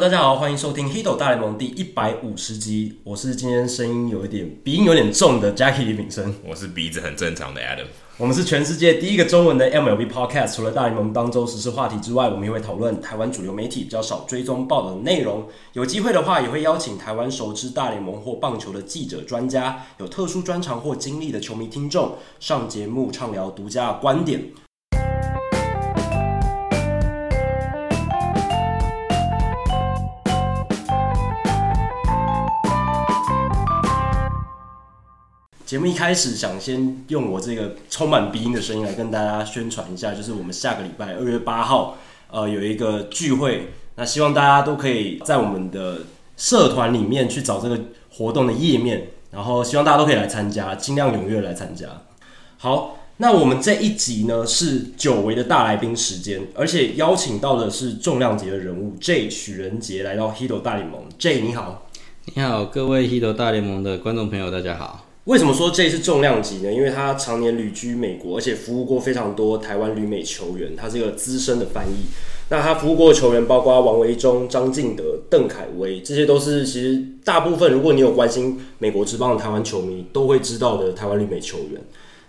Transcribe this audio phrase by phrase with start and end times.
[0.00, 3.00] Hello，大家好，欢迎收听《Hito 大联盟》第一百五十集。
[3.04, 7.84] 我是今天声音有一点鼻音有点重的 Jackie 李炳生，我是鼻子很正常的 Adam。
[8.16, 10.56] 我们是全世界第一个中文的 MLB Podcast。
[10.56, 15.46] 除了大联盟当周时事话题之外，我们也会讨论台湾主流媒体比较少追踪报道的内容。
[15.74, 24.44] 有机会的话，也会邀请台湾熟知大联盟或棒球的记者、专家，有特殊专长或经历的球迷听众上节目畅聊独家的观点。
[35.70, 41.96] 节目一开始，想先用我这个充满鼻音的声音来跟大家宣传一下，就是我们下个礼拜二月八号，
[42.28, 45.98] 呃，有一个聚会，那希望大家都可以在我们的
[46.36, 47.78] 社团里面去找这个
[48.10, 51.86] 活动的页面，然后希望大家都可以来参加，尽量踊跃来参加。
[52.58, 61.02] 好，那我们这一集呢是久违的大来宾时间，而且邀请到的是重量级的人物 J 许仁杰来到 Hito 大联盟。
[61.16, 61.86] J 你好，
[62.34, 65.06] 你好，各位 Hito 大联盟的观众朋友，大家好。
[65.30, 66.72] 为什么说这是重量级呢？
[66.72, 72.06] 因为他常年旅居美国，而且服务过非常多台湾旅美球员，他是一个资深的翻译。
[72.48, 81.80] 那他服务过的球员包括王维中、张敬德、邓凯威，这些都是其实大部分如果你有关心美国职棒的台湾球迷都会知道的台湾旅美球员。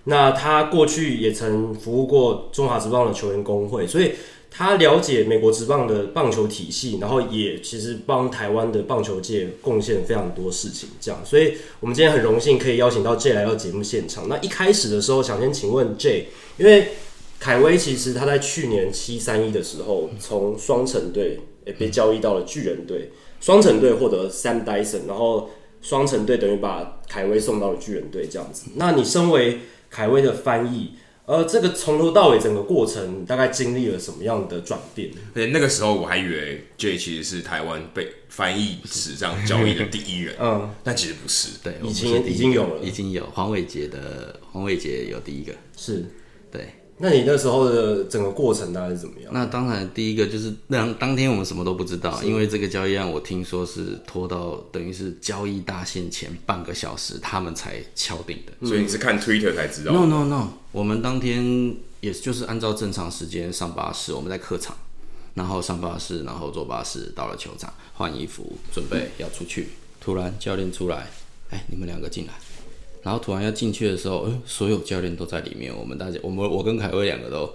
[0.04, 4.12] 那他过去也曾服务过中华职棒的球员工会，所以。
[4.54, 10.90] 他了解美国职棒的棒球体系，然后也其实帮台湾的棒球界贡献非常多事情。
[11.00, 14.28] 这样，所以我们今天很荣幸可以邀请到 J 来到节目现场。
[14.28, 16.90] 那一开始的时候，想先请问 J，因为
[17.40, 21.40] 凯威其实他在去年七三一的时候，从双城队
[21.80, 25.50] 被交易到了巨人队，双城队获得 Sam Dyson，然后
[25.82, 28.66] 双城队等于把凯威送到了巨人队这样子。
[28.76, 30.92] 那你身为凯威的翻译？
[31.26, 35.10] 呃，这个从头到尾整个过程大概经历了什么样的转变？
[35.36, 46.06] 而且那个时候我还以为 J 其实是台湾被翻译史上交易的第一人，嗯，但其实不是，对，已经已经有了，已经有黄伟杰的黄伟杰有第一个，是，
[46.52, 46.76] 对。
[47.04, 49.32] 那你那时候的整个过程大概是怎么样？
[49.34, 58.54] 那当然，第一个就是当当天我们什么都不知道，因为这个交易案我听说是拖到等于是交易大限前半个小时，他们才敲定的。
[58.60, 64.76] 嗯、所以你是看 Twitter 才知道？No No No，我们当天也就是按照正常时间上巴士，我们在客场，
[65.34, 69.70] 然后上巴士，然后坐巴士到了球场换衣服，准备要出去。
[70.00, 71.08] 突然教练出来，
[71.50, 72.34] 哎，你们两个进来。
[73.04, 75.76] 然后突然要进去的时候，所有教练都在里面。
[75.76, 77.54] 我们大家，我们我跟凯威两个都，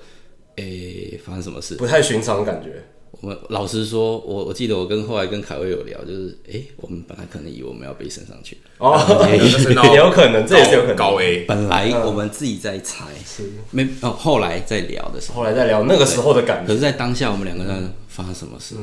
[0.56, 1.76] 诶，发生什么事？
[1.76, 2.84] 不太寻常的感觉。
[3.20, 8.58] 我们老实说，我我记得我跟后来跟凯威有聊，就是，诶，我们本来可能以为我们要被升上去。
[8.78, 8.98] 哦，
[9.30, 10.96] 也有可能，这也是有可能。
[10.96, 14.10] 高 A，本来我们自己在猜，是没哦。
[14.10, 16.68] 后来在聊的时候，后来在聊那个时候的感觉。
[16.68, 18.74] 可是，在当下，我们两个人发生什么事？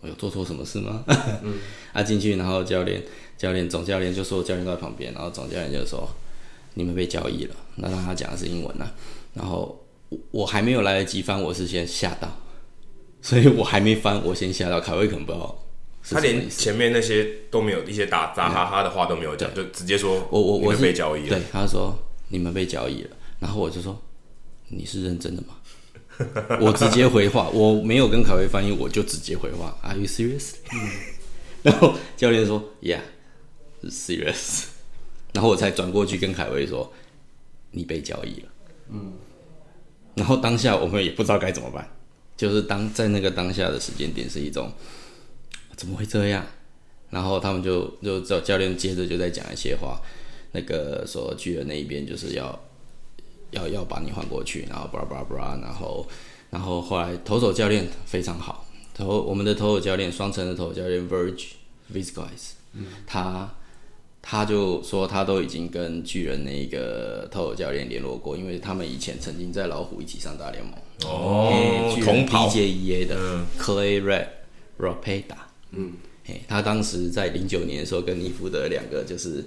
[0.00, 1.04] 我有做错什么事吗？
[1.42, 1.54] 嗯，
[1.92, 3.02] 啊，进去，然后教练。
[3.38, 6.08] 教练总教练就说，教练都在旁边，然后总教练就说，
[6.72, 7.54] 你们被交易了。
[7.74, 8.92] 那让他讲的是英文呐、啊，
[9.34, 9.78] 然后
[10.30, 12.34] 我还没有来得及翻，我是先吓到，
[13.26, 14.80] 所以我还没翻，我先吓到。
[14.80, 15.58] 凯威可能不知道，
[16.08, 21.30] 他连前面那些都没有，一些打打哈哈的话都没有讲，就直接说我我我是被交易了。
[21.30, 21.92] 对，他说
[22.28, 23.10] 你们被交易了，
[23.40, 24.00] 然后我就说
[24.68, 25.56] 你是认真的吗？
[26.62, 30.52] 我直接回话，我没有跟凯威翻译，我就直接回话，Are you serious？
[31.64, 33.00] 然后教练说，Yeah。
[33.84, 34.64] Serious，
[35.32, 36.92] 然后我才转过去跟凯威说
[37.70, 38.48] ：“你被交易了。”
[38.90, 39.12] 嗯，
[40.14, 41.88] 然后当下我们也不知道该怎么办，
[42.36, 44.70] 就是当在那个当下的时间点是一种
[45.76, 46.44] 怎么会这样？
[47.10, 50.00] 然后他们就就找教练接着就在讲一些话，
[50.52, 52.58] 那个说巨人那一边就是要
[53.50, 56.06] 要要把你换过去，然后巴拉巴拉巴拉，然后
[56.50, 61.52] 然后后来投手教练非常好，投我们的投手教练双城的投手教练 Verge
[61.92, 63.50] Vizquez，嗯，他。
[64.28, 70.74] 他就说，他都已经跟巨人那个投手教练联络过，因为他们以前曾经在老虎一起上大联盟。
[71.04, 74.26] 哦，同跑 BJEA 的 Clay Red
[74.78, 75.36] Rapeda，。
[75.72, 75.92] 嗯，
[76.48, 79.44] 他当时在零九年的时候跟尼福德两个就是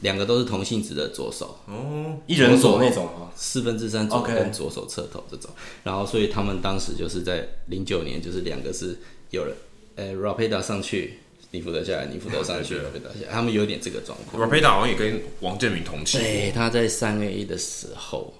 [0.00, 1.58] 两个都是同性质的左手。
[1.66, 5.50] 哦，一人左那种四分之三左跟左手侧头这种。
[5.82, 8.96] 然后，所以他们当时就是在零九年，就是两个是
[9.30, 9.54] 有人，
[9.96, 11.18] 呃，Rapeda 上去。
[11.52, 14.38] 尼福德下来，尼福德上去，罗佩达下来，他们有点这个状况。
[14.38, 16.18] 罗佩达好像也跟王建民同期。
[16.18, 18.34] 对，他在三 A 的时候。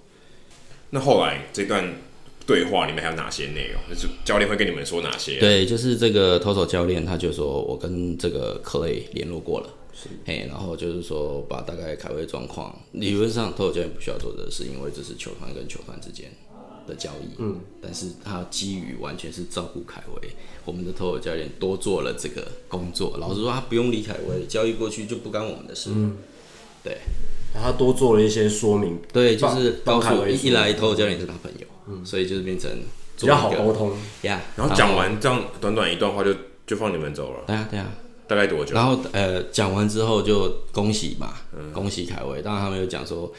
[0.90, 1.94] 那后来这段
[2.46, 3.82] 对话里面还有哪些内容？
[3.90, 5.40] 就是教练会跟你们说哪些？
[5.40, 16.30] 对，就是这个投手教练，他就说我跟这个 Clay 联络过了，是，嘿，然后就是说把大概凯威状况，理论上投手教练不需要做的是，因为这是球团跟球团之间。
[16.86, 20.28] 的交易，嗯，但是他基于完全是照顾凯威，
[20.64, 23.16] 我们的投手教练多做了这个工作。
[23.18, 26.16] 老实说，他不用理凯威，交易过去就不干我们的事，嗯，
[26.84, 26.98] 对，
[27.52, 32.70] 他多做了一些说明，对，就是告诉一来投手教练是他朋友，嗯，所以就是变成
[33.18, 33.92] 比较好沟通
[34.22, 34.40] 呀。
[34.56, 36.34] 然后讲完这样短短一段话就
[36.66, 37.86] 就放你们走了，对啊，对啊。
[38.28, 38.74] 大概多久？
[38.74, 42.42] 然后呃，讲完之后就恭喜嘛，嗯、恭喜凯威。
[42.42, 43.32] 当然他们有讲说，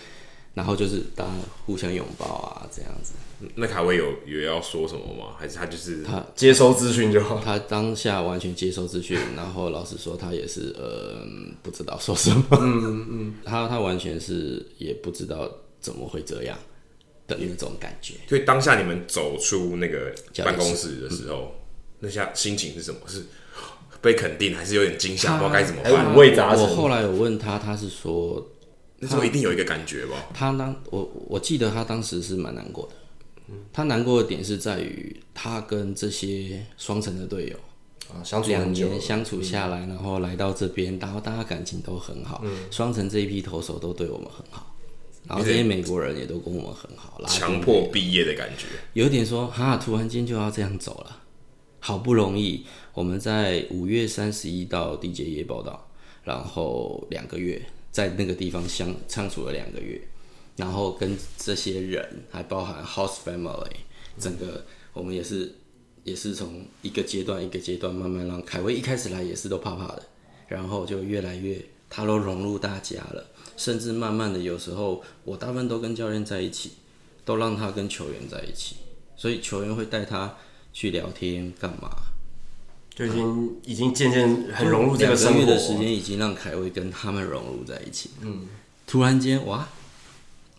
[0.53, 1.31] 然后就是大家
[1.65, 3.11] 互相拥抱啊，这样子。
[3.55, 5.35] 那凯威有有要说什么吗？
[5.37, 7.41] 还是他就是他接收资讯就好？
[7.43, 11.17] 他当下完全接收资讯，然后老实说，他也是呃
[11.61, 12.45] 不知道说什么。
[12.51, 15.51] 嗯嗯嗯，他他完全是也不知道
[15.81, 16.57] 怎么会这样
[17.27, 18.15] 的那种感觉。
[18.27, 20.13] 所以当下你们走出那个
[20.43, 22.99] 办公室的时候，嗯、那下心情是什么？
[23.07, 23.23] 是？
[23.99, 26.13] 被肯定还是有点惊吓，不知道该怎么办。
[26.13, 26.63] 五味杂陈。
[26.63, 28.47] 我后来有问他，他是说，
[28.99, 30.27] 那时候一定有一个感觉吧？
[30.35, 32.93] 他当我我记得他当时是蛮难过的。
[33.73, 37.57] 他难过的点是在于他跟这些双城的队友
[38.13, 42.43] 啊相处两年相处下来，然后来到这边，然后大家感情都很好。
[42.69, 44.75] 双城这一批投手都对我们很好，
[45.27, 47.21] 然后这些美国人也都跟我们很好。
[47.27, 51.23] 强迫毕业的感觉，有点说哈，突然间就要这样走了。
[51.79, 55.89] 好不容易，我们在五月三十一到缔结业报道，
[56.23, 60.01] 然后两个月在那个地方相相处了两个月，
[60.55, 63.71] 然后跟这些人还包含 host family，
[64.19, 65.53] 整个我们也是
[66.03, 70.03] 也是从一个阶段一个阶段慢慢让凯威一开始来也是都怕怕的，
[70.47, 71.59] 然后就越来越
[71.89, 73.25] 他都融入大家了，
[73.57, 76.71] 甚至慢慢的有时候我大部分都跟教练在一起，
[77.25, 78.77] 都让他跟球员在一起，
[79.17, 80.37] 所以球员会带他。
[80.73, 81.89] 去聊天干嘛？
[82.93, 85.39] 就已经已经渐渐很融入这个生活。
[85.39, 88.11] 两个月的时间已经让凯威跟他们融入在一起。
[88.21, 88.47] 嗯，
[88.85, 89.67] 突然间哇，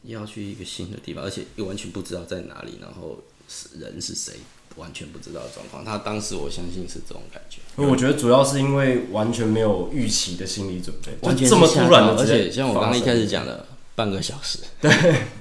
[0.03, 4.35] 要去一个新的地方，而且又完全不知道在哪里，然后是人是谁，
[4.79, 5.85] 完全不知道的状况。
[5.85, 7.59] 他当时我相信是这种感觉。
[7.77, 13.67] 我觉得主要是因为完全没有预期的心理准备，完全这么突然的，而且像我刚刚一开始讲的。
[13.99, 14.89] 半个小时， 对，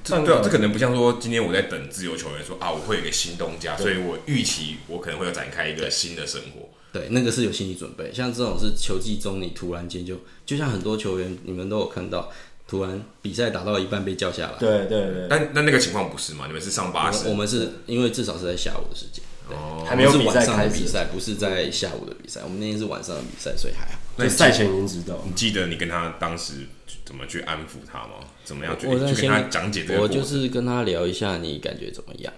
[0.04, 6.68] 这对啊，这可能不像说今天我在等自由球员说啊，我会有一个新东家，所以我预期我可能会有展开一个新的生活。
[6.92, 8.12] 对，那个是有心理准备。
[8.12, 12.31] 像这种是球季中，你突然间就就像很多球员，你们都有看到，
[12.68, 14.56] 突然比赛打到一半被叫下来。
[14.57, 15.28] 对对对。
[15.30, 16.48] 但但那个情况不是嘛？
[16.48, 17.30] 你们是上巴士？
[17.30, 19.24] 我们是因为至少是在下午的时间，
[19.55, 22.41] 哦，还没有比赛开比赛，不是在下午的比赛。
[22.44, 23.99] 我们那天是晚上的比赛，所以还好。
[24.17, 25.19] 那赛前已经知道。
[25.25, 26.67] 你记得你跟他当时
[27.05, 28.25] 怎么去安抚他吗？
[28.44, 30.01] 怎么样去我去跟他讲解这个？
[30.01, 32.33] 我就是跟他聊一下，你感觉怎么样？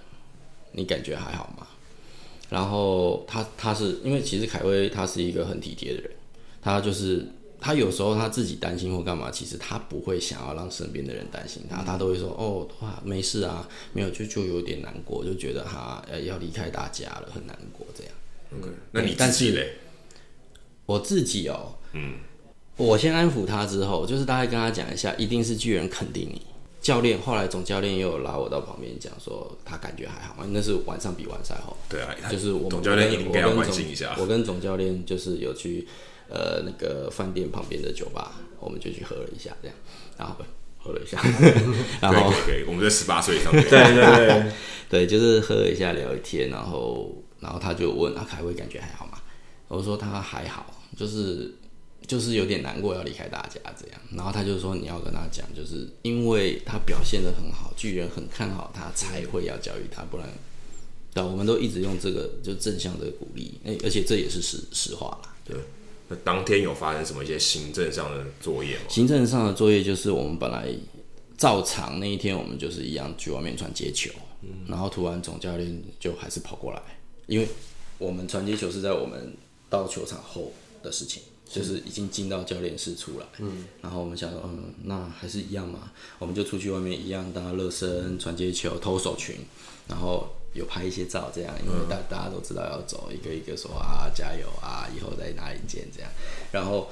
[0.74, 1.66] 你感觉还好吗？
[2.50, 6.12] 然后他他是因为其实凯威他是一个很体贴的人，
[6.62, 7.28] 他就是
[7.62, 18.14] 他有时候他自己担心或干嘛，其实他不会想要让身边的人担心他，他都会说哦哇没事啊，没有就就有点难过，就觉得他要离开大家了，很难过这样。
[18.58, 19.74] OK，那你自己嘞？
[20.86, 22.16] 我自己哦，嗯，
[22.78, 26.42] 我先安抚他之后，就是大概跟他讲一下，一定是巨人肯定你。
[26.82, 31.76] 教练后来总教练又有拉我到旁边讲说，他感觉还好，那是晚上比完赛后。
[31.90, 34.16] 对啊，就是我们总教练应该要关心一下。
[34.18, 35.86] 我跟总教练就是有去
[36.30, 39.78] 呃那个饭店旁边的酒吧，我们就去喝了一下，这样，
[40.18, 40.36] 然后
[40.78, 41.22] 喝了一下，
[42.02, 43.52] 然后可以，我们在十八岁以上。
[43.52, 44.52] 对对对
[44.90, 49.20] 对，就是喝了一下聊一天，然后然后他就问啊，凯威感觉还好吗？
[49.68, 50.76] 我说他还好。
[50.98, 51.54] 就是
[52.06, 60.28] 就是有点难过要离开大家这样，然后他就说你要跟他讲，就是因为他表现的很好，巨人很看好他，才会要教育他，不然，
[61.14, 65.34] 对，我们都一直用这个就正向的鼓励，诶，而且这也是实实话啦。
[65.46, 65.56] 对，
[66.10, 68.84] 那当天有发生什么一些行政上的作业吗？
[68.90, 70.68] 行政上的作业就是我们本来
[71.38, 74.12] 照常那一天，我们就是一样去外面传接球，
[74.42, 76.82] 嗯，然后突然总教练就还是跑过来，
[77.28, 77.48] 因为
[77.98, 79.34] 我们传接球是在我们
[79.70, 80.52] 到球场后。
[80.82, 89.36] 的事情就是已经进到教练室出来，嗯，然后我们想说，嗯，那还是一样嘛，我们就出去外面一样，大家热身、传接球、投手群，
[89.90, 96.10] 然后有拍一些照，这样，因为大大家都知道要走，一个一个说啊，加油啊，以后在哪里见这样，
[96.52, 96.90] 然后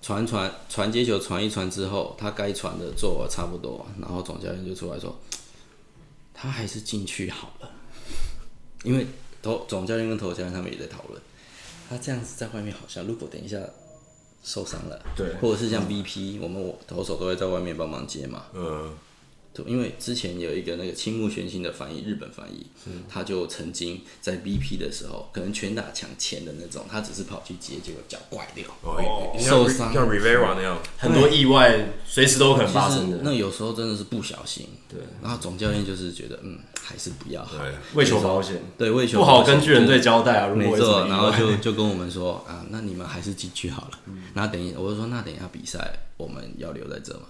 [0.00, 5.16] 传传传接球传一传之后，他该传的做差不多，然后总教练就出来说，
[6.34, 7.70] 他还是进去好了，
[8.84, 9.06] 因为
[9.40, 11.20] 投总教练跟投教练他们也在讨论。
[11.88, 13.58] 他这样子在外面好像，如果等一下
[14.42, 18.96] 受伤了，对，或者是像 BP，、嗯、我们投手都会在外面帮忙接嘛，嗯，
[19.54, 33.18] 就因为之前有一个那个青木玄心的翻译，日本翻译，嗯、他就曾经在 BP 的时候，可能拳打墙前的那种，他只是跑去接，结果脚拐掉，哦，受伤，像 Rivera 那样，很多意外随时都可能发生的。
[33.22, 34.98] 那有时候真的是不小心，对。
[35.20, 37.46] 然后总教练就是觉得，嗯，还是不要
[37.94, 41.06] 为求保险，对，为求不好跟巨人队交代啊，没错。
[41.08, 43.98] 然后就就跟我们说啊，那你们还是进去好了。
[44.32, 47.26] 那等一，我就说那等一下比赛我们要留在这嘛。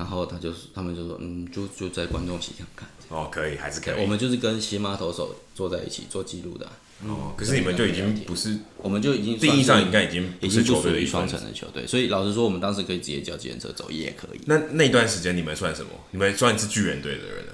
[0.00, 2.88] 然后他就他们就说，嗯，就就在观众席上看。
[3.10, 4.00] 哦，可以，还是可以。
[4.00, 6.66] 我们就是跟西马投手坐在一起做记录的。
[7.06, 11.86] 哦，可是你们就已经不是，我们就已经定义上应该已经已经不属于双城的球队。
[11.86, 14.40] 所以老实说，我们当时可以直接叫计程车走也可以。
[14.46, 15.90] 那那段时间你们算什么？
[16.12, 17.52] 你们算是巨人队的人了。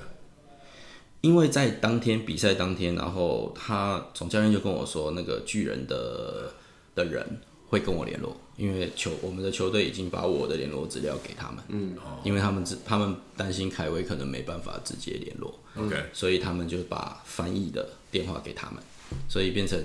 [1.23, 6.53] 因为在当天比赛当天，然后他总教练就跟我说，那个巨人的
[6.95, 7.27] 的人
[7.67, 8.41] 会跟我联络。
[8.57, 11.95] 因为球我们的球队已经把我的联络资料给他们，嗯，
[12.25, 18.83] 因为他们只他们担心凯威可能没办法直接联络，OK，所以他们就把翻译的电话给他们，
[19.29, 19.79] 所以变成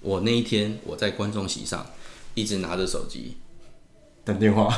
[0.00, 1.86] 我那一天我在观众席上
[2.34, 3.36] 一直拿着手机。
[4.24, 4.74] 等电话，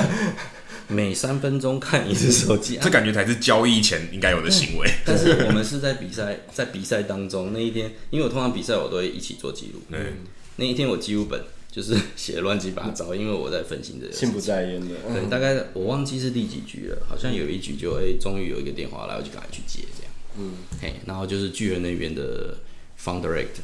[0.86, 4.88] 每三分钟看一次手机， 这感觉才是交易前应该有的行为。
[5.04, 10.18] 但是我们是在比赛在比赛当中那一天，因为我通常比赛我都会一起做记录，嗯，
[10.56, 11.42] 那一天我记录本。
[11.70, 14.94] 就是 写乱七八糟，因为我在分心这个，心不在焉的。
[15.12, 20.12] 对，大概我忘记是第几局了，好像有一局就哎，终于有一个电话来，我就赶快去接这样。
[20.38, 22.56] 嗯，嘿，然后就是巨人那边的
[23.02, 23.62] Director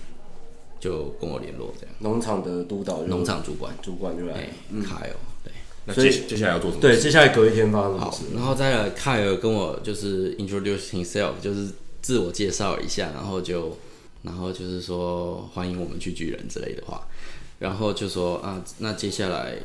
[0.78, 1.94] 就跟我联络这样。
[2.00, 4.50] 农场的督导，农场主管，主管就来。
[4.70, 5.52] 嗯，凯尔，对。
[5.86, 6.80] 那接接下来要做什么？
[6.80, 8.24] 对，接下来隔一天发生什么事？
[8.34, 11.70] 然后再来凯尔跟我就是 introduce himself，就是
[12.02, 13.78] 自我介绍一下，然后就
[14.22, 17.06] 然后就是说欢迎我们去巨人之类的话。
[17.58, 19.56] 然后就说啊，那接下来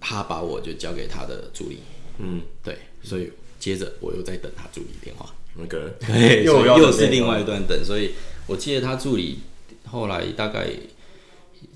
[0.00, 1.78] 他把我就交给他的助理，
[2.18, 5.32] 嗯，对，所以接着我又在等他助理电话。
[5.56, 8.12] 那个对， 又又是另外一段等，所以
[8.46, 9.38] 我记得他助理
[9.86, 10.68] 后来大概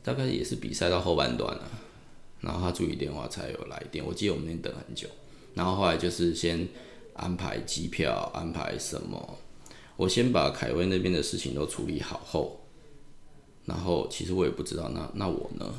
[0.03, 1.71] 大概也是比赛到后半段了，
[2.41, 5.07] 然后他助理电话才有来电，我记得我们那等很久，
[5.55, 6.67] 然后后来就是先
[7.15, 9.39] 安排机票，安排什么，
[9.97, 12.61] 我先把凯威那边的事情都处理好后。
[13.69, 15.75] 然后其实我也不知道，那那我呢？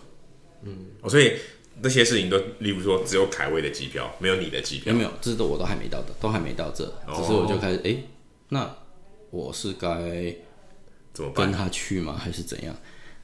[0.61, 1.33] 嗯，哦，所以
[1.81, 7.97] 那些事情都，例如说只有凯威的机票，没有你的机票，没有，这都我都还没到的，都还没到这，只是我就开始，哎、哦，
[8.49, 8.75] 那
[9.31, 10.35] 我是该
[11.13, 12.15] 怎么跟他去吗？
[12.15, 12.75] 还是怎样？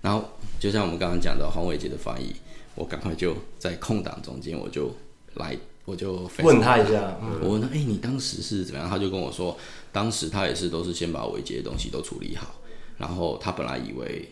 [0.01, 0.27] 然后
[0.59, 2.33] 就像我们刚刚讲的黄伟杰的翻译，
[2.73, 4.89] 我赶快就在空档中间，我就
[5.35, 8.89] 来，我就问他一下，嗯、我问他，哎，你当时是怎么样？
[8.89, 9.55] 他就跟我说，
[9.91, 12.55] 当时他也是都是先把伟杰的东西都处理好，
[12.97, 14.27] 然后他本来以为。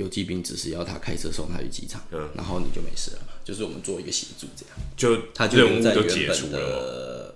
[0.00, 3.34] 游击兵只是要他开车送他去机场，嗯，然后你就没事了嘛。
[3.44, 4.74] 就是我们做一个协助，这样。
[4.96, 7.34] 就他就留在原本的，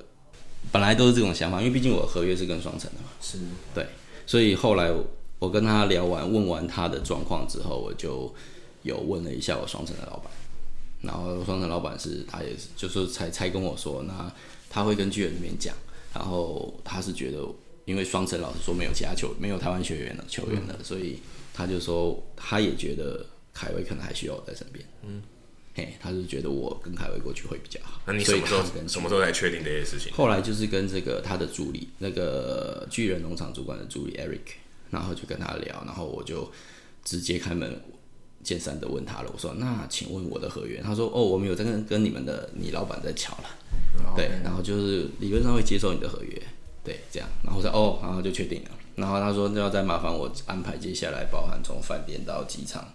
[0.72, 3.36] 本来都是这种想法，因为毕竟我的合约是跟双城的嘛，是。
[3.74, 3.86] 对，
[4.26, 4.90] 所以后来
[5.38, 8.34] 我跟他聊完，问完他的状况之后，我就
[8.82, 10.32] 有问了一下我双城的老板，
[11.02, 14.32] 然后双城老板是他也是，就是才才跟我说，那
[14.70, 15.74] 他会跟巨人那边讲，
[16.14, 17.46] 然后他是觉得，
[17.84, 21.18] 因为双城老实说没有其他球，没有台湾学员的球员的，嗯、所以。
[21.54, 24.84] 他就说，他也觉得凯威可能还需要我在身边。
[25.04, 25.22] 嗯，
[25.74, 28.00] 嘿，他就觉得我跟凯威过去会比较好。
[28.04, 30.12] 那你什么时候什么时候才确定这些事情？
[30.12, 34.56] 后来就是跟这个他的助理，那个巨人农场主管的助理 Eric，
[34.90, 36.50] 然后就跟他聊，然后我就
[37.04, 37.80] 直接开门
[38.42, 39.30] 见山的问他了。
[39.32, 43.44] 我说：“那请问我的合约？”他说：“哦，我们有在跟跟你们的你老板在瞧了。
[44.12, 44.16] Okay.
[44.16, 46.42] 对，然后就是理论上会接受你的合约。
[46.82, 48.70] 对，这样，然后我说哦，然后就确定了。
[48.96, 52.94] 然后他说，那要再麻烦我安排接下来，包含从饭店到机场。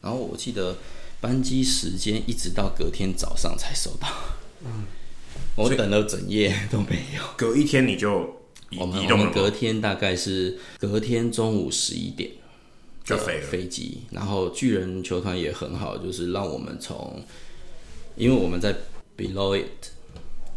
[0.00, 0.76] 然后我记得
[1.20, 4.08] 班机时间一直到隔天早上才收到。
[4.64, 4.84] 嗯，
[5.56, 7.22] 我等了整夜都没有。
[7.36, 8.10] 隔一天你就
[8.78, 12.30] 我们我们隔天大概是隔天中午十一点
[13.04, 14.02] 就飞了飞机。
[14.10, 17.22] 然后巨人球团也很好，就是让我们从，
[18.16, 18.74] 因为我们在
[19.16, 19.66] Beloit。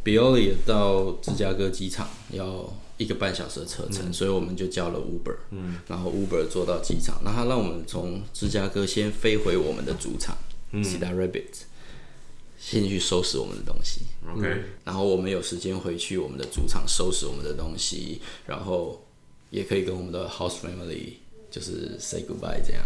[0.03, 10.37] Beloit 到芝加哥机场要一个半小时的车程，嗯、所以我们就叫了 Uber，嗯，然后 Uber 坐到机场，那他让我们从芝加哥先飞回我们的主场，
[10.71, 11.63] 嗯，Cedar Rapids，
[12.57, 19.05] 先去收拾我们的东西，OK，、嗯、然后我们有时间回去我们的主场收拾我们的东西，然后
[19.49, 21.15] 也可以跟我们的 House Family
[21.51, 22.83] 就是 Say Goodbye 这样，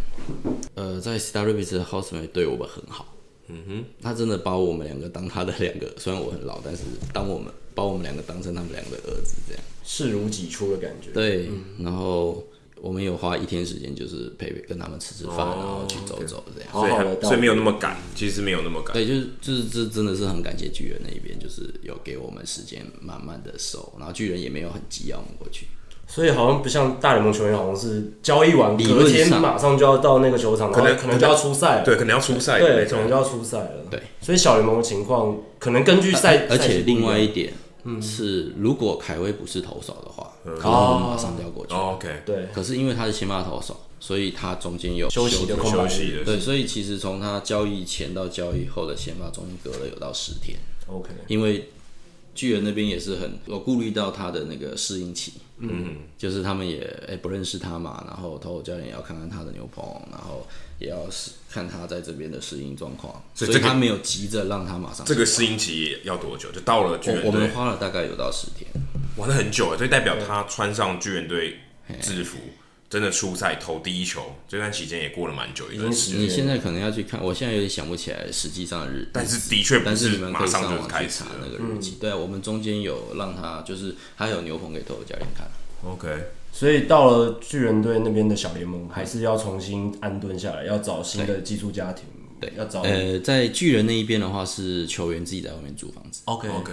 [0.76, 3.14] 呃，在 Cedar Rapids 的 House Family 对我们很好。
[3.50, 6.84] 嗯哼，他真的把我们两个当他的两个，虽然我很老，但是
[7.14, 11.12] 当我们把我们两个当成他们两个的儿子，这样视如己出的感觉。
[11.14, 12.44] 对，嗯、然后
[12.82, 18.94] 我们有花一天时间，就是陪陪跟他们吃吃饭，哦、然后去走走这样，所以好好所以没有那么赶，其实没有那么赶。
[18.94, 25.68] 对，就是就是这真的是很感谢巨人那一边，就是有给我们时间慢慢的收，然后巨人也没有很急要我们过去。
[26.10, 31.84] 所以好像不像大联盟球员，好像是交易完隔天马上就要到那个球场，可能可能就要出赛了。
[31.84, 32.60] 对，可能要出赛。
[32.60, 33.86] 对，可能就要出赛了。
[33.92, 37.52] 对，所以小联盟的情况可能根据赛，而且另外一点
[38.02, 41.74] 是，如果凯威不是投手的话，可能我们马上就要过去。
[41.74, 42.48] OK，对。
[42.54, 45.88] 可是因为他是先发投手，所以他中间有休息的空白。
[46.24, 50.58] 对，所以其实从他交易前到交易后的先发中间隔了有到十天。
[50.88, 51.70] OK，因为。
[52.36, 60.46] 巨人那边也是很有顾虑到他的那个适应期，嗯，就是他们也哎、欸、不认识他嘛，然后投手教练也要看看他的牛棚，然后
[60.80, 61.08] 也要
[61.50, 65.06] 看他在这边的适应状况，所以他没有急着让他马上。
[65.06, 66.52] 这个适应期要多久？
[66.52, 68.70] 就到了巨人队，我们花了大概有到十天，
[69.16, 71.58] 玩了很久，所以代表他穿上巨人队
[72.02, 72.38] 制服。
[72.90, 76.22] 真的出赛投第一球，这段期间也过了蛮久一段时间。
[76.22, 81.92] 你现在可能要去看，我现在有点想不起来实际上的日，但是的确，但是你们可以上网去查那个日期。
[81.92, 85.46] 嗯、对啊，我们中间有让他，就是他有牛棚给投手教练看。
[85.84, 86.08] OK，
[86.54, 92.06] 所以到了巨人队那边的小联盟，还是要重新安顿下来，要找新的寄宿家庭。
[92.40, 92.84] 对，要找。
[92.84, 96.22] 呃，在巨人那一边的话，是球员自己在外面租房子。
[96.26, 96.72] OK OK，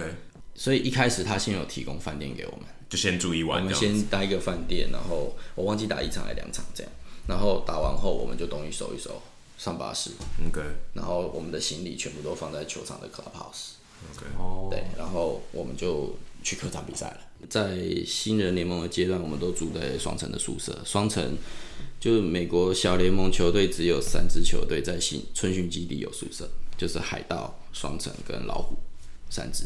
[0.53, 2.61] 所以一开始他先有提供饭店给我们。
[2.87, 6.91] 就先住一晚，我们先待一个饭店，然后我忘记打一场还是两场这样，
[7.27, 9.21] 然后打完后我们就东西收一收，
[9.57, 10.11] 上巴士
[10.47, 10.61] ，OK，
[10.93, 17.19] 然后我们的行李全部都放在球场的 clubhouse，OK，哦，对，然后我们就去客场比赛了。
[17.49, 17.75] 在
[18.05, 21.35] 新人联盟的阶段，我们都住在双城的宿舍，双城
[21.99, 28.75] 就是美国小联盟球队只有三支球队在新春训基地有宿舍，就是海盗、双城跟老虎
[29.29, 29.65] 三支，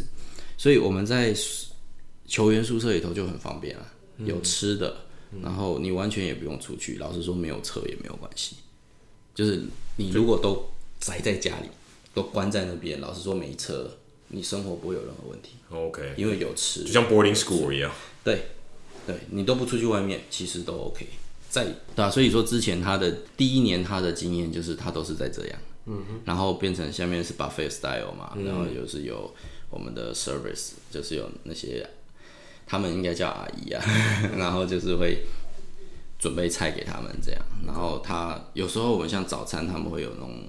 [0.58, 1.36] 所以我们在。
[2.30, 3.86] 球员宿舍里头就很方便了，
[4.20, 6.98] 有吃的，嗯、然后你完全也不用出去。
[7.00, 8.58] 老实说，没有车也没有关系。
[9.34, 9.64] 就是
[9.98, 10.70] 你如果都
[11.00, 11.70] 宅在家里，
[12.14, 15.56] 都关在那边，老实说没车，你生活不会有任何问题。
[15.72, 17.92] OK，因为有吃，就像 boarding school 一样。
[18.24, 18.44] 对，
[19.08, 21.08] 对你都不出去外面，其实都 OK。
[21.50, 21.66] 在
[21.96, 29.34] 对啊，所以说之前他的第一年他的经验就是他都是在这样，嗯哼，然后变成下面是 buffet style 嘛，嗯、然后就是有
[29.72, 31.90] 我们的 service，就是有那些。
[32.70, 33.84] 他们应该叫阿姨啊，
[34.38, 35.18] 然后就是会
[36.20, 40.44] 准备菜给他们这样，然后他有时候我们像早餐，他们会有那种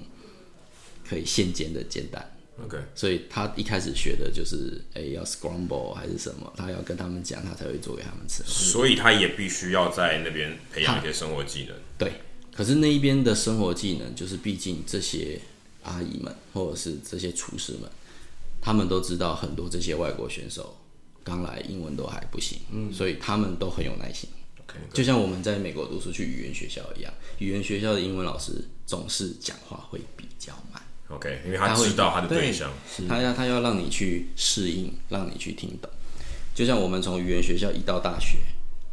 [1.09, 8.43] 可以现煎的煎蛋，OK，所以他一开始学的就是哎、欸、要 scramble 还是什么，他要跟他们讲，他才会做给他们吃。
[8.45, 11.75] 所以他也必须要在那边培养一些生活技能。
[11.97, 12.13] 对，
[12.55, 15.41] 可是那一边的生活技能，就是毕竟这些
[15.85, 17.91] 阿姨们或者是这些厨师们，
[18.61, 20.77] 他们都知道很多这些外国选手。
[21.31, 24.29] 刚来英文都还不行，嗯，所以他们都很有耐心。
[24.67, 30.83] OK，就像我们在美国读书去语言学校一样，语言学校的英文老师总是讲话会比较慢。
[31.09, 35.89] OK，因为他知道他的对象，对他要他要让你去适应，让你去听懂。
[36.53, 38.39] 就像我们从语言学校一到大学，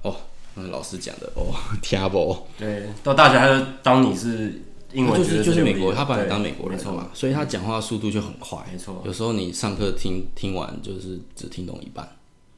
[0.04, 0.16] 哦，
[0.54, 2.46] 那老师讲的哦， 听不？
[2.60, 4.62] 对，到大学他就当你是。
[4.94, 8.58] 英文就是就是美国，他把你当美国人嘛，所以他讲话速度就很快。
[8.72, 12.10] 没错，有时候你上课听听完就是只听懂一半，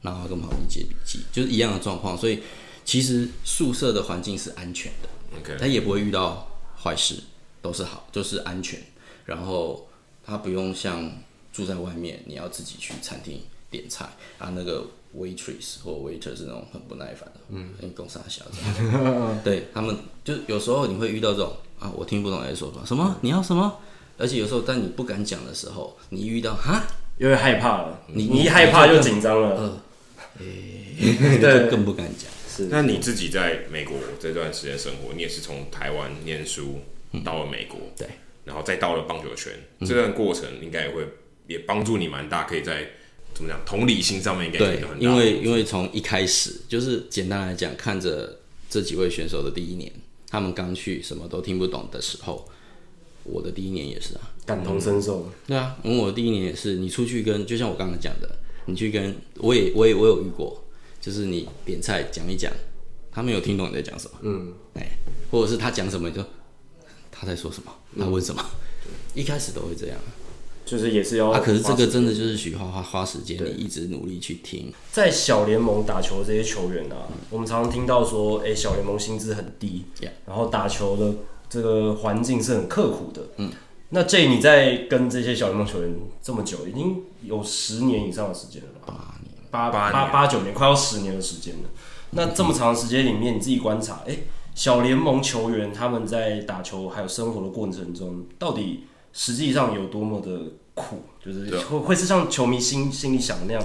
[0.02, 2.16] 然后跟旁边借笔记，就是一样的状况。
[2.16, 2.42] 所以
[2.84, 5.08] 其实宿舍的环境是安全的
[5.38, 6.48] ，OK，他也不会遇到
[6.82, 7.22] 坏事，
[7.62, 8.80] 都是好，就是安全。
[9.26, 9.88] 然后
[10.24, 11.10] 他不用像
[11.52, 14.08] 住在外面，你要自己去餐厅点菜
[14.38, 14.86] 啊，那个
[15.16, 18.60] waitress 或 waiter 是那种很不耐烦的，嗯，很公杀小子，
[19.44, 21.52] 对他们，就有时候你会遇到这种。
[21.80, 22.84] 啊，我听不懂在说什么。
[22.84, 23.16] 什么？
[23.22, 23.78] 你要什么？
[24.18, 26.84] 而且有时候，当你不敢讲的时候，你遇到哈，
[27.16, 28.02] 因为害怕了。
[28.08, 29.82] 你你一害怕就紧张了。
[31.40, 32.30] 对，更不敢讲。
[32.48, 32.68] 是。
[32.70, 36.80] 那你自己在美国这段时间生活，你也是从台湾念书
[37.24, 38.06] 到了美国，对，
[38.44, 41.06] 然后再到了棒球圈，这段过程应该也会
[41.46, 42.88] 也帮助你蛮大，可以在
[43.34, 49.90] 怎么讲同理心上面应该对，因为因为从一开始就是简单来讲，看着这几位选手的第一年。
[50.32, 52.48] 他们刚去什么都听不懂的时候，
[53.24, 55.28] 我的第一年也是啊，感同身受。
[55.44, 58.30] 对啊，因为我的第一年也是，你出去跟就像我刚刚讲的，
[58.70, 60.62] 你去跟我也我也我有遇过，
[61.00, 62.52] 就是你点菜讲一讲，
[63.10, 64.86] 他没有听懂你在讲什么，嗯，哎，
[65.30, 66.22] 或者是他讲什么你就
[67.10, 68.42] 他在说什么，他问什么，
[68.86, 69.98] 嗯、一开始都会这样。
[70.62, 74.72] 就是也是要啊，可是这个真的就是需要花花时间，你一直努力去听。
[74.92, 79.84] 在小联盟打球的这些球员啊，嗯、我们常常听到说，哎、欸，小联盟薪资很低.
[80.24, 81.12] 然后打球的
[81.48, 83.22] 这个环境是很刻苦的。
[83.38, 83.50] 嗯，
[83.90, 89.14] 那 J 你在跟这些小联盟球员这么久，已经有十年以上的时间了吧？
[89.50, 91.68] 八年，八八八八九年，快要十年的时间了。
[92.10, 94.18] 那这么长的时间里面，你自己观察，哎、欸。
[94.52, 101.04] 小联盟球员他们在打球还有生活的过程中，到底实际上有多么的苦？
[101.24, 103.64] 就是会会是像球迷心心里想的那样，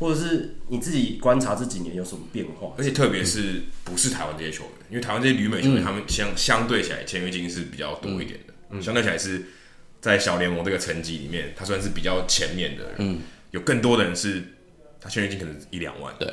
[0.00, 2.72] 或者是你自己观察这几年有什么变化？
[2.78, 9.46] 而且特别是不是台湾这些球员，因为台湾这些旅美球员，他们相相对起来签约金是比较多一点的，嗯、相对起来是
[10.02, 12.94] 在小联盟这个层级里面，他算是比较前面的人。
[12.98, 13.20] 嗯，
[13.52, 14.42] 有更多的人是
[15.00, 16.14] 他签约金可能一两万。
[16.18, 16.28] 对。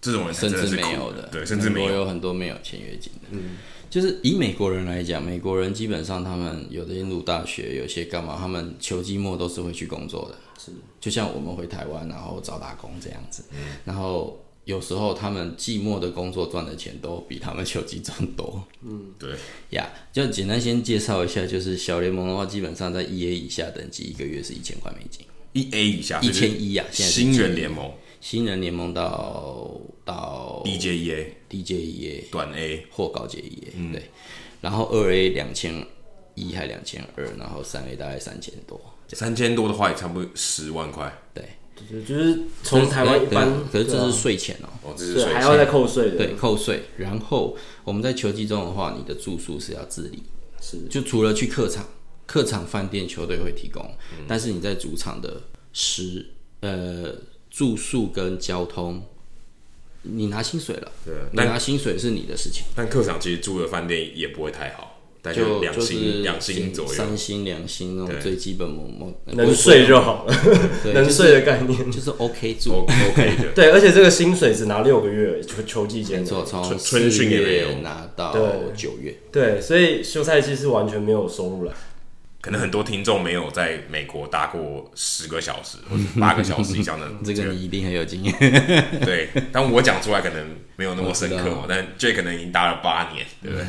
[0.00, 3.28] 这种人甚至没有的，对，甚至没有，有很多没有签约金的。
[3.30, 3.56] 嗯，
[3.88, 10.36] 就是以美国人来讲，美国人基本上他们有的入大学，有些干嘛，他们球季末都是会去工作的。
[10.58, 13.44] 是，就像我们回台湾然后找打工这样子。
[13.52, 18.62] 嗯，然后有时候他们寂寞的工作赚的钱都比他们 球技赚多。
[18.82, 19.30] 嗯，对。
[19.70, 25.26] 呀，就简单先介绍一下，就是小联盟的话，基本上在一 A 以下等级，一个月是一千块美金。
[25.52, 27.90] 一 A 以下一千一呀，新人联盟。
[28.20, 34.00] 新人联盟到到 DJEA、DJEA 短 A 或高阶 EA，嗯，对，
[34.60, 35.84] 然后二 A 两千
[36.36, 41.12] 一还两千二，然后三 A 大概三千多，三千多的话也差不多十万块，对，
[41.74, 46.84] 就是就是从台湾一般，可是这是税前哦，哦，这是税还要再扣税的，对，扣税。
[46.96, 50.22] 然后我们在球季中的话，你的住宿是要自理，
[50.60, 51.86] 是，就除了去客场，
[52.26, 53.94] 客场饭店球队会提供，
[54.26, 56.26] 但是你在主场的食
[56.60, 57.14] 呃。
[57.54, 59.02] 住宿跟交通，
[60.00, 62.64] 你拿薪水了，对，你拿薪水是你的事情。
[62.74, 64.91] 但客场其实住的饭店也不会太好，
[65.30, 68.68] 就两星两星左右，三星两星那种最基本，
[69.26, 70.34] 能睡就好了，
[70.92, 73.52] 能睡的概念就是 OK 住，OK 的。
[73.54, 76.44] 对，而且这个薪水只拿六个月，就秋季间，从
[76.76, 78.34] 春训也没有拿到
[78.74, 81.72] 九月，对，所以休赛期是完全没有收入了。
[82.40, 88.34] 可能很多听众没有在美国搭过十个小时或者八个小时以上的， 这个你一定很有经验。
[89.04, 93.64] 对，但我讲出来可能没有那么深刻嘛，但这可能已经搭了八年，对不对？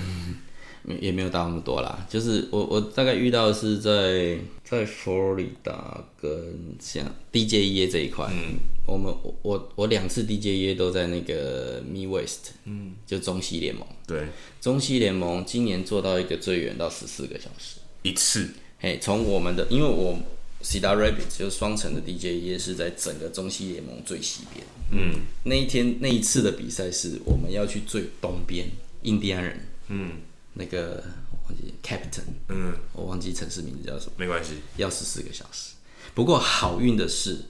[0.86, 2.06] 嗯，也没有到那么多啦。
[2.10, 13.88] 就是我我大概遇到的是在在佛罗里达跟像 DJEA 这一块，嗯，我们我我两次 DJEA 都在那个 Midwest，嗯，就中西联盟。
[14.06, 14.28] 对，
[14.60, 18.50] 中西联盟今年做到一个最远到十四个小时一次。
[18.82, 20.20] 哎，从我们的，因为我
[20.62, 24.66] Cedar Rapids 就是双城的 DJEA 是在整个中西联盟最西边。
[24.92, 28.68] 嗯，那一天那一次的比赛是我们要去最东边，
[29.04, 29.60] 印第安人。
[29.88, 30.12] 嗯，
[30.54, 32.24] 那个我忘记 Captain。
[32.50, 34.14] 嗯，我忘记城市名字叫什么。
[34.18, 35.72] 没关系，要十四个小时。
[36.14, 37.46] 不过好运的是，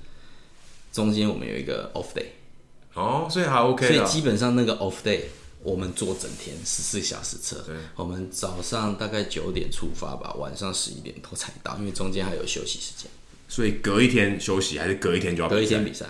[0.92, 2.28] 中间我们有一个 off day。
[2.94, 3.88] 哦，所以还 OK。
[3.88, 5.22] 所以基本上那个 off day。
[5.66, 13.10] 我们坐整天十四小时车，对我们早上大概九点出发吧，晚上十一点多才到，因为中间还有休息时间。
[13.48, 15.48] 所以隔一天休息，还是隔一天就要？
[15.48, 16.06] 隔一天比赛，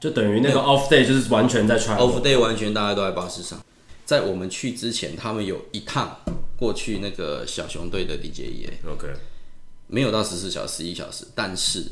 [0.00, 1.98] 就等于那个 off day 就是完全在 travel。
[1.98, 3.64] off day 完全大家都在巴士上。
[4.06, 6.16] 在我们去之前，他们有一趟
[6.56, 9.08] 过去那个小熊队的 DJEA，OK，
[9.88, 11.84] 没有到十四小时、十一小时，但是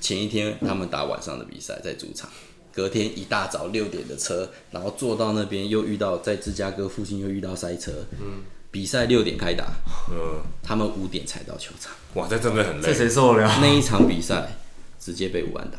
[0.00, 2.30] 前一天他们打晚上的比赛在主场。
[2.72, 7.90] 隔天一大早六点的车，然后坐到那边又遇到在芝加哥附近又遇到塞车。
[8.20, 9.64] 嗯，比赛六点开打，
[10.10, 11.94] 嗯，他们五点才到球场。
[12.12, 12.82] 哇，这真的很累。
[12.82, 13.58] 这谁受得了？
[13.62, 14.58] 那一场比赛
[15.00, 15.78] 直接被五安打。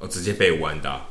[0.00, 1.06] 哦，直接被五安打，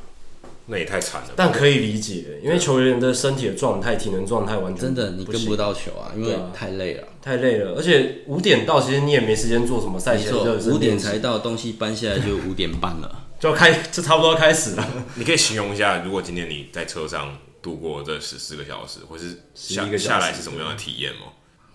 [0.67, 1.29] 那也太惨了。
[1.35, 7.73] 但可以理解，因为球员的身体的状态、体能状态完全真的你跟不到球啊，因为太累了，太累了。
[7.75, 10.73] 而且五点到，其实你也没时间做什么赛前热身。
[10.73, 13.23] 五点才到，东西搬下来就五点半了。
[13.39, 14.87] 就开，就差不多开始了。
[15.15, 21.27] 你可以形容一下，如果今天你在车上度过这十四个小时，或是下下来是什么样的体验吗？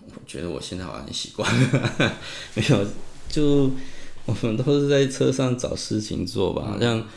[0.05, 2.17] 我觉得我现在好像很习惯了，
[2.53, 2.85] 没有，
[3.29, 3.71] 就
[4.25, 6.75] 我们都是在车上找事情做吧。
[6.81, 7.07] 像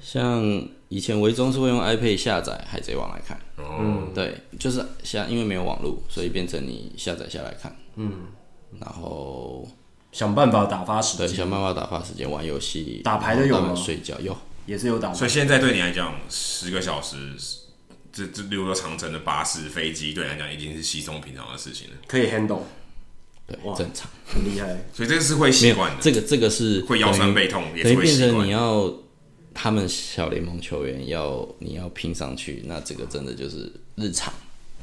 [0.00, 8.26] 像以前维中是会用 iPad 下载《海贼王》来看，嗯，对，就是下，因为没有网络，所以变成你下载下来看，嗯，
[8.80, 9.68] 然后。
[10.10, 13.74] 想办法打发时间，对，想办法打发时间，玩游戏、打牌的有吗？
[13.76, 15.12] 睡觉有，也是有打。
[15.12, 17.34] 所以现在对你来讲，十个小时，
[18.10, 22.62] 这这六个长城的巴士、飞机，对你来讲已经是稀松平常的事情了，可以 handle，
[23.46, 24.82] 对，正常，很厉害。
[24.94, 28.90] 所以这个是会习惯的，这个这个是会腰酸背痛，也会变成你要
[29.60, 34.32] 他们小联盟球员要你要拼上去，那这个真的就是日常。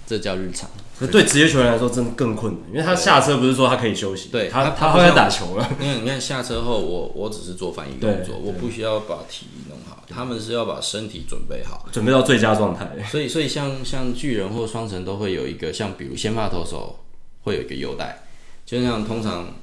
[0.08, 5.68] 这叫日常，那对职业球员来说真的更困难，因为他下车不是说他可以休息，对他他会在打球了。
[5.82, 12.88] 因为你看下车后，我我只是做翻译工作，我不需要把体力弄好，他们是要把身体准备好，准备到最佳状态。
[13.10, 17.00] 所以所以像像巨人或双城都会有一个，像比如先发投手
[17.42, 18.26] 会有一个优待，
[18.64, 19.56] 就像通常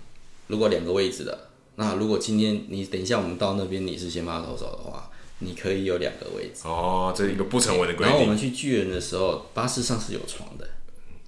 [0.49, 1.39] 如果两个位置的，
[1.77, 5.09] 那如果今天你等一下我们到那边你是先发投手的话。
[5.45, 8.07] 你可以有两个位置哦，这是一个不成文的规定。
[8.07, 10.65] 然后我们去巨人的时候，巴士上是有床的，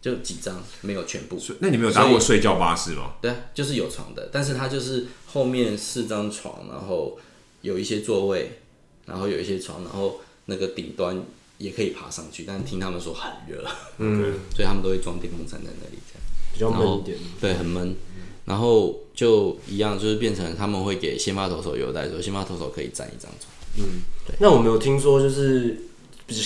[0.00, 1.36] 就几张，没有全部。
[1.58, 3.14] 那你没有搭过睡觉巴士吗？
[3.20, 7.18] 对啊，就是有床的，但是它就是后面四张床，然后
[7.62, 8.60] 有一些座位，
[9.06, 11.20] 然后有一些床，然后那个顶端
[11.58, 13.66] 也可以爬上去，但是听他们说很热，
[13.98, 17.96] 嗯，所以他们都会装电风扇在那里，这样比较闷一点，对，很闷。
[18.44, 23.50] 然后就一样，就是变成他们会给先发投手优待，说先发投手可以占一张床。
[23.78, 24.36] 嗯，对。
[24.38, 25.78] 那我没有听说，就是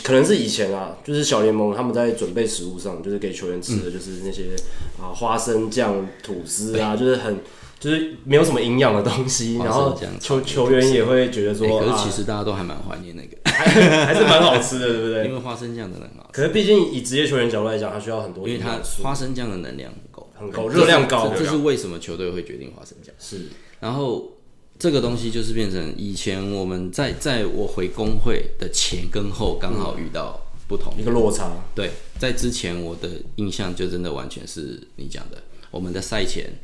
[0.02, 4.56] 可能是以前啊，就是小联盟他们在准备食物上，就是给球员吃的就是那些、
[4.98, 7.38] 嗯、啊花生酱、吐司啊，就是很
[7.78, 9.56] 就是没有什么营养的东西。
[9.58, 15.24] 然后球球员也会觉得说，可是其实大家都还蛮怀念那个，还是蛮好吃的，对不对？
[15.28, 16.30] 因为花生酱真的很好。
[16.32, 19.92] 可是毕竟以职业球员角度来讲，他需要很多，因为他花生酱的能量
[20.38, 21.34] 很够，很够，热量高。
[21.36, 23.14] 这是为什么球队会决定花生酱？
[23.18, 23.48] 是，
[23.80, 24.32] 然后。
[24.80, 31.50] 这个东西就是变成以前我们在在我回工会的前跟后刚好遇到不同一个落差。
[31.74, 36.56] 对，在之前我的印象就真的完全是你讲的，我们的赛前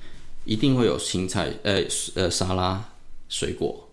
[0.45, 1.83] 一定会有青菜、呃
[2.15, 2.93] 呃沙拉、
[3.29, 3.89] 水果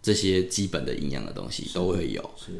[0.00, 2.52] 这些基本的营养的东西都会有，是，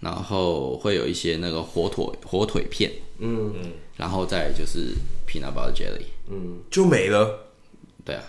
[0.00, 3.52] 然后会有一些那个火腿火腿片，嗯。
[3.54, 4.94] 嗯，然后再就是
[5.26, 7.50] peanut butter jelly，嗯，就没了，
[8.04, 8.22] 对啊。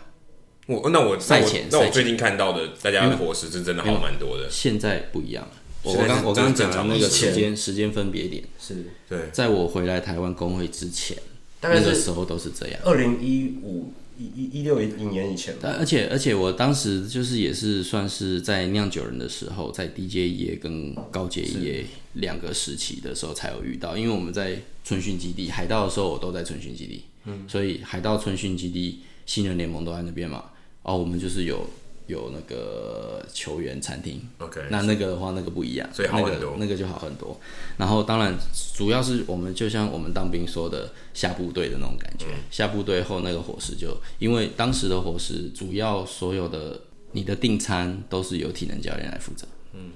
[0.68, 4.48] 我那我赛前那我最近看到的大家的伙食是真的好蛮多的。
[4.50, 5.52] 现在不一样了。
[5.84, 8.44] 我刚我刚刚讲的那个时间时间分别点。
[8.60, 8.86] 是。
[9.10, 11.18] 对，在我回来台湾工会之前，
[11.62, 12.80] 那个时候都是这样。
[12.86, 15.56] 二零一五一一一六一年以前。
[15.62, 30.46] 而且而且我当时就是也是算是在酿酒人的时候，在低阶一业跟高阶一业两个时期的时候才有遇到，因为我们在春训基地海盗的时候，我都在春训基地，嗯，所以海盗春训基地新人联盟都在那边嘛。
[30.84, 31.70] 哦，我们就是有
[32.08, 37.40] 有那个球员餐厅，OK，那那个的话，那个不一样，所以好很多，那个那个就好很多。
[37.78, 38.36] 然后当然，
[38.76, 49.92] 主要是我们就像我们当兵说的下部队的那种感觉，嗯、下部队后那个伙食就，因为当时的伙食主要所有的你的订餐都是由体能教练来负责，嗯，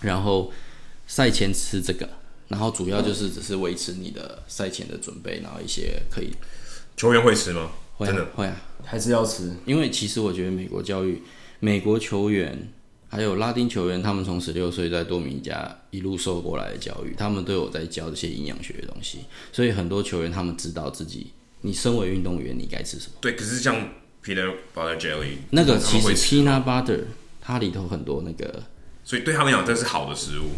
[0.00, 0.50] 然后
[1.06, 2.08] 赛前吃这个，
[2.48, 6.32] 然后主要就是只是维持你的赛前的准备，然后一些可以。
[6.96, 7.70] 球员会吃吗？
[7.96, 9.54] 会啊，真的会啊，还是要吃。
[9.64, 11.22] 因为其实我觉得美国教育，
[11.60, 12.68] 美国球员
[13.08, 19.20] 还有拉丁球员，他们从十六岁在多米加一路受过来的教育，他们都有在教这些营养学的东西，
[19.52, 23.12] 所以很多球员他们知道自己，你身为运动员，你该吃什么。
[23.20, 23.74] 对，可是像
[24.22, 27.04] peanut butter jelly 那个其实 peanut butter
[27.40, 28.62] 它里头很多那个，
[29.04, 30.50] 所以对他们讲这是好的食物，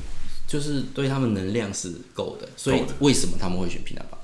[0.49, 4.20] 就是对他们能量是够的，所以为什么他们会选 peanut butter？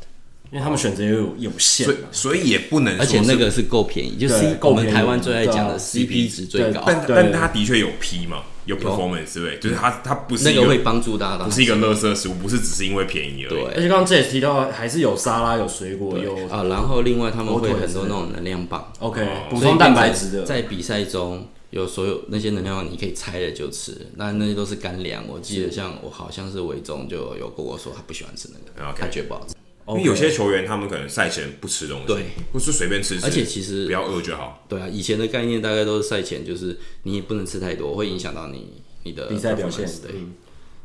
[0.52, 6.85] 因为他们选择也有有限，所以所以也不能，而且那个是够便宜，就是我们台湾最爱讲的 CP 值最高。
[6.87, 9.59] 但但它的确有 P 嘛，有 performance 对不对？
[9.59, 13.48] 就是它它不是那个会帮助大家，不是一个垃圾食物，不是只是因为便宜而已。
[13.48, 20.42] 对，而且刚刚这也提到，还是有沙拉、有水果、有啊，然后另外他们会很多那种能量棒，OK，补充蛋白质的。
[20.44, 25.24] 在比赛中有所有那些能量棒，你可以拆了就吃，那那些都是干粮。
[25.28, 29.54] 我记得像我好像是伟忠就有跟我说，他不喜欢吃那个，他觉得不好吃。
[29.88, 34.66] 因为有些球员他们可能赛前不吃东西，对，不是随便吃，而且其实不要饿就好。
[34.68, 39.87] 对啊，以前的概念大概都是赛前就是你也不能吃太多，会影响到你你的比赛表现。
[40.03, 40.12] 对，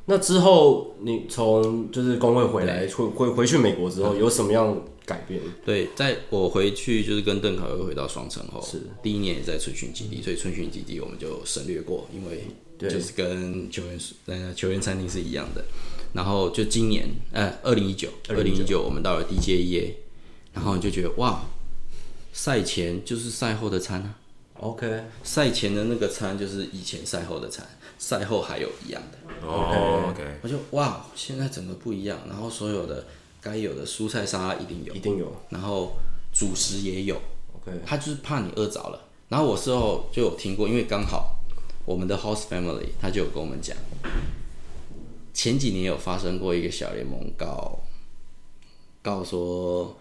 [0.06, 5.42] 那之后你从就是工会回来回回回去美国之后有什么样改变？
[5.66, 12.46] 对，在我回去就是跟邓凯又回到双城后，是第一年也在春训基地，所以春训基地我们就省略过，因为
[12.78, 15.66] 就是跟球员呃球员餐厅是一样的。
[16.14, 19.94] 然后就今年，呃，二零一九，二零一九，我们到了 DJEA，
[20.54, 21.44] 然后你就觉得哇，
[22.34, 24.16] 赛前就是赛后的餐啊
[24.60, 27.66] ，OK，赛前的那个餐就是以前赛后的餐，
[27.98, 30.12] 赛后还有一样的，OK。
[30.12, 33.06] OK，我就哇，现在整个不一样，然后所有的
[33.42, 35.94] 该有的蔬菜沙拉一定有，一定有，然后
[36.34, 37.16] 主食也有
[37.56, 41.38] ，OK，他就是怕你饿着了，然后我事后就有听过，因为刚好
[41.86, 43.76] 我们的 host family 他就有跟我们讲。
[45.34, 47.80] 前几年有发生过一个小联盟告，
[49.02, 49.98] 告说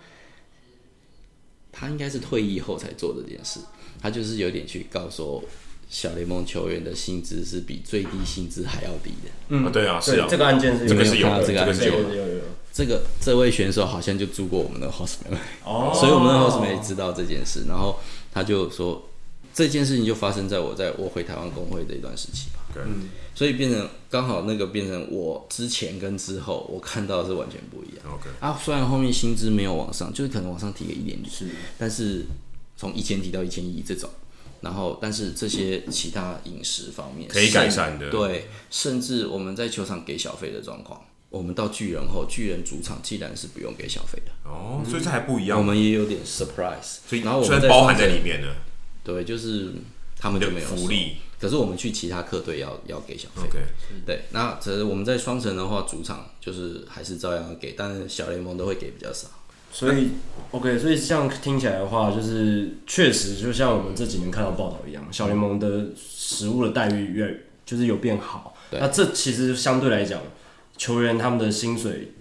[1.72, 3.60] 他应该是退役后才做这件事，
[4.00, 5.42] 他就是有点去告说
[5.88, 9.30] 小联盟球员的薪资是比最低薪资还要低的。
[9.48, 17.98] 嗯，对啊，是啊，这个案件是这个是有这个案件有有有，这个这位选手好像就住过我们的 hostman，哦， 所以我们的 hostman 也知道这件事，然后
[18.32, 19.09] 他就说
[19.52, 22.60] 这件事情就发生在我在我回台湾工会的一段时期吧。
[22.74, 22.82] 对。
[23.32, 28.04] 所以变成刚好那个变成我之前跟之后我看到的是完全不一样。
[28.12, 31.46] OK 啊，虽然后面薪资没有往上，就是可能往上提个一点点，是，
[31.78, 32.26] 但是
[32.76, 34.10] 从一千提到一千一这种，
[34.60, 45.56] 然后但是这些其他饮食方面可以改善的，对，甚至我们在球场给小费的状况我们到巨人后，巨人主场既然是不用给小费的，哦，所以这还不一样。
[45.56, 48.48] 我们也有点 surprise，所以然后我们虽然包含在里面呢。
[49.02, 49.72] 对，就是
[50.18, 53.48] 他们就没有福利，可是我们去其他客队要要给小费。
[53.48, 53.58] OK，
[54.06, 59.28] 对，那只是我们在双城的话，主场就是还是照样要给，但是小联盟都会给比较少。
[59.72, 60.08] 所以
[60.50, 68.54] OK，所以这样听起来的话，就是确实就像我们这几年看到报道一样，小联盟的食物的待遇越就是有变好。
[68.72, 70.20] 那这其实相对来讲，
[70.76, 72.12] 球员他们的薪水。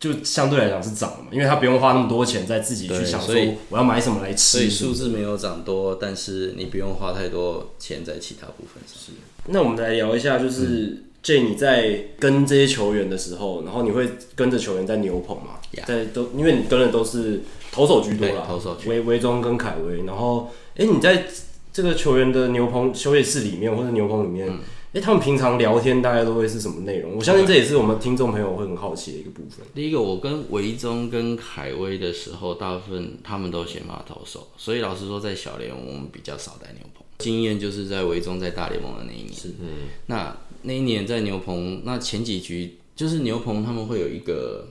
[0.00, 3.34] 就相对来讲是涨了嘛，因为他不用花那么多钱在自己去想说
[3.68, 8.96] 我要买什么来吃，所以数字没有涨多，但是你不用花太多钱在其他部分上。
[8.96, 9.12] 是。
[9.48, 15.86] 那我们来聊一下，就是 Jay 你在跟这些球员的时候，然后你会跟着球员在牛棚嘛？Yeah.
[15.86, 21.26] 在都因为你跟的都是投手居多啦，投手维维中跟凯威，然后哎、欸，你在
[21.74, 24.48] 这个球员的牛棚休息室里面或者牛棚里面。
[24.48, 24.60] 嗯
[24.92, 27.14] 哎、欸，他们平常聊天大概都会是什么内容？
[27.14, 29.64] 我相信这也是我们听众朋友会很好奇的一个部分。
[29.72, 37.04] 第一个，我跟维中跟凯威的时候，大部分他们都先发投手，所以老实说，在小联盟我们比较少带牛棚。
[37.18, 39.68] 经验就是在维中在大联盟的那一年，是嗯，
[40.06, 44.66] 那那一年在牛棚，那前几局就是牛棚他们会有一个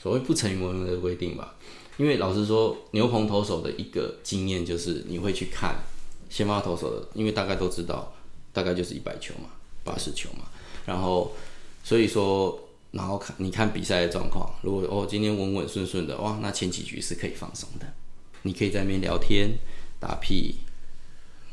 [0.00, 1.56] 所谓不成文的规定吧？
[1.96, 5.74] 因为老实说，牛棚投手的一个经验就是你会去看
[6.30, 8.14] 先发投手的，因为大概都知道，
[8.52, 9.48] 大概就是一百球嘛。
[9.84, 10.46] 八十球嘛，
[10.86, 11.32] 然后
[11.82, 17.86] 所以说，然后看你看比赛的状况，如果哦今天稳稳顺顺的哇，那前几局是可以放松的，
[18.42, 19.50] 你可以在那边聊天
[20.00, 20.56] 打屁。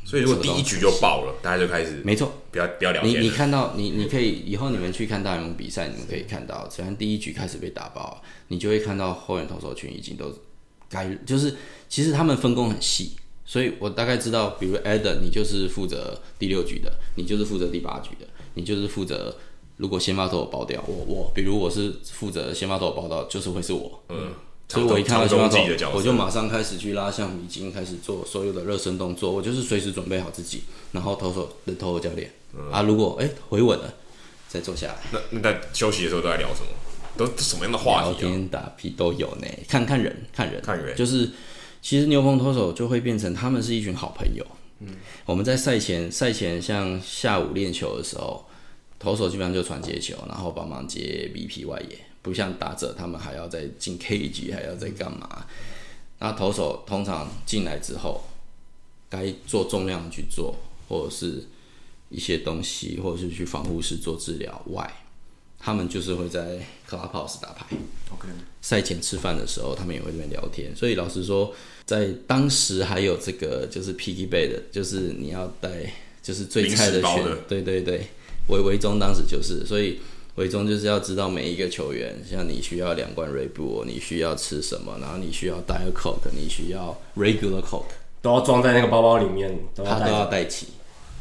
[0.04, 3.22] 所以如果第一局就爆了，大家就开始没错，不要不要聊天。
[3.22, 10.36] 你你看到你你可以以后你们去看大联盟比赛，你们可以看到，只要第一局开始被打爆，你就会看到后援投手群已经都
[10.88, 11.56] 该就是
[11.88, 13.12] 其实他们分工很细。
[13.44, 19.36] 所以我大概知道，比如 Adam，你就是负责第六局的，你就是负责第八局的，你就是负责
[19.76, 24.02] 如果先发投手爆掉，我我，比如我是负责先发投手爆掉，就是会是我。
[24.08, 24.32] 嗯。
[24.68, 33.92] 所以我一看到先发投，我就马上开始去拉橡皮筋，开始做所有的热身动作，我就是随时准备好自己，然后投手的投手教练、嗯、啊，如果哎、欸、回稳了，
[34.48, 34.96] 再坐下来。
[35.12, 36.68] 那那在休息的时候都在聊什么？
[37.18, 38.10] 都什么样的话题、啊？
[38.12, 41.28] 聊天打屁都有呢，看看人，看人，看人，就是。
[41.82, 44.46] 其实牛棚投手就会变成他们是一群好朋友。
[44.78, 44.88] 嗯，
[45.26, 48.44] 我们在赛前赛前像下午练球的时候，
[48.98, 55.44] 投手基本上就传接球，然后帮忙接 BP 外野，不像打者他们还要再进 cage，还要再干嘛。
[56.20, 58.24] 那投手通常进来之后，
[59.08, 60.56] 该做重量去做，
[60.88, 61.44] 或者是
[62.10, 64.88] 一些东西，或者是去防护室做治疗外，
[65.58, 67.66] 他们就是会在 clubhouse 打牌。
[68.12, 68.28] OK，
[68.60, 70.74] 赛前吃饭的时候，他们也会这边聊天。
[70.74, 71.52] 所以老实说。
[71.84, 75.70] 在当时还有这个就是 piggy 的，就是你要带
[76.22, 78.06] 就是最菜的选，对对对，
[78.48, 79.98] 韦韦中当时就是，所以
[80.36, 87.92] 韦中就是要知道每一个球员，像你需要两罐 Bull，你需要吃什么，然后你需要 Diet Coke，你需要 Regular Coke，
[88.22, 90.68] 都要装在那个包包里面，他都要带齐，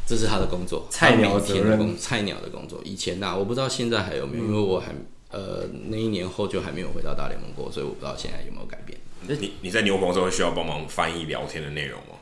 [0.06, 2.80] 这是他的工作，菜鸟的责任，菜鸟的工作。
[2.86, 4.93] 以前呐、啊，我不知道现在还有没有，嗯、因为我还
[5.32, 8.97] 呃那一年后就还没有回到大联盟过，所以我不知道现在有没有改变。
[9.28, 12.16] 你你在牛棚的时候需要帮忙翻译聊天的内容吗？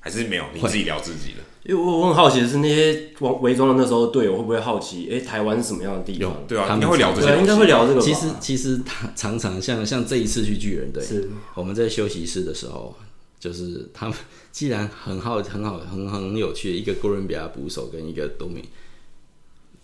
[0.00, 0.44] 还是没有？
[0.54, 1.38] 你自己聊自己的？
[1.64, 5.08] 因为我我很好奇的是，那些伪装的那时候队友会不会好奇？
[5.10, 6.34] 哎、欸，台湾是什么样的地方？
[6.46, 8.00] 对啊，他们应该会聊这些，应该会聊这个。
[8.00, 12.96] 其实其实他常常像像这一次去巨人队，是我们在休息室的时候，
[13.38, 14.16] 就是他们
[14.50, 18.66] 既然很好很好很很有趣的一个哥伦比亚捕手跟一个多米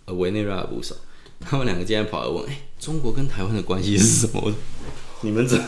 [0.05, 0.95] 呃委内瑞拉捕手，
[1.39, 4.51] 他们两个竟然跑来问：哎、欸，中国跟台湾的关系是什么？
[5.21, 5.61] 你们怎？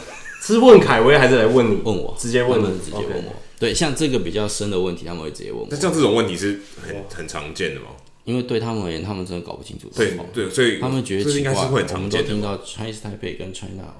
[0.54, 1.82] 是问凯威还是来问你？
[1.84, 3.32] 问我，直接问你，直接问我。
[3.32, 3.60] Okay.
[3.60, 5.68] 对，像这个比较深的问题，他们会直接问我。
[5.70, 7.88] 那像这种问题是很很常见的吗？
[8.24, 9.90] 因为对他们而言，他们真的搞不清楚。
[9.96, 11.54] 对对，所以他们觉得奇怪。
[11.54, 13.96] 我们都听到 Chinese Taipei 跟 China，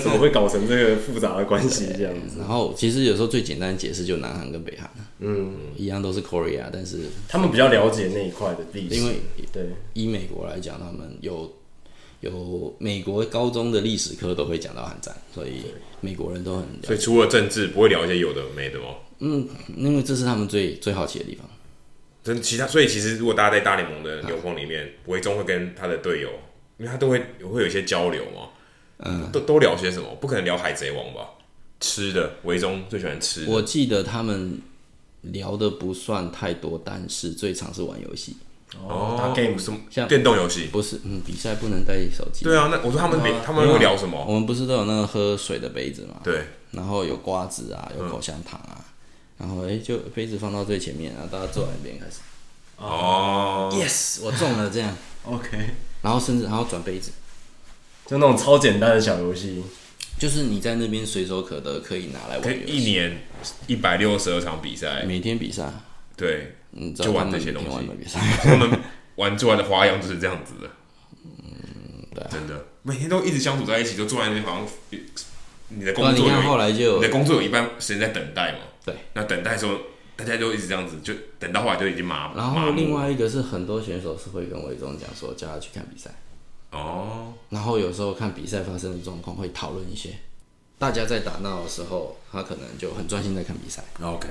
[0.00, 2.38] 怎么会搞成这个复杂的关系这样子？
[2.38, 8.94] 然后其实有时候最简单的解释就南韩跟北韩，嗯，一样都是 Korea，但是他们比较了解那一块的历史。
[8.94, 9.14] 因为
[9.52, 11.52] 对以美国来讲，他们有。
[12.20, 15.62] 有美国高中的历史课都会讲到韩战，所以
[16.00, 16.86] 美国人都很了解。
[16.88, 18.86] 所以除了政治，不会聊一些有的没的吗？
[19.18, 21.48] 嗯，因为这是他们最最好奇的地方。
[22.24, 26.30] 真其他，所以其实如果大家在大联盟的牛棚里面，维中会跟他的队友，
[26.78, 28.48] 因为他都会会有一些交流嘛。
[28.98, 30.08] 嗯，都都聊些什么？
[30.20, 31.30] 不可能聊海贼王吧？
[31.78, 33.52] 吃的，维中最喜欢吃的。
[33.52, 34.58] 我记得他们
[35.20, 38.36] 聊的不算太多，但是最常是玩游戏。
[38.82, 40.68] 哦，打 game 什么像电动游戏？
[40.72, 42.44] 不是，嗯，比赛不能带手机。
[42.44, 44.24] 对啊，那我说他们他们会聊什么？
[44.26, 46.16] 我们不是都有那个喝水的杯子嘛？
[46.22, 46.44] 对。
[46.72, 48.84] 然后有瓜子啊，有口香糖啊，
[49.38, 52.18] 然后哎，就杯子放到最前面，然后大家坐在那边开始。
[52.76, 53.70] 哦。
[53.72, 54.94] Yes，我中了这样。
[55.24, 55.56] OK。
[56.02, 57.10] 然后甚至还要转杯子，
[58.06, 59.64] 就那种超简单的小游戏，
[60.18, 62.42] 就是你在那边随手可得，可以拿来玩。
[62.42, 63.26] 可以一年
[63.66, 65.72] 一百六十二场比赛，每天比赛，
[66.16, 67.70] 对，嗯，就玩这些东西。
[68.42, 68.80] 他们
[69.16, 70.70] 玩出来的花样就是这样子的，
[71.12, 75.00] 嗯，对，真的，每天都一直相处在一起，就坐在那边，好像
[75.68, 79.74] 你的工作有，你看后来就你的工作有一半时间在等待嘛，对，那等待的时候，
[80.16, 82.36] 大家就一直这样子，就等到后来就已经麻木。
[82.36, 86.10] 然后另外一个是很多选手是会跟伟忠讲说，叫他去看比赛。
[86.72, 90.10] 哦，然后有时候看比赛发生的状况，会讨论一些。
[90.78, 93.82] 大家在打闹的时候，他可能就很专心在看比赛。
[94.02, 94.28] OK。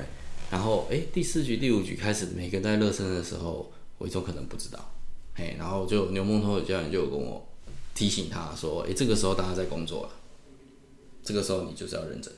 [0.51, 4.91] 然后，哎，第四局、第五局开始，每个人在热身的时候，伟忠可能不知道。
[5.35, 7.45] 哎，然后就牛梦涛的教练就有跟我
[7.93, 10.09] 提醒他说：“哎，这个时候大家在工作了，
[11.23, 12.31] 这个时候你就是要认真。”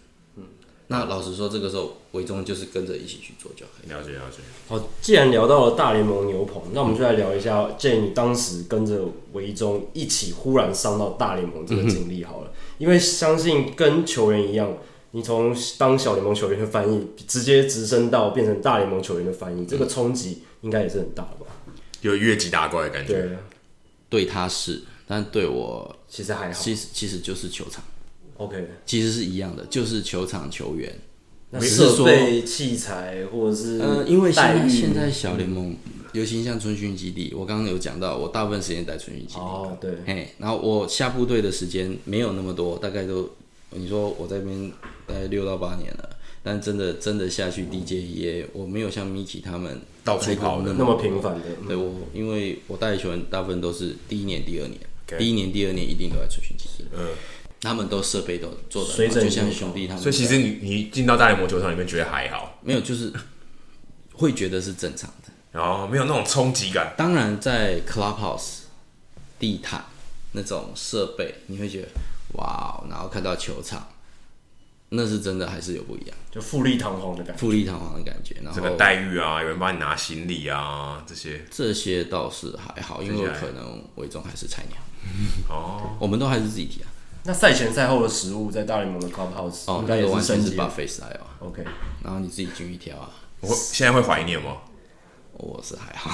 [0.89, 3.89] 那老实说，这个时候伟忠就是跟着一起去做就可以。
[3.89, 4.37] 了解了解。
[4.69, 9.03] 好，既然聊到了大联盟牛棚，那我们就来聊一下 Jay 你当时跟着
[9.33, 12.47] 伟忠一起忽然上到大联盟这个经历好了。
[12.47, 14.77] 嗯、因为相信跟球员一样，
[15.11, 21.51] 你从当小联盟球员的翻译，直接直升到变成大联盟球员的翻译，这个冲击应该也是很大的吧？
[22.01, 23.13] 有越级打怪的感觉。
[23.13, 23.37] 对，
[24.09, 26.59] 对他是，但对我其实还好。
[26.59, 27.83] 其实其实就是球场。
[28.37, 30.93] OK，其实是一样的，就是球场球员，
[31.49, 35.75] 那设备器材或者是呃，因为现在现在小联盟，
[36.11, 39.39] 尤其像春训基地，我刚刚有讲到，我大部分时间在春训基地。
[39.39, 43.27] 哦，对，嘿，然后我下部队的时间没有那么多，大概都
[43.71, 44.71] 你说我在这边
[45.05, 46.09] 大概六到八年了，
[46.43, 51.45] 但真的真的下去 DJEA，我没有像 Mickey 他们到处跑的那么频繁的。
[51.67, 54.79] 对我，因为我带球员大部分都是第一年、第二年.
[55.17, 56.85] 第一年、第二年一定都在出训基地。
[56.95, 57.09] 嗯。
[57.59, 60.03] 他们都设备都做的，就像兄弟他们。
[60.03, 63.11] 所以其实你你进到大联盟球场里面觉得还好，没有就是
[64.13, 66.93] 会觉得是正常的，然后没有那种冲击感。
[66.95, 68.59] 当然在 clubhouse
[69.39, 69.83] 地毯
[70.33, 71.87] 那种设备，你会觉得
[72.37, 73.87] 哇，然后看到球场，
[74.89, 78.35] 那是真的还是有不一样，就富丽堂皇的感觉，富丽堂皇的感觉。
[78.43, 84.77] 然后这个待遇啊，有人帮你拿行李啊，这些这些倒是还好，因为可能伟忠还是菜鸟。
[85.49, 86.87] 哦，我们都还是自己提啊。
[87.23, 91.35] 那赛前赛后的食物在大联盟的 Clubhouse 哦，应该也是升级是 buffet style 啊。
[91.39, 91.63] OK，
[92.03, 93.09] 然后你自己进去挑啊。
[93.41, 94.57] 我现在会怀念吗？
[95.33, 96.09] 我是还好，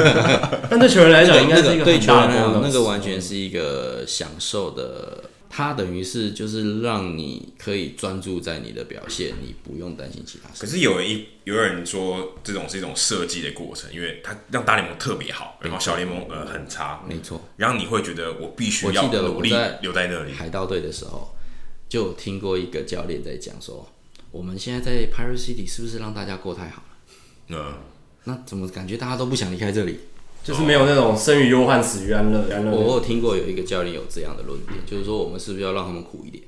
[0.68, 5.29] 但对球员来讲， 应该是一个对球员来讲，那个完全是一个享受的。
[5.52, 10.60] 它等于是就是让你可以专注在你的表现，你不用担心其他事。
[10.60, 17.42] 可是有一有人说，这种是一种设计的过程，因为它让大联盟特别好，然后小联盟呃很差，没错。
[17.56, 20.32] 然后你会觉得我必须要努力留在那里。
[20.32, 21.34] 海盗队的时候，
[21.88, 23.90] 就听过一个教练在讲说，
[24.30, 26.96] 我们现在在 Pirate City 是不是让大家过太好了？
[27.48, 27.74] 嗯，
[28.22, 29.98] 那怎么感觉大家都不想离开这里？
[30.42, 32.42] 就是没有那种生于忧患，死于安乐。
[32.72, 36.42] 我有听过有一个教练有这样的论点，就是说我们是不是要让他们苦一点，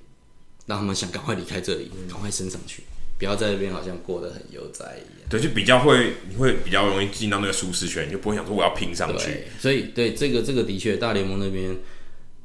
[0.67, 2.83] 让他们想赶快离开这里，赶快升上去，
[3.19, 5.29] 不要在这边好像过得很悠哉一样。
[5.29, 9.45] 对，就比较会，你会比较容易进到那个舒适圈，你就不会想说我要拼上去。
[9.61, 11.77] 所以，对这个这个的确，大联盟那边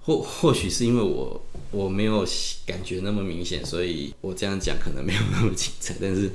[0.01, 2.25] 或或许是因为我我没有
[2.65, 5.95] 感觉那么明显，所以我这样讲可能没有那么精彩。
[6.01, 6.29] 但是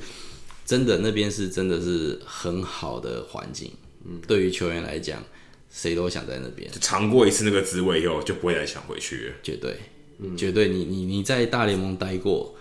[0.65, 3.71] 真的那边是真的是很好的环境。
[4.05, 5.23] 嗯，对于球员来讲，
[5.71, 6.71] 谁都想在那边。
[6.71, 9.33] 就尝过一次那个滋味以后，就不会再想回去。
[9.43, 9.77] 绝对，
[10.19, 12.55] 嗯，绝对你，你你你在大联盟待过，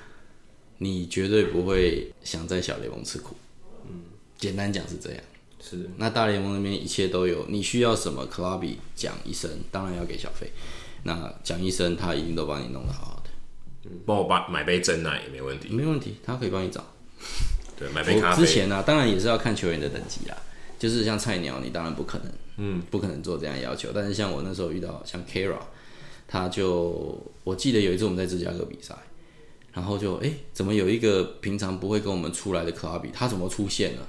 [0.77, 3.35] 你绝对不会想在小联盟吃苦。
[3.89, 4.01] 嗯，
[4.37, 5.19] 简单讲是这样。
[5.59, 5.89] 是。
[5.97, 10.51] 那大联盟那边一切都有，你需要什么，Clubby 讲一声，当然要给小费。
[11.03, 13.29] 那讲一声，他一定都帮你弄得好好的。
[13.85, 15.69] 嗯，帮我把买杯真奶也没问题。
[15.69, 16.85] 没问题，他可以帮你找。
[17.75, 18.45] 对，买杯咖啡。
[18.45, 20.37] 之前呢、啊，当然也是要看球员的等级啦。
[20.81, 23.91] 就是像菜鸟，你当然不可能，嗯，不可能做这样要求。
[23.93, 25.59] 但是像我那时候遇到像 Kara，
[26.27, 28.95] 他就我记得有一次我们在芝加哥比赛，
[29.73, 34.07] 然后就哎、欸，怎么有一个平常不会跟我们出来的 Clubby，他怎么出现了？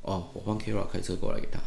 [0.00, 1.60] 哦，我帮 Kara 开车过来给他。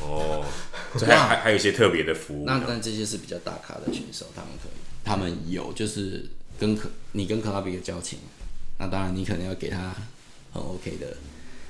[0.00, 0.44] 哦，
[0.96, 2.44] 这还还还有一些特别的服务。
[2.46, 6.24] 那但这些是比较大咖的选手，他们可以，他们有就是
[6.56, 8.20] 跟可你跟 Clubby 的交情，
[8.78, 9.92] 那当然你可能要给他
[10.52, 11.16] 很 OK 的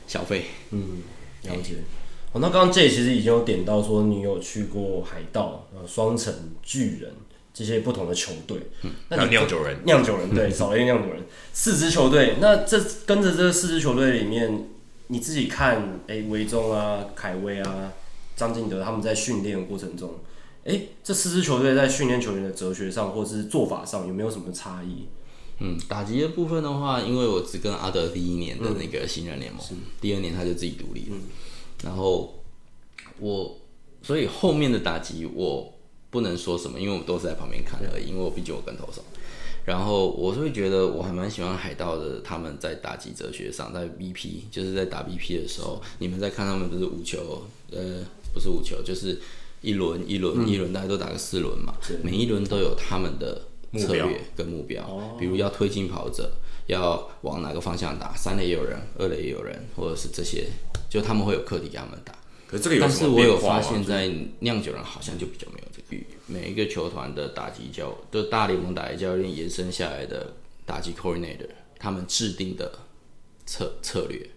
[0.07, 1.01] 小费，嗯。
[1.43, 1.77] 了解，
[2.33, 6.33] 好，那刚刚 Jay 其实已经有点到说，你有去过海盗、呃双城、
[6.63, 7.13] 巨人
[7.55, 11.23] 这些不同的球队，嗯，那你酿酒人，酿酒人对，少了一个酿酒人，
[11.53, 14.67] 四支球队，那这跟着这四支球队里面，
[15.07, 17.93] 你自己看，哎、欸，维中啊、凯威啊、
[18.35, 20.11] 张敬德他们在训练的过程中，
[20.65, 25.07] 哎、欸，这四支球队在训练球员的哲学上或是做法上有没有什么差异？
[25.59, 31.13] 嗯，打击的部分的话，因为我只跟阿德第一年的那个新人联盟，嗯、第二年他就自己独立了。
[31.13, 31.21] 嗯、
[31.85, 32.43] 然后
[33.19, 33.59] 我，
[34.03, 35.73] 所以后面的打击我
[36.11, 38.09] 不能说什么，因为我都是在旁边看而已。
[38.09, 39.03] 因为我毕竟我跟投手，
[39.65, 42.21] 然后我是会觉得我还蛮喜欢海盗的。
[42.21, 48.05] 他们在打击哲学上，在 BP 就是在打 BP 的时候，你们在看他们不是五球，呃，
[48.35, 49.19] 不是五球，就是
[49.63, 53.43] 一轮一轮、嗯、一轮，大家都打个四轮嘛，每一轮都有他们的
[53.75, 56.31] 策略跟目标，目标比如要推进跑者，
[56.67, 60.47] 要往哪个方向打，三垒也有人，二垒也有人，或者是这些，
[60.89, 62.13] 就他们会有课题给他们打。
[62.47, 64.09] 可是这个有但是我有发现，在
[64.41, 66.03] 酿酒人好像就比较没有这个。
[66.27, 70.33] 每一个球团的打击教，就大联盟打击教练延伸下来的
[70.65, 71.49] 打击 coordinator，
[71.79, 72.73] 他们制定的
[73.47, 74.29] 策策略，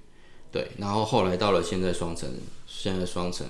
[0.51, 0.67] 对。
[0.77, 2.29] 然后后来到了现在双城，
[2.67, 3.47] 现在双城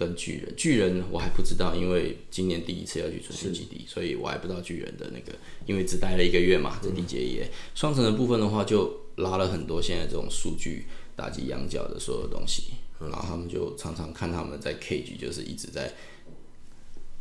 [0.00, 7.46] 跟巨人，巨人我还不知道，因为今年第一次要去春训基地，所以我还不知道巨人的那个，因为只待了一个月嘛，在缔结也。
[7.74, 12.72] 双城的部分的话，就拉了很多现在这种数据打击羊角的所有东西。
[12.98, 15.92] 然后他们就常常看他们在 cage，就是一直在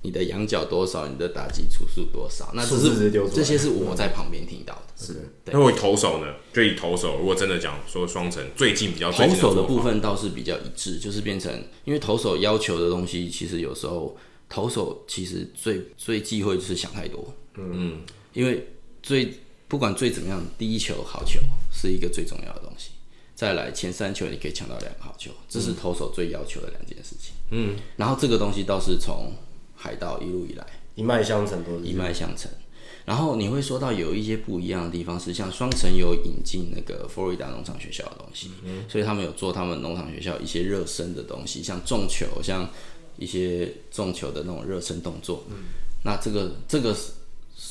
[0.01, 2.51] 你的仰角多少，你的打击出速多少。
[2.53, 5.05] 那只是这些是我在旁边听到的。
[5.05, 5.21] 是的。
[5.51, 6.33] 那我投手呢？
[6.53, 11.51] 就以投手，如果真的讲说双城最近比较投手的部分倒是比较一致，就是变成
[11.83, 14.15] 因为投手要求的东西，其实有时候
[14.47, 17.33] 投手其实最最忌讳就是想太多。
[17.57, 18.01] 嗯。
[18.33, 18.67] 因为
[19.01, 19.33] 最
[19.67, 21.39] 不管最怎么样，第一球好球
[21.71, 22.91] 是一个最重要的东西。
[23.35, 27.33] 再来前三球，你可以抢到两个好球，这是投手最要求的两件事情。
[27.51, 29.31] 嗯，然后这个东西倒是从
[29.80, 32.51] 海盗一路以来一脉相承，都是一脉相承。
[33.05, 42.69] 然后你会说到有一些不一样的地方，是像双城有引进那个佛罗里达农场学校的东西，嗯，所以他们有做他们农场学校一些热身的东西，像重球，像
[43.17, 45.45] 一些重球的那种热身动作。
[45.49, 45.55] 嗯，
[46.03, 47.13] 那这个这个是。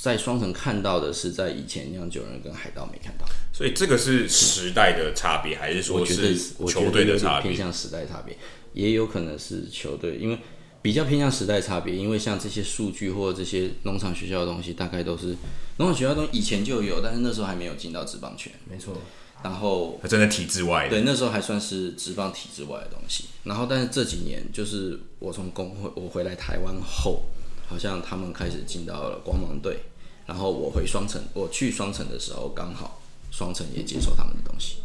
[0.03, 6.37] 在双城看到的是，在以前酿酒人跟海盗没看到，所以这个是时代的差别，还是说是
[6.67, 7.51] 球队的差别？
[7.51, 8.37] 偏向时代差别，
[8.75, 10.39] 也有可能是球队，因为
[10.83, 11.95] 比较偏向时代差别。
[11.95, 15.37] 因为像这些数据或者这些农场学校的东西，大概都是
[15.79, 18.95] 农场学校的东西以前就有，但是那时候还没有进到职棒圈，没错。
[19.43, 23.25] 然后还站在体制外，对，那时候还算是职棒体制外的东西。
[23.45, 27.23] 然后，但是这几年，就是我从工会我回来台湾后。
[27.71, 29.79] 好像他们开始进到了光芒队，
[30.25, 34.77] 然后我回双城，我去双城的时候，刚好双城也接受他们的东西，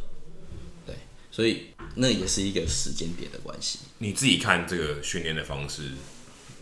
[0.86, 0.94] 对，
[1.32, 3.80] 所以那也是一个时间点的关系。
[4.00, 5.92] 你自己看这个训练的方式，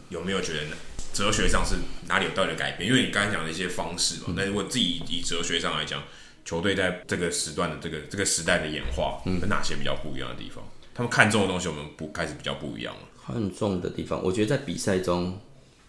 [0.10, 0.62] 有没有觉得
[1.14, 1.76] 哲学上是
[2.08, 2.90] 哪里有道理的改变？
[2.90, 6.04] 因为你刚才讲的一些方式嘛，那、嗯、如果自己以哲学上来讲，
[6.46, 10.64] 球队在这个时段的这个这个时代的演化，有哪些比较不一样的地方？
[10.64, 13.02] 嗯、他们看重的东西，我们不开始比较不一样了。
[13.26, 15.40] 看重的地方，我觉得在比赛中。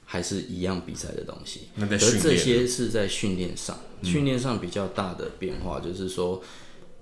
[0.05, 6.43] 还是一样比赛的东西，那在而这些是在训练上，训练上比较大的变化，就是说，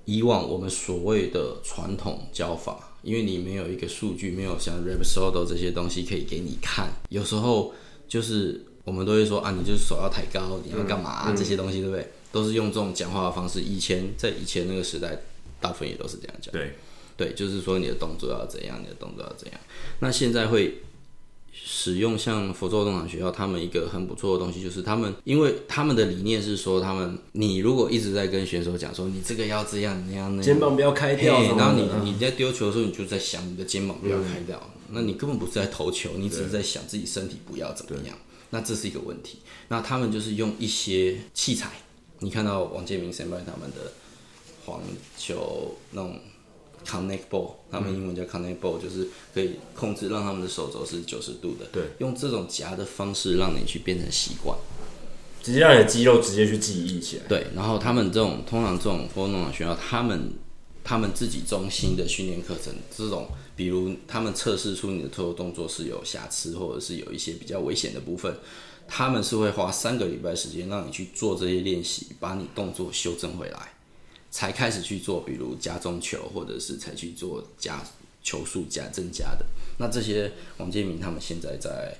[0.04, 7.72] 以往我们所谓的传统教法，因为你没有一个数据，没有像 Rapsodo 这些东西可以给你看，有时候
[8.08, 12.08] 就是我们都会说啊，你就是手要抬高，你要干嘛、啊、这些东西，对不对？
[12.32, 13.60] 都是用这种讲话的方式。
[13.60, 15.18] 以前在以前那个时代，
[15.60, 16.52] 大部分也都是这样讲。
[16.52, 16.72] 对，
[17.16, 19.60] 对，就是说你的动作要怎样，你的动作要怎样。
[19.98, 20.82] 那现在会。
[21.72, 32.72] 使用像佛州农场学校，他们一个很不错的东西，就是他们，因为他们的理念是说，他们你如果一直在跟选手讲说，你这个要这样那样那样，肩膀不要开掉，然后你你在丢球的。
[32.72, 38.18] 时候，你就在想你的肩膀不要开掉，嗯、那你根本不是在投球，你只是在想自己身体不要怎么样，
[38.50, 39.38] 那这是一个问题。
[39.68, 41.70] 那他们就是用一些器材，
[42.18, 43.92] 你看到王建民先辈他们的
[44.66, 44.82] 黄
[45.16, 46.18] 球那种。
[46.86, 51.66] Connect ball，他们英文叫 Connect ball，就是可以控制让他们的手肘是九十度的。
[51.72, 54.56] 对，用这种夹的方式让你去变成习惯，
[55.42, 57.22] 直接让你的肌肉直接去记忆起来。
[57.28, 60.32] 对，然后他们这种通常这种佛州农场学校，他们
[60.82, 68.34] 他们自己中心的训练课程，这种比如他们测试出你的投球动作是有瑕疵，或者是有一些比较危险的部分，
[68.88, 73.74] 他们是会花三个礼拜时间让你去做这些练习，把你动作修正回来。
[74.30, 77.80] 才开始去做，比如加中球，或者是才去做加
[78.22, 79.44] 球数加增加的。
[79.78, 81.96] 那这些王建民他们现在在，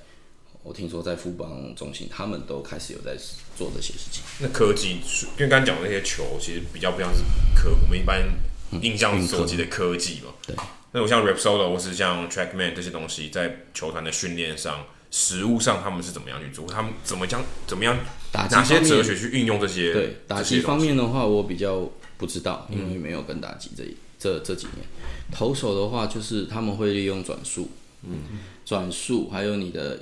[0.63, 3.17] 我听说在富邦中心，他们都开始有在
[3.57, 4.23] 做这些事情。
[4.39, 7.21] 那科技，因为刚刚讲的那些球，其实比较不像是
[7.55, 8.23] 科，我们一般
[8.81, 10.31] 印象所及的科技嘛。
[10.47, 10.55] 对。
[10.93, 16.65] 那我像 RAP、SOLO 或是像 Trackman 这些东西，在球团的训练上、实物上，他们是怎么样去做？
[16.67, 17.97] 他们怎么将怎么样
[18.31, 19.91] 打哪些哲学去运用这些？
[19.91, 21.89] 对，打击方面的话，我比较。
[22.21, 23.83] 不知道，因为没有跟打击这
[24.19, 24.85] 这这几年。
[25.31, 27.67] 投手的话，就是他们会利用转速，
[28.03, 28.19] 嗯，
[28.63, 29.97] 转速，还有你的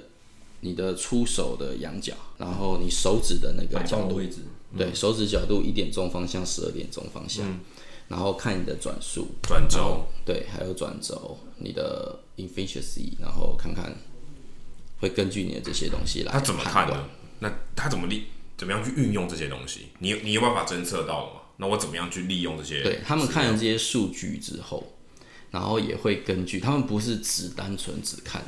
[0.60, 4.40] 你的出手的仰角，然后你手指的那个角度，位置，
[4.78, 7.46] 对，手指角度一点钟方向，十二点钟方向，
[8.10, 13.96] 然后看你的转速、转轴，对，还有转轴，你的 efficiency，然后看看
[15.00, 16.34] 会根据你的这些东西来。
[16.34, 17.08] 他怎么看呢？
[17.40, 18.26] 那他怎么利
[18.58, 19.88] 怎么样去运用这些东西？
[20.00, 21.42] 你你有办法侦测到吗？
[21.62, 22.82] 那我怎么样去利用这些？
[22.82, 24.94] 对，他们看了这些数据之后，
[25.52, 28.42] 然后也会根据他们不是只单纯只看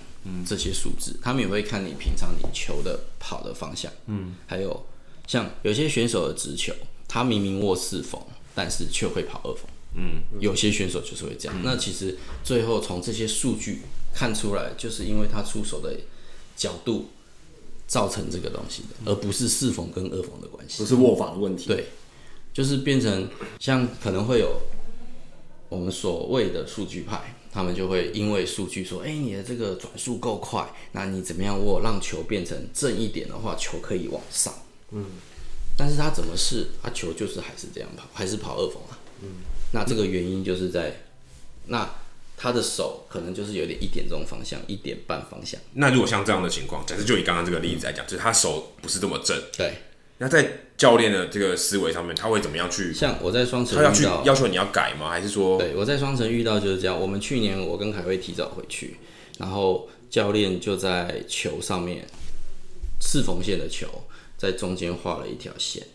[0.45, 4.86] 这些数字，嗯，他们也会看你平常你球的跑的方向，嗯，还有
[5.28, 6.74] 像有些选手的直球，
[7.05, 8.18] 他明明握四缝，
[8.55, 11.57] 但是却会跑二缝，嗯，有些选手就是会这样。
[11.59, 13.82] 嗯，那其实最后从这些数据
[14.16, 15.93] 看出来，就是因为他出手的
[16.55, 17.09] 角度
[17.88, 21.88] 造成这个东西的，而不是四缝跟二缝的关系，不是握法的问题，对。
[22.54, 23.30] 就是变成
[23.60, 24.62] 像可能会有
[25.70, 34.54] 我们所谓的数据派，他们就会因为数据说，哎、欸，你的这个转速够快，那你怎么样握让球变成正一点的话，球可以往上。
[34.91, 35.06] 嗯，
[35.78, 38.99] 但是他怎么试，他球就是还是这样跑，还是跑二缝啊。
[39.22, 39.30] 嗯，
[39.72, 41.04] 那这个原因就是在
[41.68, 41.89] 那
[42.36, 45.58] 他的手可能就是有点一点这种方向，一点半方向。
[45.76, 49.74] 那如果像这样的情况，假设就以刚刚这个例子来讲，就是他手不是这么正，对。
[50.22, 50.47] 那在
[50.78, 52.93] 教练的这个思维上面，他会怎么样去？
[52.93, 55.09] 像我在双城，他要去要求你要改吗？
[55.09, 55.57] 还是说？
[55.57, 56.95] 对，我在双城遇到就是这样。
[56.95, 58.97] 我们去年我跟凯威提早回去，
[59.39, 62.05] 然后教练就在球上面
[62.99, 63.88] 四缝线的球
[64.38, 65.88] 在中间画了一条线，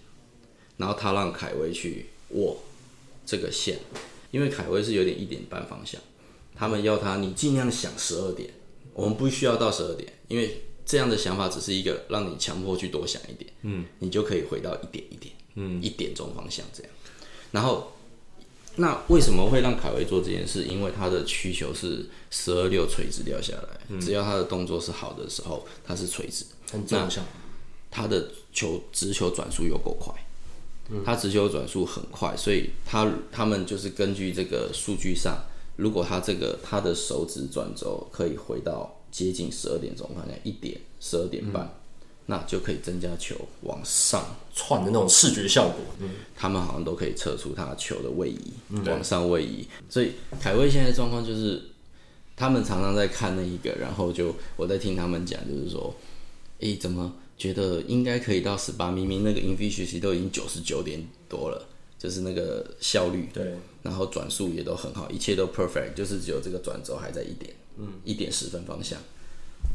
[0.76, 2.60] 然后他让凯威去握
[3.24, 3.78] 这个线，
[4.32, 6.00] 因为凯威是有点一点半方向，
[6.56, 8.50] 他们要他你尽量想十二点，
[8.92, 10.62] 我们不需要到十二点，因为。
[10.86, 16.92] 这样的想法只是一个让你强迫去多想一点，嗯，你就可以回到一点一点，嗯，一点钟方向这样。
[17.50, 17.92] 然后，
[18.76, 20.62] 那为什么会让凯威做这件事？
[20.66, 27.24] 因为他的需求是十二六垂直掉下来，嗯，只要他的动作是好的时候，他是垂直，很正向。
[27.90, 30.14] 他的球直球转速又够快，
[30.90, 35.36] 嗯，他直球转速很快，所以他他们就是根据这个数据上，
[35.74, 38.92] 如果他这个他的手指转轴可以回到。
[39.16, 41.70] 接近十二点钟，好像一点十二点半，嗯，
[42.26, 45.78] 那就可以增加球往上窜的那种视觉效果。
[46.00, 49.66] 嗯，他们好像都可以测出他球的位移，嗯，往上位移。
[49.88, 51.62] 所以凯威现在状况就是，
[52.36, 55.96] 他们常常在看那一个，然后就我在听他们讲，就是说，
[56.58, 58.90] 诶、欸，怎么觉得应该可以到十八？
[58.90, 61.66] 明明那个 inefficiency 都已经九十九点多了，
[61.98, 67.54] 就是那个效率，对，然后转速也都很好，一切都 perfect，就是只有这个转轴还在一点。
[67.78, 68.98] 嗯，一点十分方向，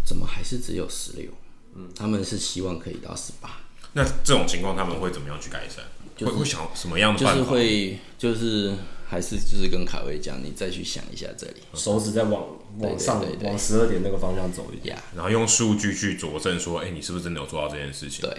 [0.06, 1.30] 怎么还是只有十六？
[1.76, 3.62] 嗯，他们是希望可以到十八。
[3.94, 5.84] 那这种情况他们会怎么样去改善？
[6.16, 7.40] 就是、会会想什么样的办法？
[7.40, 8.76] 就是会，就是
[9.08, 12.46] 还是就是跟凯威讲，你再去想一下这里，手指再往
[12.80, 15.16] 往上，对对对对，往十二点那个方向走一点，yeah.
[15.16, 18.22] 然后用数据去佐证说，哎、欸，你是不是真的有做到这件事情？
[18.22, 18.38] 对，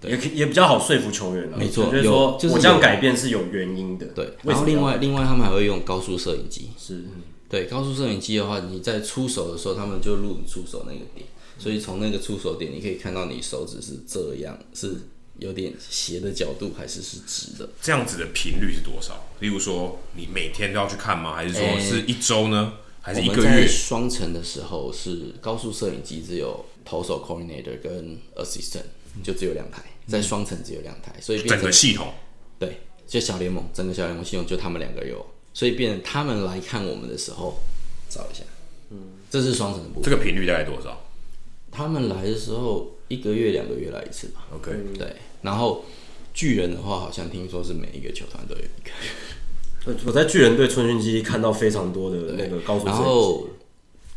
[0.00, 1.56] 对也也比较好说服球员了。
[1.58, 4.06] 没错，就是说我这样改变是有原因的。
[4.08, 7.04] 对，然后另外另外他们还会用高速摄影机，是。
[7.48, 11.26] 嗯对，高速摄影机的话，你在出手的时候，他们就录你出手那个点，
[11.58, 14.94] 所以从那个出手点，你可以看到你手指是这样，是
[15.38, 17.66] 有点斜的角度，还是是直的。
[17.80, 19.24] 这样子的频率是多少？
[19.40, 21.34] 例如说，你每天都要去看吗？
[21.34, 22.74] 还是说是一周呢？
[23.04, 23.66] 欸、还是一个月？
[23.66, 28.82] 双城的时候是高速摄影机只有投手 coordinator 跟 assistant，
[29.24, 32.12] 就只有两台，在双城只有两台，所以整个系统
[32.58, 35.24] 对，就小联盟整个小联盟系统就他们两个有。
[35.58, 37.58] 所以，变成他们来看我们的时候，
[38.08, 38.44] 找一下，
[38.90, 38.96] 嗯，
[39.28, 40.04] 这是双层的部分。
[40.04, 41.04] 这个频率大概多少？
[41.72, 44.46] 他们来的时候，一个月、两个月来一次吧。
[44.54, 45.16] OK，对。
[45.42, 45.84] 然后
[46.32, 50.00] 巨人的话，好像听说是每一个球团都有一个。
[50.06, 52.86] 我在巨人队春训基地看到非常多的那个高速。
[52.86, 53.48] 然后，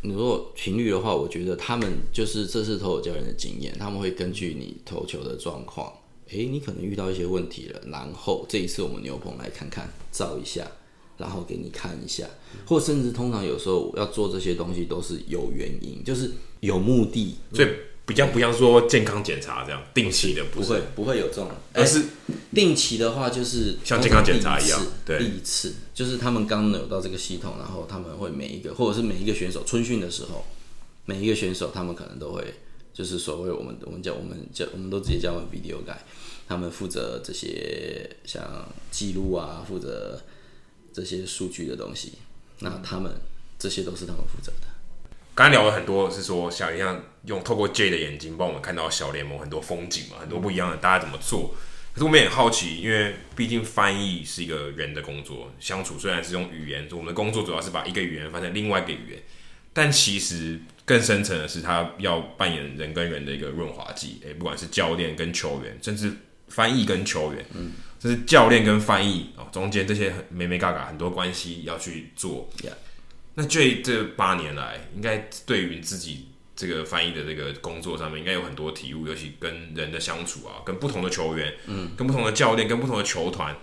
[0.02, 5.92] 你如果频率的话，我觉得他们就是这次投手教练的经验，他们会根据你投球的状况，
[6.28, 10.64] 诶，你可能遇到一些问题了，然后这一次我们牛棚来看看，照一下。
[11.22, 12.26] 然后给你看一下，
[12.66, 17.68] 或甚至通常有时候要做这些东西都是有原因，就是有目的，所以
[18.04, 22.02] 比较不像说健康检查这样定期的不，不会不会有这种，而是
[22.52, 30.44] 定期的话就是像健康检查一样，对，第一次就是他们刚有到这个系统，然后他们会每一个或者是每一个选手春训的时候，
[31.06, 32.42] 每一个选手他们可能都会
[32.92, 35.96] 就是所谓我们我们叫我们叫我们都直接叫 video guy，
[36.48, 38.42] 他们负责这些像
[38.90, 40.20] 记录啊，负责。
[40.92, 42.12] 这些数据的东西，
[42.60, 43.12] 那他们
[43.58, 44.68] 这些都是他们负责的。
[45.34, 51.54] 刚才聊了很多，是说像像用透过 J 的眼睛帮我们看到小联盟很多风景嘛，很多不一样的，大家怎么做？
[51.94, 59.22] 可是我们也很好奇，因为毕竟翻译是一个人的工作，相处虽然是用语言，我们的工作主要是把一个语言翻成另外一个语言，
[59.72, 64.20] 但其实更深层的是，他要扮演人跟人的一个润滑剂。
[64.24, 66.12] 诶，不管是教练跟球员，甚至
[66.48, 67.72] 翻译跟球员，嗯。
[68.02, 72.50] 就是教练跟翻译哦，中间这些没没嘎嘎很多关系要去做。
[72.58, 72.72] Yeah.
[73.34, 76.26] 那这这八年来，应该对于自己
[76.56, 83.56] 这个翻译的这个工作上面，应该有很多体悟，尤其跟人的相处啊，跟不同的球员，嗯，跟不同的教练，跟不同的球团，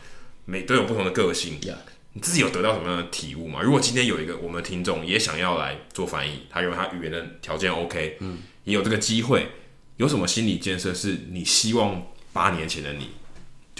[0.45, 1.59] 每都有不同的个性。
[1.59, 1.75] Yeah.
[2.13, 3.59] 你自己有得到什么样的体悟吗？
[3.61, 9.49] 如果今天有一个我们的听众也想要来做翻译，他认为他语言的条件 OK，嗯，也有这个机会，
[9.97, 13.09] 有什么心理建设是你希望八年前的你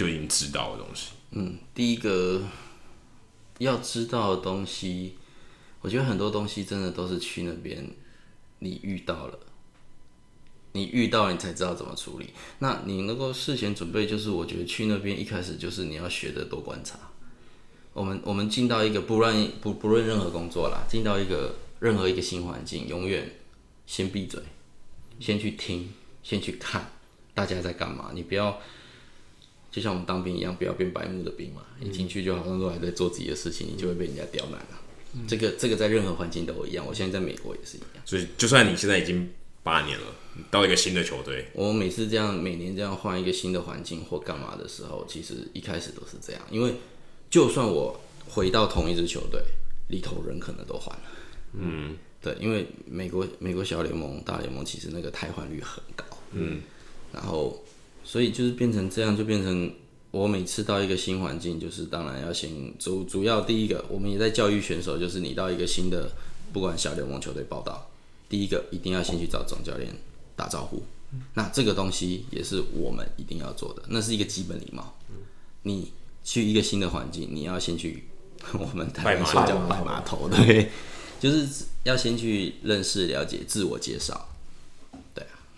[0.00, 1.10] 就已经知道的东西？
[1.32, 2.42] 嗯，第一个
[3.58, 5.18] 要知道的东西，
[5.82, 7.86] 我觉得很多东西真的都是去那边
[8.60, 9.38] 你遇到了，
[10.72, 12.30] 你遇到你才知道怎么处理。
[12.60, 16.98] 那你能够事前准备，就是我觉得去那边一开始就是你要学的多观察。
[17.92, 23.30] 我们 我们进到一个不论不不论任何工作啦，进到一个任何一个新环境，永远
[23.84, 24.40] 先闭嘴，
[25.20, 25.90] 先去听，
[26.22, 26.90] 先去看
[27.34, 28.12] 大家在干嘛。
[28.14, 28.58] 你不要
[29.70, 31.62] 就像我们当兵一样，不要变白目的兵嘛。
[31.80, 34.80] 一进去就好像都还在做自己的事情，你就会被人家刁难了。
[35.14, 36.86] 嗯、这个这个在任何环境都一样。
[36.86, 38.02] 我现在在美国也是一样。
[38.04, 39.30] 所以就算你现在已经
[39.62, 40.06] 八年了，
[40.50, 46.74] 到一个新的球队，我每次这样每年这样换一个新的环境或干嘛的时候，其实一开始都是这样，因为。
[47.30, 47.96] 就算我
[48.28, 49.40] 回到同一支球队，
[49.86, 51.02] 里头人可能都换了。
[51.52, 56.04] 嗯，对，因为美国美国小联盟、大联盟其实那个汰换率很高。
[56.32, 56.60] 嗯，
[57.12, 57.64] 然后
[58.10, 59.72] 所以就是变成这样，就变成
[60.10, 66.10] 我每次到一个新环境，就是当然要先主主要第一个，我们也在教育选手，就是你到一个新的
[66.52, 67.88] 不管小联盟球队报道，
[68.28, 69.94] 第一个一定要先去找总教练
[70.34, 70.82] 打招呼。
[71.34, 74.94] 那这个东西也是我们一定要做的，那是一个基本礼貌。
[75.62, 75.92] 你。
[76.22, 78.04] 去一个新的环境，你要先去
[78.52, 80.68] 我们台湾说叫拜码头，对，
[81.18, 84.28] 就是要先去认识、了解、自我介绍。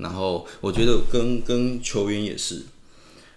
[0.02, 2.62] 然后我觉得跟跟球员也是，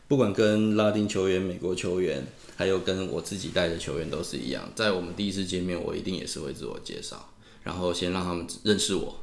[0.07, 2.25] 不管跟拉丁球员、美国球员，
[2.57, 7.29] 还有跟我自己带的球员都是一样，在我们第一次见面，我一定也是会自我介绍，
[7.63, 9.19] 然后先让他们认识我，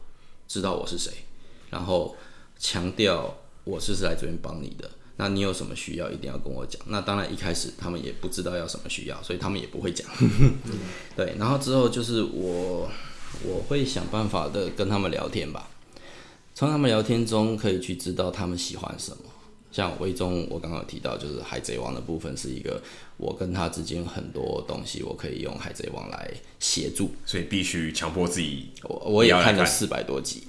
[0.48, 1.10] 知道我是谁，
[1.70, 2.16] 然后
[2.58, 4.90] 强调我是是来这边帮你的。
[5.16, 6.80] 那你有什么需要，一定要跟我讲。
[6.86, 10.08] 那当然一开始他们也不知道要什么需要，所以他们也不会讲。
[11.14, 12.90] 对，然后之后就是我，
[13.44, 15.68] 我会想办法的跟他们聊天吧。
[16.54, 19.18] 从他们聊天中可以去知道他们喜欢什么。
[19.70, 22.78] 像维中，我刚刚有提到，就是海贼王的部分是一个
[23.16, 26.30] 我跟他之间很多东西，我可以用海贼王来
[26.60, 28.68] 协助，所以必须强迫自己。
[28.82, 30.42] 我我也看了四百多集，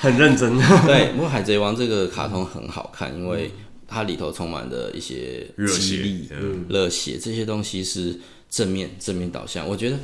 [0.00, 0.58] 很认真。
[0.84, 3.52] 对，不过海贼王这个卡通很好看，因为
[3.86, 6.28] 它里头充满了一些激励、
[6.68, 8.18] 热血这些东西是
[8.50, 9.64] 正面正面导向。
[9.68, 9.96] 我觉得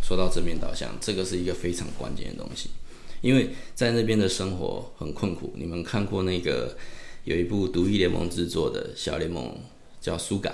[0.00, 2.70] 说到正面导向，这个是一个非常关键的东西，
[3.22, 5.54] 因为在那边的生活很困苦。
[5.56, 6.76] 你们看过那个？
[7.24, 9.56] 有一部独立联盟制作的小联盟
[10.00, 10.50] 叫《苏嘎》，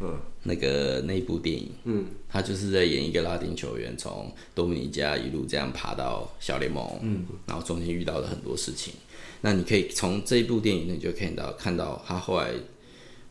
[0.00, 8.92] 嗯，那个那一部电影，嗯，他就是在演一个拉丁球员从多米尼加一路这样爬到小联盟，嗯，然后中间遇到了很多事情。
[9.40, 12.50] 那你可以从这一部电影，你就看到看到他后来，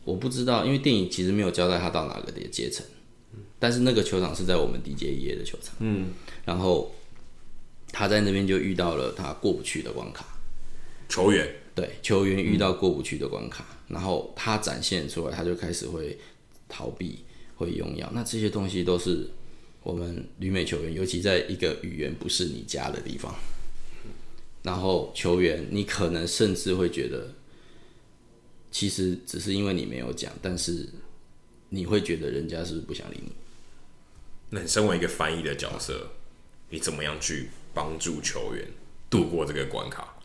[0.02, 2.84] 我不知道，因为电影其实没有交代他到哪个的阶层，
[3.60, 6.08] 但是那个球场是在我们 DJ 的球场，嗯，
[6.44, 6.92] 然后
[7.92, 10.24] 他在那边就遇到了他过不去的关卡，
[11.08, 11.48] 球员。
[11.74, 16.18] 对，球员遇到过不去的关卡，嗯，然后他展现出来，他就开始会
[16.68, 17.20] 逃避，
[17.56, 18.10] 会用药。
[18.12, 19.30] 那这些东西都是
[19.82, 23.34] 我们旅美球员，尤其在一个语言不是你家的地方，
[24.62, 27.34] 然后球员，你可能甚至会觉得，
[28.70, 30.86] 其实只是因为你没有讲，但是
[31.70, 33.32] 你会觉得人家是不是不想理你？
[34.50, 36.10] 那你身为一个翻译的角色，
[36.68, 38.64] 你怎么样去帮助球员
[39.08, 40.16] 度过这个关卡？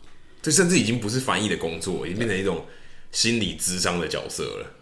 [0.42, 2.64] 这甚至已经不是翻译的工作，已经变成一种
[3.10, 4.72] 心理智商的角色了。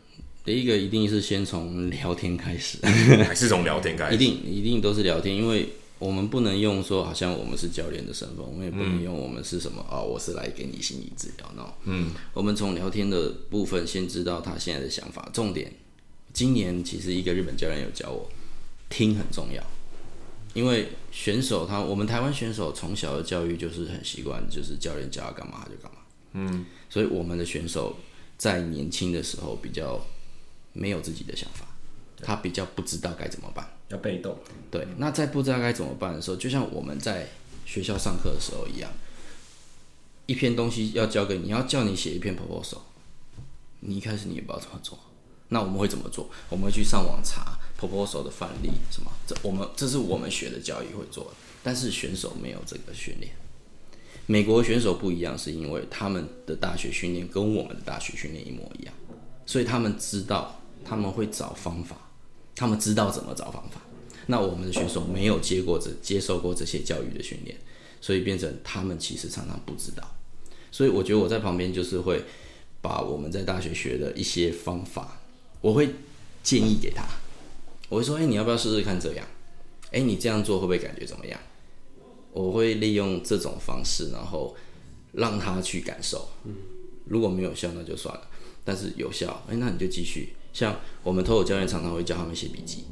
[0.45, 2.77] 第一个一定是先从聊天开始，
[3.25, 4.15] 还是从聊天开始？
[4.15, 11.51] 一定一定都是聊天，因为我们不能用说好像我们是教练的身份，我们也不能用我们是什么啊、嗯哦，我是来给你心理治疗。
[11.57, 15.31] 那嗯，我们从聊天的部分先知道他现在的想法。
[15.33, 15.73] 重点，
[16.35, 18.29] 今年其实一个日本教练有教我，
[18.91, 19.65] 听很重要。
[20.55, 25.99] 因为选手他，我们台湾选手从小的教育就是很习惯，就是教练叫他干嘛他就干嘛。
[26.33, 27.97] 嗯，所以我们的选手
[28.39, 30.01] 在年轻的时候比较
[30.73, 31.67] 没有自己的想法，
[32.23, 34.39] 他比较不知道该怎么办，要被动。
[34.71, 37.29] 对，那在不知道该怎么办的时候，就像我们在
[37.67, 38.91] 学校上课的时候一样，
[40.27, 42.79] 一篇东西要交给你，要叫你写一篇 proposal，
[43.81, 44.99] 你一开始你也不知道怎么做，
[45.49, 46.31] 那我们会怎么做？
[46.49, 47.59] 我们会去上网查。
[47.89, 49.11] 选手的范例什么？
[49.27, 51.31] 这我们这是我们学的教育会做的，
[51.63, 53.33] 但是选手没有这个训练。
[54.27, 58.95] 美国选手不一样，是因为他们的大学训练跟我们的大学训练一模一样，
[59.45, 61.97] 所以他们知道他们会找方法，
[62.57, 63.81] 他们知道怎么找方法。
[64.27, 67.55] 那我们的选手没有接过这接受过这些教育的训练，
[68.01, 70.03] 所以变成他们其实常常不知道。
[70.73, 72.25] 所以我觉得我在旁边就是会
[72.81, 75.21] 把我们在大学学的一些方法，
[75.61, 75.91] 我会
[76.43, 77.05] 建议给他，
[77.89, 79.27] 我会说：“哎，你要不要试试看这样？
[79.93, 81.39] 哎，你这样做会不会感觉怎么样？”
[82.33, 84.57] 我会利用这种方式，然后
[85.13, 86.29] 让他去感受。
[87.07, 88.23] 如果没有效，那就算了。
[88.65, 90.35] 但是有效，哎，那你就继续。
[90.53, 92.85] 像我们投手教练常常会教他们写笔记，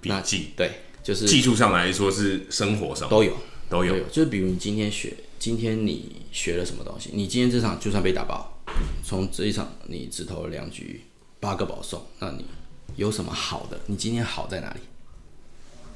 [0.00, 0.70] 笔记对，
[1.02, 3.36] 就是技术上来说是生活上都有
[3.68, 7.10] 都有，就是比如你今天学，今天你学了什么东西？
[7.12, 8.62] 你今天这场就算被打爆，
[9.04, 11.02] 从这一场你只投了两局，
[11.40, 12.44] 八个保送，那你
[12.96, 13.80] 有什么好的？
[13.86, 14.80] 你今天好在哪里？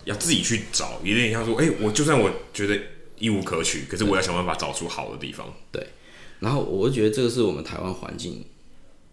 [0.05, 2.79] 要自己去找，有点像说，哎，我就算我觉得
[3.19, 5.53] 一无可取，可是我要想办法找出好的地方。
[5.73, 5.87] 对，
[6.41, 8.45] 然后我觉得这个是我们台湾环境。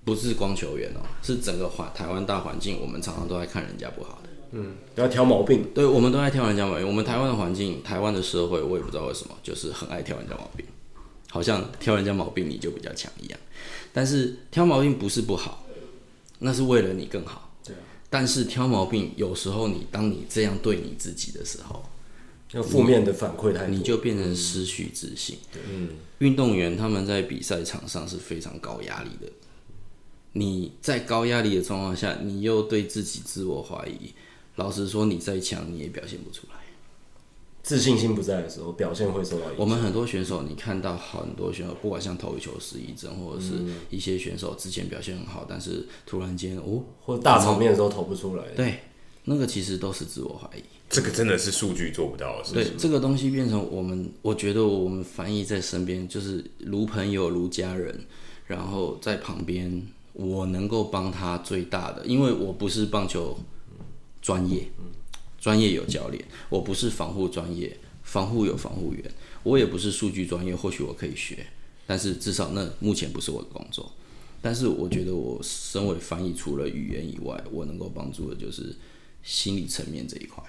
[0.06, 5.64] 不是光球员哦，是整个环台湾大环境，我们常常都在看人家不好的，嗯，不要挑毛病。
[5.74, 6.86] 对，我们都在挑人家毛病。
[6.86, 10.66] 我们台湾的环境，台湾的社会，我也不知道为什么，就是很爱挑人家毛病，
[11.30, 13.40] 好像挑人家毛病你就比较强一样。
[13.94, 15.64] 但是挑毛病不是不好，
[16.40, 17.43] 那是为了你更好。
[18.14, 21.84] 但是挑毛病有时候你当你这样对你自己的时候，
[22.52, 25.40] 要负面的反馈太多，你就变成失去自信。
[25.68, 25.90] 嗯。
[26.20, 29.32] 运动员他们在比赛场上是非常高压力的。
[30.34, 34.14] 你在高压力的状况下，你又对自己自我怀疑。
[34.58, 36.53] 老实说，你再强，你也表现不出来。
[37.64, 39.56] 自信心不在的时候，表现会受到影响。
[39.58, 43.54] 我们很多选手，你看到很多选手，不管像投球失忆症，或者是
[43.90, 48.44] 一些选手之前表现很好，但是突然间哦，或者大场面的时候投不出来。
[48.56, 48.80] 对，
[49.24, 50.62] 那个其实都是自我怀疑。
[50.90, 52.64] 这个真的是数据做不到的事情。
[52.64, 58.06] 对，这个东西变成我们，我觉得我们翻译在身边，就是如朋友、如家人，
[58.46, 59.82] 然后在旁边。
[60.16, 63.36] 我能够帮他最大的，因为我不是棒球
[64.22, 64.70] 专业，
[65.44, 69.04] 专业有教练，我不是防护专业，防护有防护员，
[69.44, 71.46] 我也不是数据专业，或许我可以学，
[71.86, 73.92] 但是至少那目前不是我的工作。
[74.42, 78.74] 但是我觉得我身为翻译，除了语言以外，我能够帮助的就是
[79.22, 80.42] 心理层面这一块，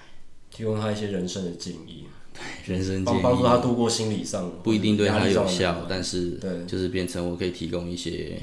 [0.49, 2.41] 提供他一些人生的建议，对，
[2.73, 8.41] 人生建议，帮助他度过心理上不一定对他有效，但是对，就是变成我可以提供一些。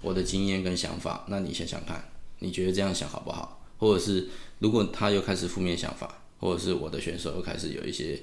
[0.00, 2.02] 我的经验跟想法，那你想想看，
[2.38, 3.60] 你觉得这样想好不好？
[3.76, 4.28] 或者是
[4.60, 8.22] 如果他又开始负面想法，或者是我的选手又开始有一些，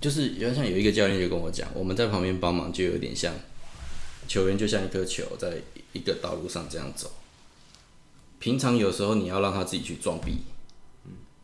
[0.00, 3.34] 就是有点像有一个教练就跟我讲，我们在旁边帮忙，就有点像
[4.26, 5.58] 球员就像一颗球在
[5.92, 7.12] 一个道路上这样走。
[8.38, 10.38] 平常有时候你要让他自己去撞壁，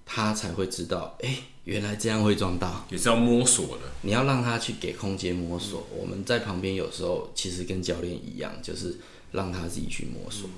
[0.07, 3.83] 他才会知道，哎、欸，原来这样会撞到，也是要摸索的。
[4.03, 5.87] 你要让他去给空间摸索。
[5.97, 8.97] 我们在旁边有时候其实跟教练一样，就是。
[9.33, 10.51] 让他自己去摸索，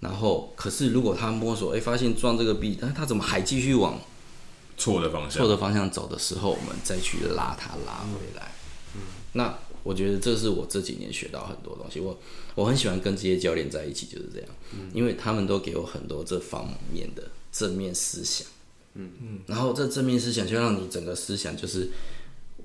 [0.00, 4.00] 然后可是如果他摸索，哎，发现撞这个壁，但他怎么还继续往
[4.76, 8.52] 错的方向错的方向走的时候，我们再去拉他拉回来。
[8.94, 9.02] 嗯，
[9.34, 12.00] 那我觉得这是我这几年学到很多东西。
[12.00, 12.18] 我
[12.54, 14.48] 我很喜欢跟这些教练在一起，就是这样，
[14.94, 18.46] 因为他们都给我很多这方面的正面思想。
[18.94, 21.90] 嗯嗯，然后这正面思想就让你整个思想就是，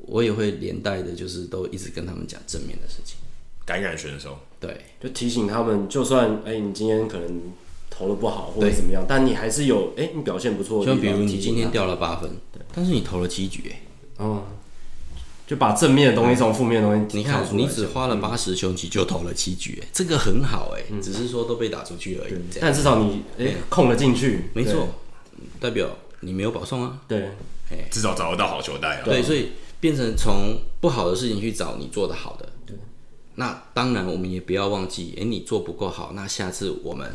[0.08, 3.18] 我也会连带的，就是都一直跟他们讲正面的事情。
[3.66, 7.42] 感染选手，对，就提醒他们，就算哎、欸，你今天可能
[7.90, 10.86] 投的不好或者怎么样，但你还是有哎、欸，你表现不错。
[10.86, 13.82] 就比如你今天掉了八分，对，但是你投了七局，哎，
[14.24, 14.44] 哦，
[15.48, 22.34] 就把正面的东西从负面的东西，你看，你只花了八十球，你就投了七局，哎，这个很好，哎，只是说都被打出去而已。
[22.62, 24.90] 但至少你哎控了进去，没错，
[25.60, 25.90] 代表
[26.20, 27.00] 你没有保送啊。
[27.08, 27.32] 对，
[27.72, 27.88] 哎。
[27.90, 29.02] 至少找得到好球带啊。
[29.06, 32.50] 对，所以变成从不好的事情去找你做的好的。
[33.36, 37.12] 那当然，我们也不要忘记，诶、你做不够好，那下次我们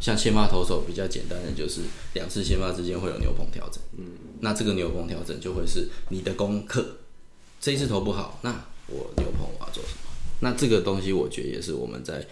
[0.00, 1.82] 像先发投手比较简单的，就是
[2.14, 3.82] 两次先发之间会有牛棚调整。
[3.98, 4.06] 嗯，
[4.40, 6.96] 那这个牛棚调整就会是你的功课。
[7.60, 8.50] 这一次投不好，那
[8.86, 10.10] 我牛棚我要做什么？
[10.40, 12.24] 那这个东西我觉得也是我们在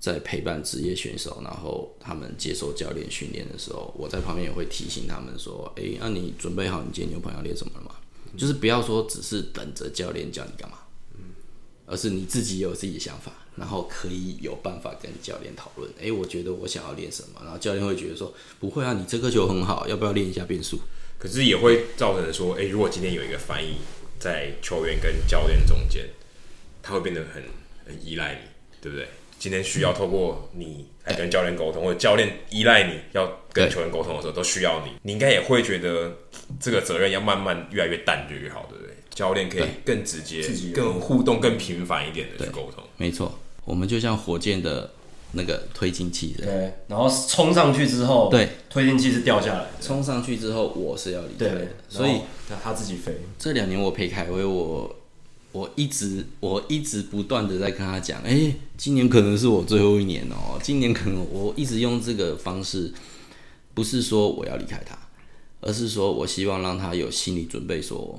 [0.00, 7.94] 在陪伴职业选手，然后他们接受教练训练的时候，我在旁边也会提醒他们说，诶、那、你准备好你今天牛棚要练什么了吗？
[8.36, 10.78] 就是不要说只是等着教练叫你干嘛。
[11.92, 15.90] 而是你自己有自己的想法，然后可以有办法跟教练讨论。
[16.00, 20.80] 诶，我觉得我想要练什么，然后教练会觉得说不会啊，你这颗球很好，要不要练一下变速？
[21.18, 23.76] 可是也会造成说，诶，如果今天有一个翻译
[24.18, 26.08] 在球员跟教练中间，
[26.82, 27.42] 他会变得很
[27.86, 28.40] 很依赖你，
[28.80, 29.06] 对不对？
[29.38, 34.92] 今天需要透过你来跟教练沟通，或者教练依赖你要跟球员沟通的时候，都需要你。
[35.02, 36.16] 你应该也会觉得
[36.60, 38.94] 这个责任要慢慢越来越淡就越好，对不对？
[39.14, 40.42] 教练可以更直接、
[40.74, 42.82] 更互动、更频繁一点的去沟通。
[42.96, 44.90] 没错，我们就像火箭的
[45.32, 46.48] 那个推进器人。
[46.48, 49.70] 对，然后冲上去之后，对，推进器是掉下来的。
[49.80, 52.20] 冲上去之后，我是要离开的，所以
[52.62, 53.12] 他自己飞。
[53.38, 54.96] 这两年我陪凯威，我
[55.52, 62.92] 我一直我一直不断的在跟他讲，哎、欸，今年可能是我最后一年哦、喔，今年可能我一直用这个方式，
[63.74, 64.98] 不是说我要离开他，
[65.60, 68.18] 而是说我希望让他有心理准备，说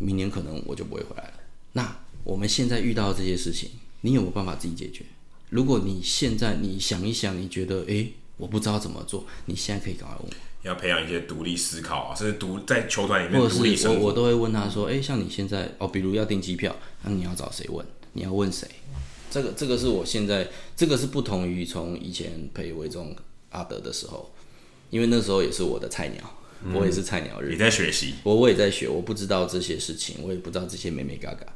[0.00, 1.34] 明年可能我就不会回来了。
[1.74, 3.70] 那我们现在遇到这些事情，
[4.00, 5.04] 你有没有办法自己解决？
[5.50, 10.34] 如果你现在你想一想，你觉得哎，我不知道怎么做，你现在可以赶快问我。
[10.62, 14.00] 要培养一些独立思考啊，甚至独在球团里面独立生活。
[14.00, 17.86] 我我都会问他说，哎，像你现在哦，比如要订机票，那你要找谁问？
[18.12, 18.68] 你要问谁？
[19.30, 23.14] 这个这个是我现在这个是不同于从以前陪维中
[23.50, 24.30] 阿德的时候，
[24.90, 26.22] 因为那时候也是我的菜鸟，
[26.74, 31.46] 我也是菜鸟日，你在学习，我我也在学，我不知道这些事情，我也不知道这些美美嘎嘎。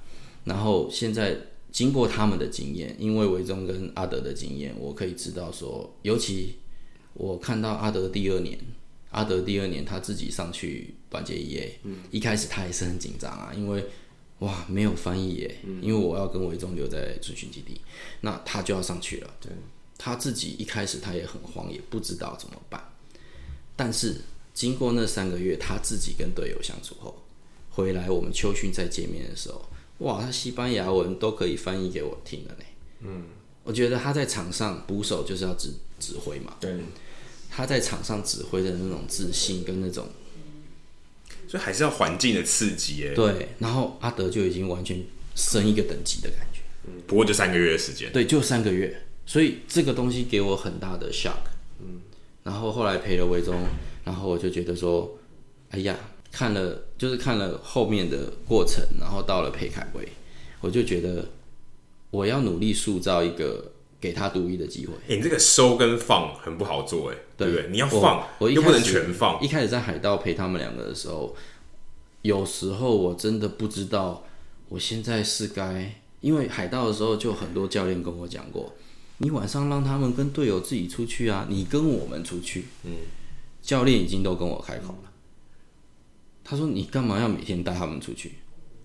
[0.45, 1.37] 然后现在
[1.71, 6.57] 经过他们的经验，因为维中跟阿德的经验，我可以知道说，尤其
[7.15, 8.59] 我看到阿德第二年，
[9.11, 13.85] 阿德第二年他自己上去短接一 A，嗯，一开始他也是很紧张啊，因为
[14.41, 17.81] 哇没有翻译耶，因为我要跟维中留在春训基地，
[18.21, 19.51] 那他就要上去了，对，
[19.97, 22.83] 他自己一开始他也很慌，也不知道怎么办，
[23.77, 24.17] 但是
[24.55, 27.23] 经过那三个月，他自己跟队友相处后，
[27.71, 29.69] 回来我们秋训再见面的时候。
[29.99, 32.65] 哇，他西班牙文都可以翻译给我听了呢。
[33.01, 33.25] 嗯，
[33.65, 36.57] 我觉得他在场上捕手就是要指指挥嘛。
[36.61, 36.73] 对，
[37.51, 40.09] 他在场上指挥的那种自信跟那种，
[41.49, 43.15] 所以还是要环境的刺激哎。
[43.15, 45.03] 对，然后阿德就已经完全
[45.35, 46.61] 升一个等级的感觉。
[46.87, 48.13] 嗯，不过就三个月的时间。
[48.13, 51.45] 对，就三个月，所以这个东西给我很大的 shock。
[51.81, 52.01] 嗯，
[52.43, 53.55] 然后后来陪了维中，
[54.05, 55.19] 然后我就觉得说，
[55.71, 55.97] 哎呀。
[56.37, 60.09] 看了就是看了后面的过程，然后到了裴凯威，
[60.61, 61.25] 我就觉得
[62.11, 64.95] 我要努力塑造一个给他独一的机会。
[65.07, 67.69] 欸，你这个收跟放很不好做哎，对不对？
[67.71, 69.41] 你要放，我，我又不能全放。
[69.41, 71.37] 一开始在海盗陪他们两个的时候，
[72.23, 74.25] 有时候我真的不知道
[74.71, 78.73] 我现在是该，因为海盗的时候就很多教练跟我讲过，
[79.19, 82.65] 你晚上让他们跟队友自己出去啊，你跟我们出去。
[82.83, 82.91] 嗯，
[83.65, 85.11] 教练已经都跟我开口了。
[86.45, 88.35] 他说：“你干嘛要每天带他们出去？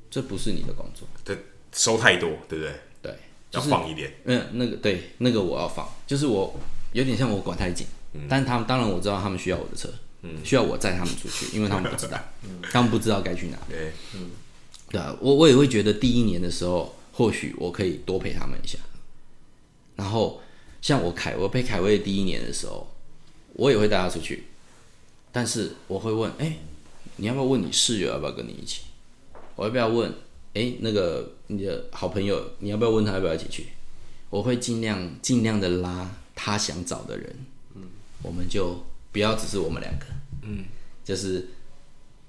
[0.10, 1.06] 这不是你的工作。
[1.26, 1.38] 对，
[1.74, 2.74] 收太多，对不对？
[3.02, 3.16] 对，
[3.52, 4.14] 就是、要放一点。
[4.24, 6.58] 嗯，那个对，那个我要放，就是我
[6.94, 7.86] 有点像我管太紧。
[8.14, 9.88] 嗯、但他们当然我知道他们需要我的车，
[10.22, 13.58] 嗯，需要我载他们出去，因为他们不知道， 嗯、他们不知道该去哪。
[13.70, 14.32] 对，嗯，
[14.90, 18.80] 对啊，我我也会觉得第一年的时候，或许我可以多陪他们一下。
[19.98, 20.42] 然后
[20.82, 22.90] 像我凯，我陪凯威第一年的时候，
[23.54, 24.46] 我也会带他出去，
[25.32, 26.60] 但是我会问，哎、欸。”
[27.22, 28.84] 你要不要问你室友要不要跟你一起？
[29.58, 30.10] 我要不要问？
[30.54, 33.68] 哎、欸，那个你的好朋友，你要不要问他要不要一起去？
[34.30, 37.36] 我会尽量尽量的拉他想找的人，
[37.76, 37.82] 嗯，
[38.22, 40.06] 我们就不要只是我们两个，
[40.44, 40.64] 嗯，
[41.04, 41.46] 就是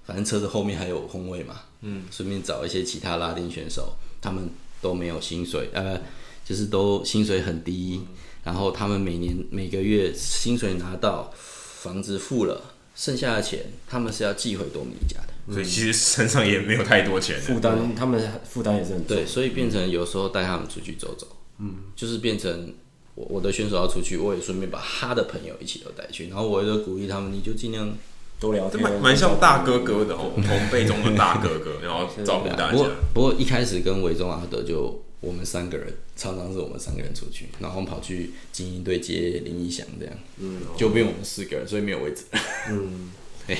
[0.04, 4.50] 反正车子后面还有空位嘛，嗯，顺便找一些其他拉丁选手，他们
[4.82, 6.00] 都没有薪水，呃，
[6.44, 8.00] 就是都薪水很低，
[8.42, 12.60] 然后他们每年每个月薪水拿到，房子付了。
[13.00, 19.16] 剩下的钱，他们是要寄回多米尼加的，所以其实身上也没有太多钱，负担他们负担也是很重。
[19.16, 21.26] 对，所以变成有时候带他们出去走走，
[21.60, 22.74] 嗯，就是变成
[23.14, 27.90] 我我的选手要出去，我也顺便把他的朋友一起都带去，然后我也就鼓励他们，你就尽量
[28.38, 32.72] 多聊天，蛮蛮像大哥哥的哦，同辈中的大哥哥，然后照顾大家。
[32.72, 35.02] 不过不过一开始跟维中阿德就。
[35.20, 42.24] 我们三个人常常是我们三个人出去，然后跑去精英队接林义祥这样，嗯，就变我们四个人，所以没有位置。
[42.70, 43.10] 嗯，
[43.46, 43.58] 对，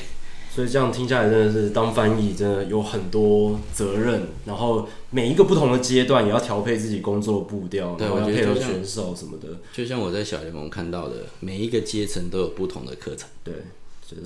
[0.53, 9.59] 所以这样听下来真的是当翻译真的有很多责任，然后每一个不同的阶段也要调配自己工作的步调，对，要配合选手什么的。
[9.71, 13.29] 就像我在小联盟看到的，每一个阶层都有不同的课程。
[13.43, 13.53] 对。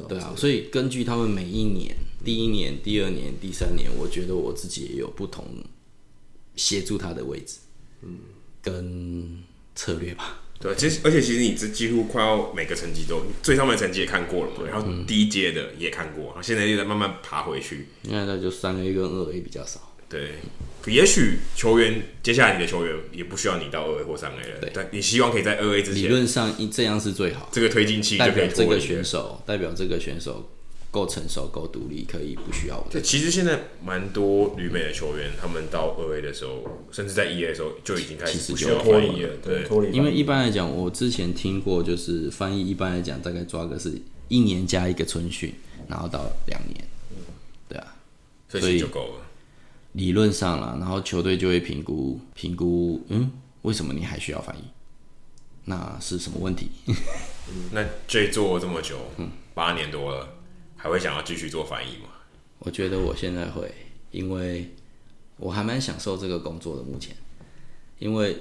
[0.07, 5.45] 对啊，所以根据他们每一年，第一年、第二年、第三年，我觉得我自己也有不同。
[6.55, 7.57] 协助他的位置，
[8.01, 8.19] 嗯，
[8.61, 9.43] 跟
[9.75, 10.41] 策略吧。
[10.57, 17.87] 对，其实而且其实你这几乎快要每个成绩都最上面的成绩也看过了，然后低阶的也看过，然后现在又在慢慢爬回去。
[18.03, 19.91] 现在那就三 A 跟二 A 比较少。
[20.07, 20.35] 对，
[20.85, 24.59] 也许球员接下来你的球员也不需要你到二 A 或三 A 了。
[24.61, 27.49] 对，但你希望可以在二 A 之前，理论上这样是最好。
[27.51, 30.49] 这个推进器代表这个选手，代表这个选手。
[30.95, 32.87] 够成熟、够独立，可以不需要我。
[32.89, 39.35] 对，其实现在蛮多旅美的球员，他们到二 A 的时候，甚至在一 A 的时候就已经开始不需要翻译了。
[39.43, 45.53] 对，对，因为一般来讲，我之前听过，就是翻译一般来讲，大概抓个是一年加一个春训，
[45.89, 46.87] 然后到两年。
[47.67, 47.93] 对啊，
[48.47, 49.25] 所以就够了。
[49.91, 53.29] 理论上啦，然后球队就会评估评估，嗯，
[53.63, 54.61] 为什么你还需要翻译？
[55.65, 56.69] 那是什么问题？
[57.71, 60.34] 那 J 做了这么久，嗯，八年多了，
[60.75, 62.09] 还会想要继续做翻译吗？
[62.59, 63.73] 我觉得我现在会，
[64.11, 64.73] 因为
[65.37, 66.83] 我还蛮享受这个工作的。
[66.83, 67.15] 目前，
[67.99, 68.37] 因为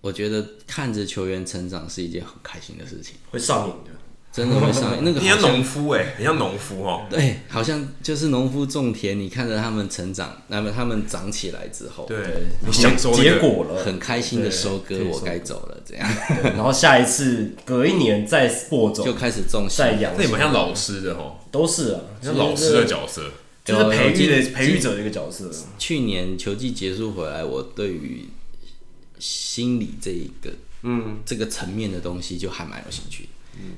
[0.00, 3.90] 我觉得看着球员成长是一件很开心的事情，会上瘾的。
[4.32, 7.06] 真的会上 那个，你像农夫哎、欸，很像农夫哦。
[7.10, 12.16] 对，好像就是农夫种田，你看着他们成长，那么他们长起来之后，对，
[12.66, 16.08] 你享受结果了，很开心的收割，我该走了，这样。
[16.42, 20.16] 然后下一次隔一年再播种，就开始种，再养。
[20.16, 23.30] 这也蛮像老师的哦，都是啊，像老师的角色，
[23.62, 25.50] 就是培育的培育者的一个角色。
[25.78, 28.26] 去年球季结束回来，我对于
[29.18, 30.50] 心理这一个
[30.84, 33.28] 嗯这个层面的东西就还蛮有兴趣。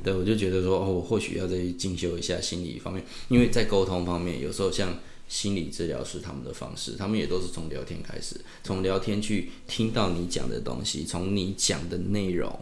[0.03, 4.99] 对，我就觉得说，哦，我或许要再去进修一下心理方面，因为在沟通方面，有时候像
[5.29, 12.57] 心理治疗师他们的方式，他们也都是从聊天开始，从聊天去听到你讲的东西，从你讲的内容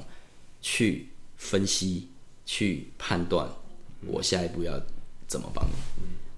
[0.62, 2.08] 去分析、
[2.46, 3.48] 去判断，
[4.06, 4.80] 我下一步要
[5.26, 5.72] 怎么帮你，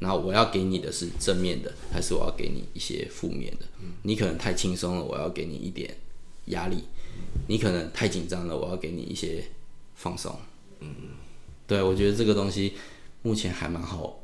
[0.01, 3.66] 然后我要给你的是正面的，还是我要给你一些负面的？
[4.03, 5.95] 你可能太轻松了，我要给你一点
[6.47, 6.79] 压力；
[7.47, 9.45] 你可能太紧张了，我要给你一些
[9.95, 10.35] 放松。
[10.85, 11.09] 嗯，
[11.66, 12.74] 对，我觉得这个东西
[13.22, 14.20] 目前还蛮好，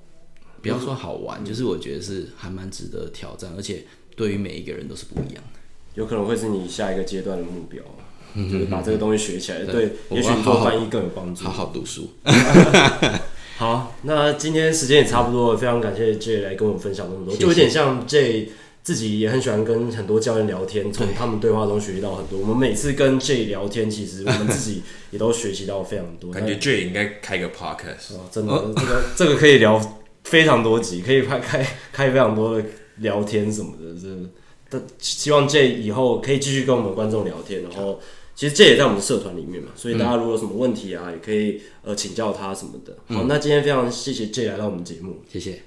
[0.62, 3.84] 不要说好玩，嗯、就是我觉得是还蛮值得挑战，而且
[4.14, 5.60] 对于每一个人都是不一样的，
[5.94, 7.82] 有可能会是你下一个阶段的目标，
[8.34, 11.44] 嗯、就是把这个东西学起来，嗯、对，对也许做翻译更有帮助。
[11.44, 12.10] 好好读书。
[13.56, 18.50] 好，那今天时间也差不多了，非常感谢 J 来跟我们分享那么多，就有点像 J。
[18.82, 22.38] 自己也很喜欢跟很多教练聊天，从他们对话中学习到很多。
[22.38, 26.32] 我们每次跟 J 聊天，其实我们自己也都学习到非常多。
[26.32, 29.78] 感觉 J 应该开个 podcast，哦，真的，这个这个可以聊
[30.24, 32.64] 非常多集，可以开开开非常多的
[32.96, 33.94] 聊天什么的。
[34.70, 37.62] 这，希望 J 以后可以继续跟我们观众聊天。
[37.62, 38.00] 然后，
[38.34, 42.96] 其实 J 也在我们的社团里面嘛，所以大家如果有什么问题啊，也可以呃请教他什么的。
[43.14, 45.60] 好，那今天非常谢谢 J 来到我们节目，谢谢。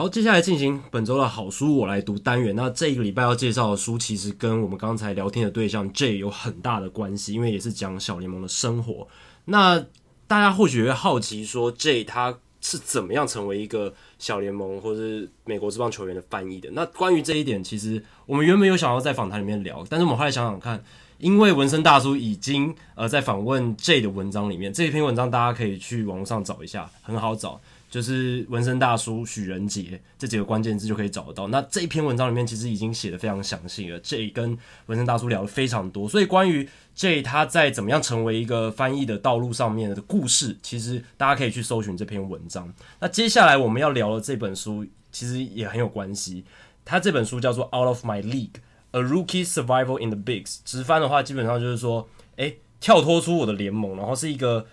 [0.00, 2.56] 好，接下来进行本周的好书我来读单元。
[2.56, 9.06] 那这一个礼拜要介绍的书，其实跟我们刚才聊天的对象 J 有很大的关系，因为也是讲小联盟的生活。
[9.44, 9.78] 那
[10.26, 16.70] 大家或许会好奇说，J 他是怎么样成为一个小联盟或是美国职棒球员的翻译的？
[16.72, 20.82] 那关于这一点，其实我们原本有想要在访谈里面聊，但是我们后来想想看，
[21.18, 27.60] 因为文森大叔已经呃在访问 J 的文章里面，这一篇文章大家可以去网络上找一下，很好找。
[27.90, 31.48] 就是文森大叔许仁杰这几个关键字就可以找得到。
[31.48, 42.72] 那这一篇文章里面其实已经写的非常详细了，J 跟文森大叔聊了非常多，所以关于 J 他在怎么样成为一个翻译的道路上面的故事，其实大家可以去搜寻这篇文章。
[43.00, 46.44] 那接下来我们要聊的这本书其实也很有关系，
[46.84, 48.60] 他这本书叫做《Out of My League:
[48.92, 54.66] A Rookie's Survival in the Bigs》，直翻的话基本上就是说，诶，跳脱出我的联盟，然后是一个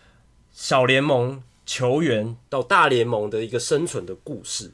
[0.51, 1.41] 小联盟。
[1.67, 4.71] 球员到大联盟的一个生存的故事。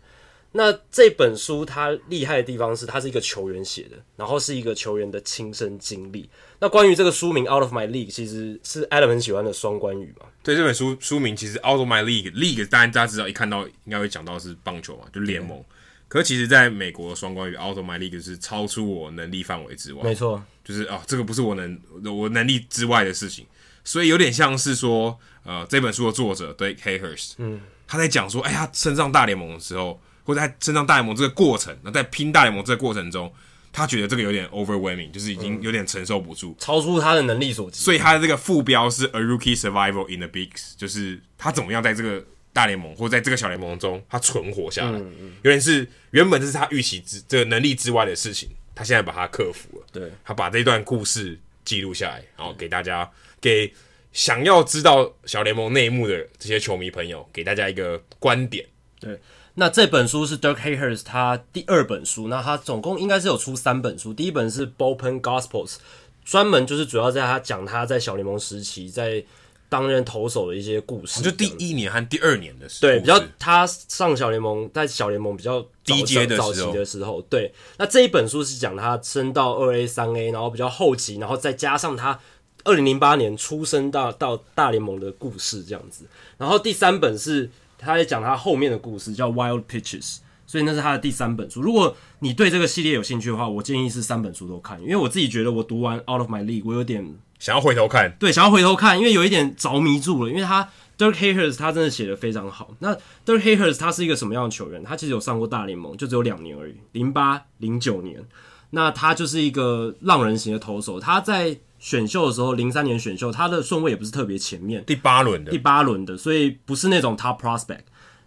[0.55, 6.29] 那这本书它厉害的地方是，它是一个球员写的，然后是一个球员的亲身经历。
[6.59, 10.27] 那关于这个书名《Out of My League》，其实是 Adam 很喜欢的双关语嘛？
[10.43, 15.59] 对，这本书书名其实《Out of My League》，League 当然大家知道，一看到应该会讲到是棒球嘛，就联盟。
[16.07, 20.03] 可是其实在美国的双关语《Out of My League》是超出我能力范围之外。
[20.03, 21.81] 没错，就是啊，这个不是我能
[22.15, 23.47] 我能力之外的事情。
[23.84, 33.30] 所以有点像是说，呃，这本书的作者 Blake Hayhurst，嗯，他在讲说，哎，他升上大联盟的时候，或者他升上大联盟这个过程，那在拼大联盟这个过程中，
[33.74, 37.84] 他觉得这个有点 overwhelming，就是已经有点承受不住，超出他的能力所及。
[37.84, 44.98] 所以他的这个副标是 A Rookie Survival in the Bigs，就是他怎么样在这个大联盟或在这个小联盟中，他存活下来。
[44.98, 49.86] 嗯嗯，有点是原本这是他预期之这个能力之外的事情，他现在把它克服了。
[49.91, 53.11] 对，他把这段故事记录下来，然后给大家。
[53.41, 53.74] 给
[54.14, 58.64] 想要知道小联盟内幕的这些球迷朋友，给大家一个观点。
[58.99, 59.19] 对，
[59.56, 64.14] 那这本书是 Dirk Hayhurst 他第二本书，那他总共应该是有出三本书。
[64.14, 65.77] 第一本是 Bullpen Gospels，
[66.23, 69.23] 专门就是主要在他讲他在小联盟时期在
[69.68, 71.22] 担任投手的一些故事。
[71.23, 77.52] 就第一年和第二年的时候，对，比较他上小联盟，在小联盟比较低阶的早期的时候，对。
[77.77, 82.19] 那这一本书是讲他升到二 A、三 A，然后比较后期，然后再加上他。
[82.64, 86.06] 二零零八年出生到到大联盟的故事这样子，
[86.38, 90.18] 然后第三本是他在讲他后面的故事，叫 Wild Pitches，
[90.48, 91.61] 所以那是他的第三本书。
[91.61, 102.73] 如果你对这个系列有兴趣的话，我建议是三本书都看，因为我自己觉得我读完 Out of My League，我有点想要回头看，对，想要回头看，因为有一点着迷住了，因为他 Dirk Hayhurst 他真的写的非常好。
[102.80, 102.95] 那
[103.26, 104.81] Dirk Hayhurst 他是一个什么样的球员？
[104.84, 108.23] 他其实有上过大联盟，就只有两年而已，零八零九年。
[108.69, 110.99] 那他就是一个浪人型的投手。
[110.99, 117.81] 他在选秀的时候，零三年选秀，他的顺位也不是特别前面，第八轮的，第八轮的，所以不是那种 top prospect。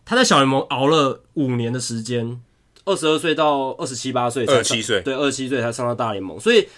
[0.04, 2.38] 他在小联盟熬了五年的时间，
[2.84, 6.68] 二十二岁到二十七八岁，二十七岁，对，二十七岁才上到大联盟，所以。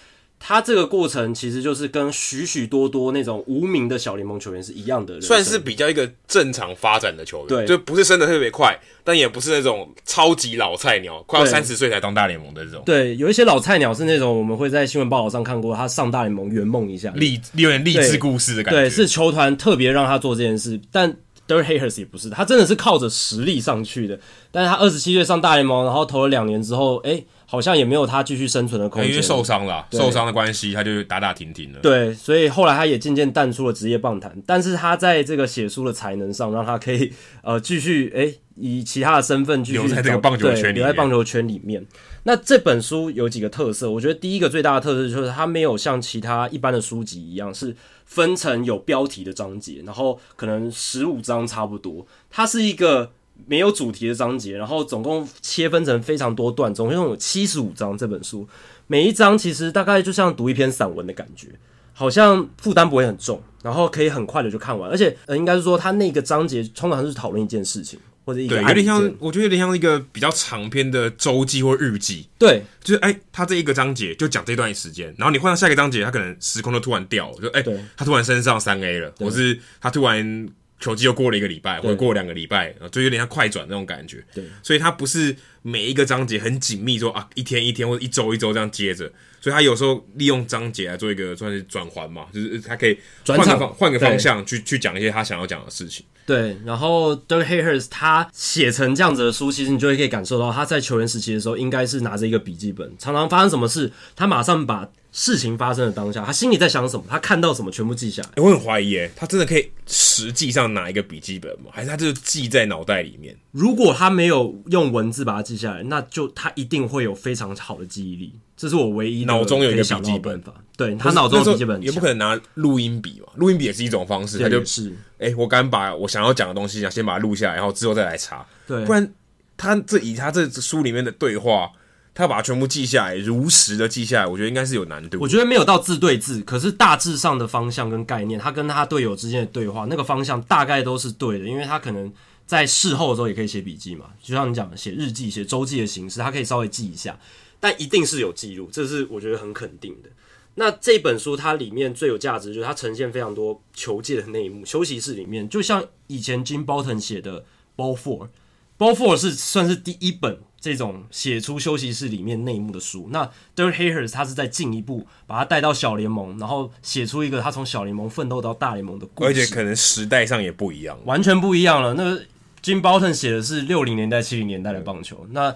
[0.41, 12.83] 他这个过程其实就是跟许许多多那种无名的小联盟球员是一样的，算是比较一个正常发展的球员，对，就不是升的特别快，但也不是那种超级老菜鸟，快要三十岁才当大联盟的这种。
[12.87, 18.81] 对，有一些老菜鸟是那种我们会在新闻报道上看过，他上大联盟圆梦一下，励有点励志故事的感觉。
[18.83, 21.13] 对，是球团特别让他做这件事，但
[21.49, 24.19] Dirk Hayhurst 也不是，他真的是靠着实力上去的。
[24.53, 27.25] 但是他二十七岁上大联盟，然后投了两年之后，哎。
[27.51, 31.81] 好像也没有他继续生存的空间，因为受伤了，受伤的关系，他就打打停停了。
[31.81, 34.37] 对，所以后来他也渐渐淡出了职业棒坛。
[34.45, 37.11] 但是他在这个写书的才能上，让他可以
[37.43, 41.87] 呃继续哎以其他的身份继续留在这个棒球圈里面，留在棒球圈里面。
[42.25, 53.13] 那这本书有几个特色，我觉得第一个最大的特色就是它没有像其他一般的书籍一样是分成有标题的章节，然后可能十五章差不多，它是一个。
[53.47, 57.97] 没有主题的章节，然后总共切分成非常多段，总共有七十五章。
[57.97, 58.47] 这本书
[58.87, 61.49] 每一章其实大概就像读一篇散文的感觉，
[61.93, 64.91] 好像负担不会很重，然后可以很快的就看完。
[64.91, 72.29] 而且呃，应该是说它那个章节通常是讨论一件事情或者一个对，有点像，我觉得有点像一个比较长篇的周记或日记。
[72.39, 77.65] 对，就是哎，他这一个章节就讲这段时间，然后你换到下一个章节，他可能时空都突然掉了，就哎，
[77.97, 80.49] 他突然升上三 A 了，或是他突然。
[80.81, 84.25] 球季又过了一个礼拜，或者过两个礼拜，就有点像快转那种感觉。
[84.35, 89.11] 对，所以它不是每一个章节很紧密说，说啊一天一天或者一周一周这样接着，
[89.41, 96.07] 所以他有时候利用章节来做一个算是转环嘛，就是他可以换个方换个方向去去讲一些他想要讲的事情。
[96.25, 104.89] 对，然后 Dirk Hayhurst 他写成这样子的书，其实你就会可以感受到他在球员时期的时候，应该是拿着一个笔记本，常常发生什么事，他马上把。
[105.11, 107.05] 事情发生的当下，他心里在想什么？
[107.09, 108.29] 他看到什么，全部记下来。
[108.35, 111.71] 欸、我很怀疑，哎，他真的可以实际上拿一个笔记本吗？
[111.73, 113.35] 还是他就是记在脑袋里面？
[113.51, 118.33] 如果他没有用文字把它记下来，那就他一定会有非常好的记忆力。
[118.57, 120.43] 这是我唯一脑中有一个笔记本。
[120.77, 123.33] 对，他脑中的笔记本也不可能拿录音笔嘛？
[123.37, 124.39] 录音笔也是一种方式。
[124.39, 128.45] 他就是，哎、欸，我敢把我想要讲的东西，想先把它录下来，然后之后再来查。
[128.67, 129.13] 对，不然
[129.57, 131.71] 他这以他这书里面的对话。
[132.19, 135.21] 他把它全部记下来，如实的记下来，我觉得应该是有难度。
[135.21, 141.45] 我觉得没有到字对字，可是大致上的方向跟概念，他跟他队友之间的对话，那个方向大概都是对的。
[141.45, 142.13] 因为他可能
[142.45, 147.17] 在事后的时候也可以写笔记嘛，就像你讲的写日记、写周记的形式，他可以稍微记一下，
[147.61, 150.11] 但一定是有记录，这是我觉得很肯定的。
[150.57, 157.45] 那这本书它里面最有价值，就是它呈现非常多球界的内幕，休息室里面，就像以前 Jim Bouton 写的
[157.77, 160.41] Ball Four，Ball Four 是算是第一本。
[160.61, 163.25] 这种写出休息室里面内幕的书，那
[163.55, 171.95] Dirt Hayhurst 他是在进一步把他带到小联盟，然后写出一个他从小联盟奋斗到大联盟的故事，而且可能时代上也不一样，完全不一样了。
[171.95, 172.25] 那个
[172.61, 175.53] Jim Bouton 写的是六零年代、七零年代的棒球，那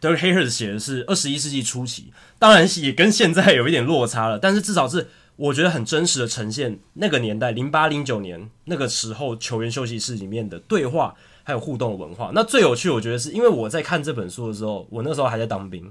[0.00, 11.16] Dirt Hayhurst 写的是二十一世纪初期，当然也跟现在有一点落差了，但是至少是我觉得很真实的呈现那个年代零八零九年那个时候球员休息室里面的对话。
[11.46, 15.88] 还有互动的文化，那最有趣，我觉得是因为我在看这本书的时候，我那时候还在当兵，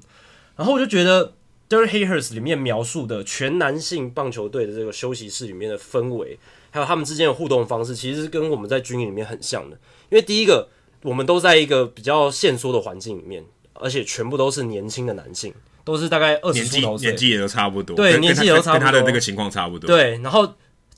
[0.56, 1.34] 然后我就觉得
[1.70, 6.40] Dirk Hayhurst 里面描述的全男性棒球队的这个休息室里面的氛围，
[6.72, 9.78] 还有他们之间的互动方式，其实是跟我们在军营里面很像的。
[10.10, 10.68] 因为第一个，
[11.04, 15.54] 我们都在一个比较限缩的环境里面，而且全部都是年轻的男性，
[15.84, 20.52] 都是大概二十出头，年纪也都差不多，对，年纪也都差不多，跟他的那个情况差不多，对，然后。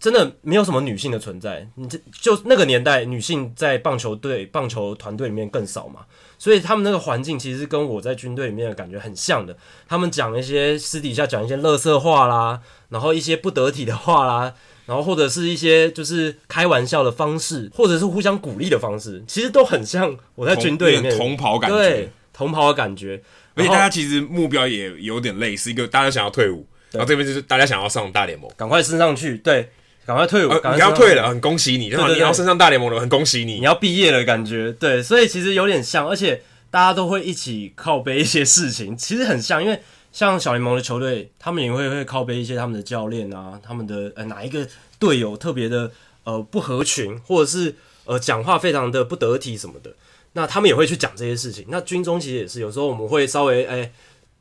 [0.05, 6.01] 真的没有什么女性的存在，你这就那个年代，女性在棒球队、棒球团队里面更少嘛，
[6.37, 9.57] 所以他们那个环境其实跟我在军队里面的感觉很像的。
[9.87, 14.53] 他们讲一些私底下讲一些乐色话啦，然后一些不得体的话啦，
[14.85, 23.19] 然后或者是一些就是开玩笑的方式，或者是互相鼓励的方式，其实都很像我在军队里面同袍感觉，对，同袍的感觉。
[23.55, 29.67] 而且大家其实目标也有点类似，一个大家想要退伍，然后这边就是大家想要上大联盟，赶快升上去，对。
[30.05, 31.89] 赶快退伍，呃、你要退了，很恭喜你！
[31.89, 33.55] 对对对，你要升上大联盟了，很恭喜你！
[33.55, 39.79] 你要毕业了，感觉对，所以其实有点像，而且大家都会一起靠背一些事情， 其实很像，因为
[40.11, 44.67] 像小联盟的球队，他们也会会靠背一些他们的教练啊，他们的呃哪一个
[44.99, 45.89] 队友特别的
[46.23, 47.73] 呃不合群，或者是
[48.05, 49.91] 呃讲话非常的不得体什么的，
[50.33, 51.65] 那他们也会去讲这些事情。
[51.69, 53.91] 那军中其实也是，有时候我们会稍微哎。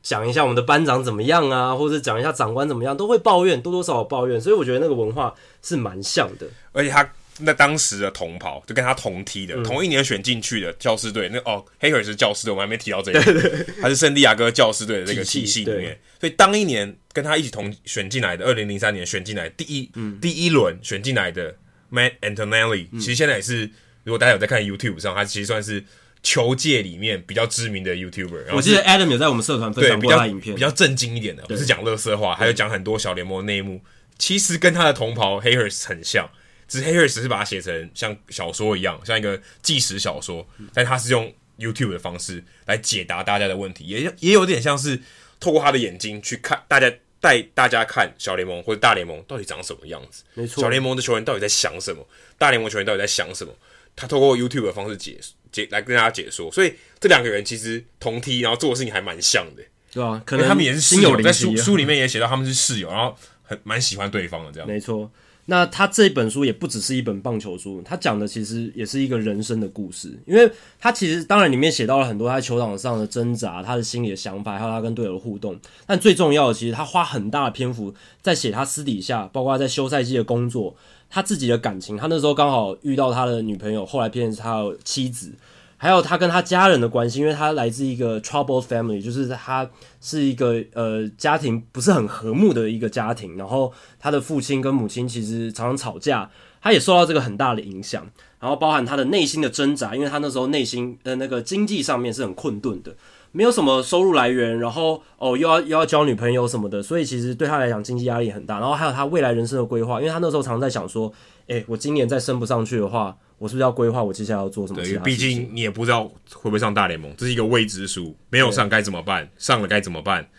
[0.05, 5.33] 讲一下我们的班长怎么样啊，或者讲一下长官怎么样，都会抱怨，多多少少抱怨，所以我觉得那个文化
[5.63, 6.45] 是蛮像的。
[6.73, 11.27] 而且他那当时的同袍，就跟他同梯的，嗯、同一年选进去的教师队。
[11.33, 13.19] 那哦，黑尔是教师队，我们还没提到这个，
[13.81, 15.99] 他是圣地亚哥教师队的那个体系里面。
[16.19, 21.55] 所以当一年跟他一起同选进来的，二零零三年选进来第一、嗯、第一轮选进来的
[21.91, 23.71] Matt Antonelli，、嗯、其实现在也是，
[24.03, 25.83] 如果大家有在看 YouTube 上，他其实算是
[26.25, 28.55] 球界里面比较知名的 YouTuber。
[28.55, 33.79] 我记得 Adam 有在我们社团分享过他影片，比较震惊一点的，不是讲乐色话，还有讲很多小联盟内幕。
[34.17, 36.27] 其实跟他的同袍 Hayhurst 很像。
[36.67, 44.99] 只是 Hayhurst 是把它写成像小说一样，像一个纪实小说，但他是用 YouTube 的方式来解答大家的问题，也也有点像是
[45.39, 46.91] 透过他的眼睛去看大家，
[47.21, 50.23] 带大家看小联盟或者大联盟到底长什么样子。
[50.33, 52.03] 没错，小联盟的球员到底在想什么？
[52.39, 53.53] 大联盟球员到底在想什么？
[53.95, 55.19] 他透过 YouTube 的方式解
[55.55, 59.63] 解来跟大家解说，所以这两个人其实同梯，然后做的事情还蛮像的，
[59.93, 60.21] 对、啊？
[60.25, 64.67] 可能他们也是室友，在书书里面也写到他们是室友，然后很蛮喜欢对方的这样。
[64.67, 65.09] 没错。
[65.47, 75.55] 那他这本书也不只是一本棒球书，他讲的其实也是一个人生的故事，因为他其实当然里面写到了很多他在球场上的挣扎，他的心里的想法，还有他跟队友的互动。
[75.85, 80.75] 但最重要的，其实他花很大的篇幅在写他私底下，包括在休赛季的工作，
[81.09, 81.95] 他自己的感情。
[81.97, 85.33] 他那时候刚好遇到他的女朋友，后来变成他的妻子。
[85.77, 89.69] 还有他跟他家人的关系，因为他来自一个 troubled family，就是他
[89.99, 98.07] 是一个呃家庭不是很和睦的一个家庭，然后他的父亲跟母亲其实常常吵架，他也受到这个很大的影响，
[98.39, 102.95] 然后包含他的内心的挣扎，因为他那时候内心的那个经济上面是很困顿的，
[103.35, 111.11] 没有什么收入来源，然后哦又要又要交女朋友什么的，所以其实对他来讲经济压力很大，然后还有他未来人生的规划，因为他那时候常常在想说，
[111.47, 113.17] 诶，我今年再升不上去的话。
[113.37, 114.81] 我是不是要规划我接下来要做什么？
[114.81, 118.15] 对，毕竟你也不知道会不会上大联盟，这是一个未知数。
[118.29, 119.29] 没有上该怎么办？
[119.37, 120.29] 上了该怎么办？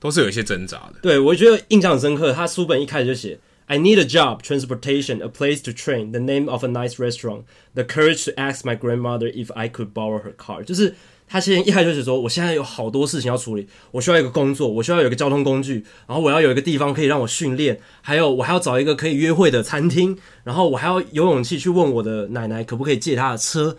[0.00, 0.94] 都是有一些挣扎的。
[1.02, 2.32] 对，我觉得印象很深刻。
[2.32, 7.42] 他书本一开始就写：“I need a job, transportation, a place to train, the name of a nice restaurant,
[7.74, 10.94] the courage to ask my grandmother if I could borrow her car。”就是。
[11.28, 23.76] 他先一开始就说：“我现在有好多事情要处理，我需要一个工作，我需要有一个交通工具，然后我要有一个地方可以让我训练，还有我还要找一个可以约会的餐厅，然后我还要有勇气去问我的奶奶可不可以借她的车，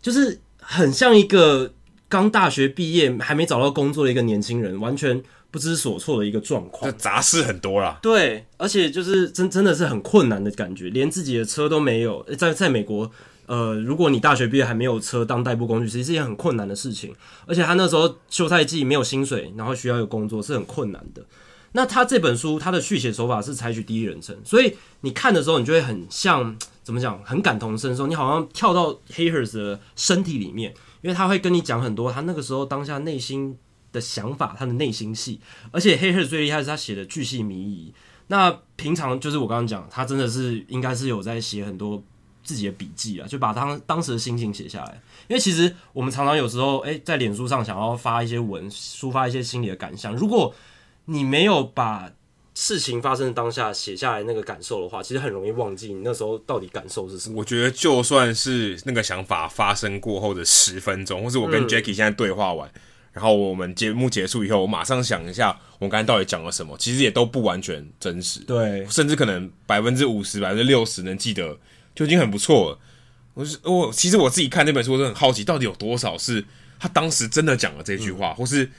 [0.00, 1.70] 就是很像一个
[2.08, 6.90] 刚大学毕业还没找到工作的一个年轻人，完全不知所措的一个状况。
[6.96, 13.10] 杂事很多啦，对，而且就是真真的是很困难的感觉，连自己的车都没有，在在美国。”
[13.46, 17.14] 呃，如果你大学毕业还没有车当代步工具，其实是一件很困难的事情。
[17.46, 21.24] 而且他那时候休赛季没有薪水，然后需要有工作，是很困难的。
[21.72, 28.06] 那他这本书他的续写手法是采取第一人称，所以你看的时候，你就会很像怎么讲，很感同身受。
[28.06, 33.56] 你好像跳到 Hayers 的身体里面，因为他会跟你讲很多他那个时候当下内心
[33.92, 35.38] 的想法，他的内心戏。
[35.70, 37.92] 而且 Hayers 最厉害是他写的巨细靡遗。
[38.28, 42.02] 那平常就是我刚刚讲，他真的是应该是有在写很多。
[42.46, 45.02] 自己的笔记啊，就把当当时的心情写下来。
[45.28, 50.14] 因为其实我们常常有时候，诶，在脸书上想要发一些文，抒发一些心里的感想。
[50.14, 50.54] 如果
[51.06, 52.10] 你没有把
[52.54, 57.36] 事情发生的当下写下来那个感受的话，其实很容易忘记你那时候到底感受是什么。
[57.36, 62.80] 我觉得就算是那个想法发生过后的十分钟，或是我跟 Jackie 现在对话完，嗯、
[63.12, 68.40] 然后我们节目结束以后，我马上想一下我刚才到底讲了什么，其实也都不完全真实。
[68.40, 71.58] 对，甚至可能百分之五十、百分之六十能记得。
[71.96, 72.78] 就已经很不错了。
[73.34, 76.44] 我是我，其实我自己看那本书，我都很好奇，到底有多少是
[76.78, 78.70] 他当时真的讲了这句话，嗯、或是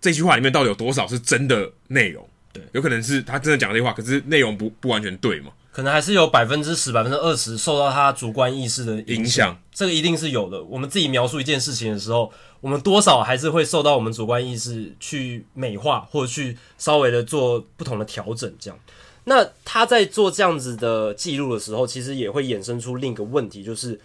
[0.00, 2.24] 这句话里面到底有多少是真的内容？
[2.52, 5.50] 对，有可能是他真的讲这句话，可是内容不不完全对嘛？
[5.72, 10.60] 可能还是有百分之十、百分之二十受到他主观意识的影响，这个一定是有的。
[10.64, 18.78] 我们自己描述一件事情的时候，我们多少还是会受到我们主观意识去美化，或者去稍微的做不同的调整，这样。
[19.24, 24.00] 那他在做这样子的记录的时候，其实也会衍生出另一个问题，就是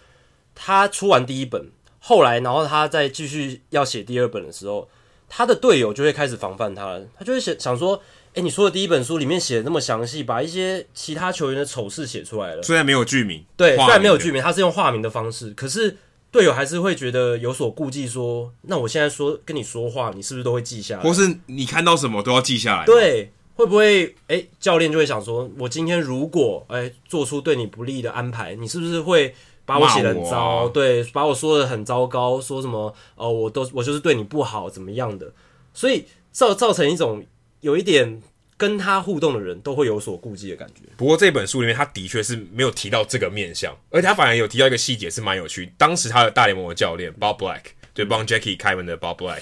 [0.54, 1.70] 他出完第一本，
[2.00, 4.88] 后来，然后他再继续要写第二本的时候，
[5.28, 7.02] 他的队友就会开始防范他了。
[7.18, 8.00] 他就会想想说
[8.34, 12.62] ：“诶，你说的第一本书里面写的那么详细，把一些其他球员的丑事写出来了。
[12.62, 15.96] 虽然没有剧名，对，虽然没有剧名，他是用化名的方式，可是
[16.30, 21.02] 队友还是会觉得有所顾忌，说：那我现在说跟你说话，你是不是都会记下来？
[21.02, 22.84] 或是你看到什么都要记下来？
[22.84, 29.34] 对。”会不会诶，教练就会想说，我今天如果诶做出对你不利的安排，你是不是会
[29.64, 30.66] 把我写的很糟？
[30.66, 35.32] 啊、对，把我说的很糟糕，说什么哦、呃，我都我就是对你不好，怎么样的？
[35.72, 37.24] 所以造造成一种
[37.60, 38.22] 有一点
[38.58, 40.82] 跟他互动的人都会有所顾忌的感觉。
[40.98, 45.72] 不过这本书里面，他的确是没有提到这个面相，而且他反而有提到一个细节是蛮有趣。
[45.78, 47.62] 当时他的大联盟的教练 Bob Black，
[47.94, 49.40] 对，帮 Jackie 开门的 Bob Black。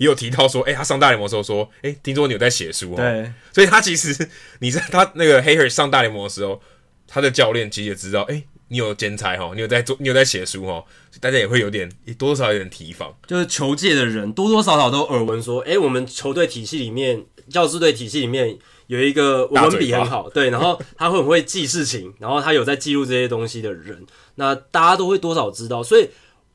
[0.00, 2.96] 也有提到说，哎、欸，他上大联盟的时候说，哎、欸，听说你有在写书哦。
[2.96, 6.58] 对，所以他其实你在他那个 Hayhurst 上大联盟的时候，
[7.06, 10.82] 他的教练其实也知道，哎、欸，你有兼差哈，你有在做，你有在写书哈，
[11.20, 11.86] 大家也会有点
[12.16, 13.14] 多多少少有点提防。
[13.26, 18.56] 就是球界的人多多少少都耳闻说，哎、欸，我们球队体系里面，教师队体系里面
[18.86, 24.06] 有一个文笔很好，对，然后他会不会记事情， 然后他有在记录这些东西的人，
[24.36, 25.82] 那大家都会多少知道。
[25.82, 26.08] 所以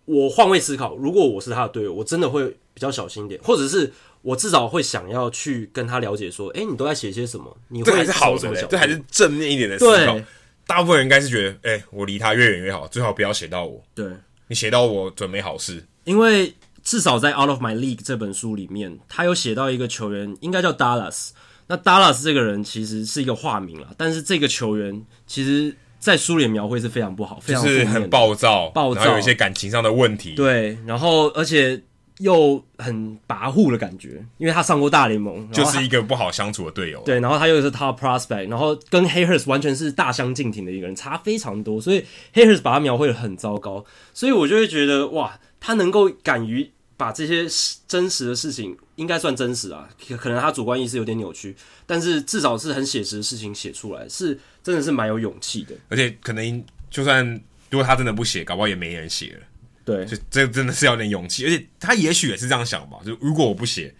[0.05, 3.91] 我换位思考，如果我是他的队友，我真的会比较小心一点，或者是。
[4.25, 7.55] 我至少会想要去跟他了解，说，哎、欸，你都在写些什么？
[7.67, 10.13] 你会这还是好的，这还是正面一点的思考。
[10.13, 10.25] 对，
[10.65, 13.79] 大部分人应该是觉得，哎、欸，我离他越远越好，最好不要写到我。
[13.93, 14.07] 对，
[14.47, 15.85] 你写到我准没好事。
[16.05, 16.51] 因为
[16.83, 21.29] 至少在《Out of My League》这本书里面，他有写到一个球员，应该叫 Dallas。
[21.67, 30.33] 那 Dallas 这个人其实是一个化名了，但是这个球员其实在书里描绘是非常不好，非常就是很暴躁，暴躁，然后有一些感情上的问题。
[30.33, 31.79] 对，然后而且。
[32.19, 37.01] 又很跋扈的感觉，因为他上过大联盟，就是一个不好相处的队友。
[37.05, 41.81] 对，然后他又是 top prospect，然后跟 Hayhurst 完全是大相径庭的一个人，差非常多。
[41.81, 47.45] 所以 Hayhurst 把他描绘的很糟糕，所以我就会觉得哇，他能够敢于把这些
[47.87, 51.53] 真实的事情，应该算真实啊，可能他主观意识有点扭曲，
[51.85, 55.75] 但是至少是很写实的事情写出来，是真的是蛮有勇气的。
[55.89, 57.25] 而且可能就算
[57.69, 59.39] 如果他真的不写，搞不好也没人写了。
[59.85, 62.97] 对，就这真的是要点勇气，而且他也许也是这样想吧。
[63.05, 63.93] 就如果我不写，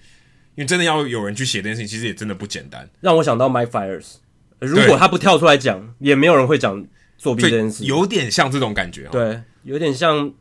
[0.56, 2.90] 因为真的要有人去写这件事情，其实也真的不简单。
[3.02, 4.16] 让我想到 Mike Fiers，
[4.58, 6.84] 如果他不跳出来讲，也没有人会讲
[7.20, 7.84] 作弊这件事。
[7.84, 10.34] 有点像这种感觉，对，有点像，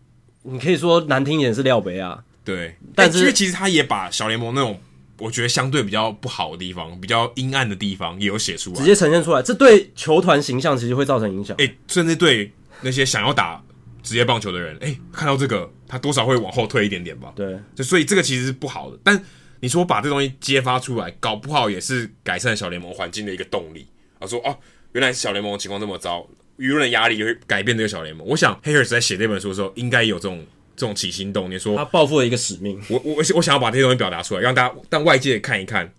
[0.44, 2.24] 你可以说难听一点是廖北啊。
[2.42, 4.80] 对，但是因为其实他也把小联盟那种
[5.18, 11.54] 我觉得相对比较不好的地方、比较阴暗的地方也有写出来，直接呈现出来，这对球团形象其实会造成影响。
[11.58, 12.50] 哎，甚至对
[12.80, 13.62] 那些想要打。
[14.04, 17.32] 职业棒球的人，哎、欸，看到这个，他多少会往后退一点点吧。
[17.34, 18.98] 对，就所以这个其实是不好的。
[19.02, 19.20] 但
[19.60, 23.88] 你说把这东西揭发出来，搞不好也是改善小联盟环境的一个动力。
[24.18, 24.56] 啊，说哦，
[24.92, 26.28] 原来小联盟的情况这么糟，
[26.58, 28.26] 舆论压力也会改变这个小联盟。
[28.28, 30.44] 我想黑尔斯在写这本书的时候，应该有这种
[30.76, 32.78] 这种起心动念，说他报复了一个使命。
[32.90, 35.90] 我我我想要把这些东西表达出来，让大家让外界看一看，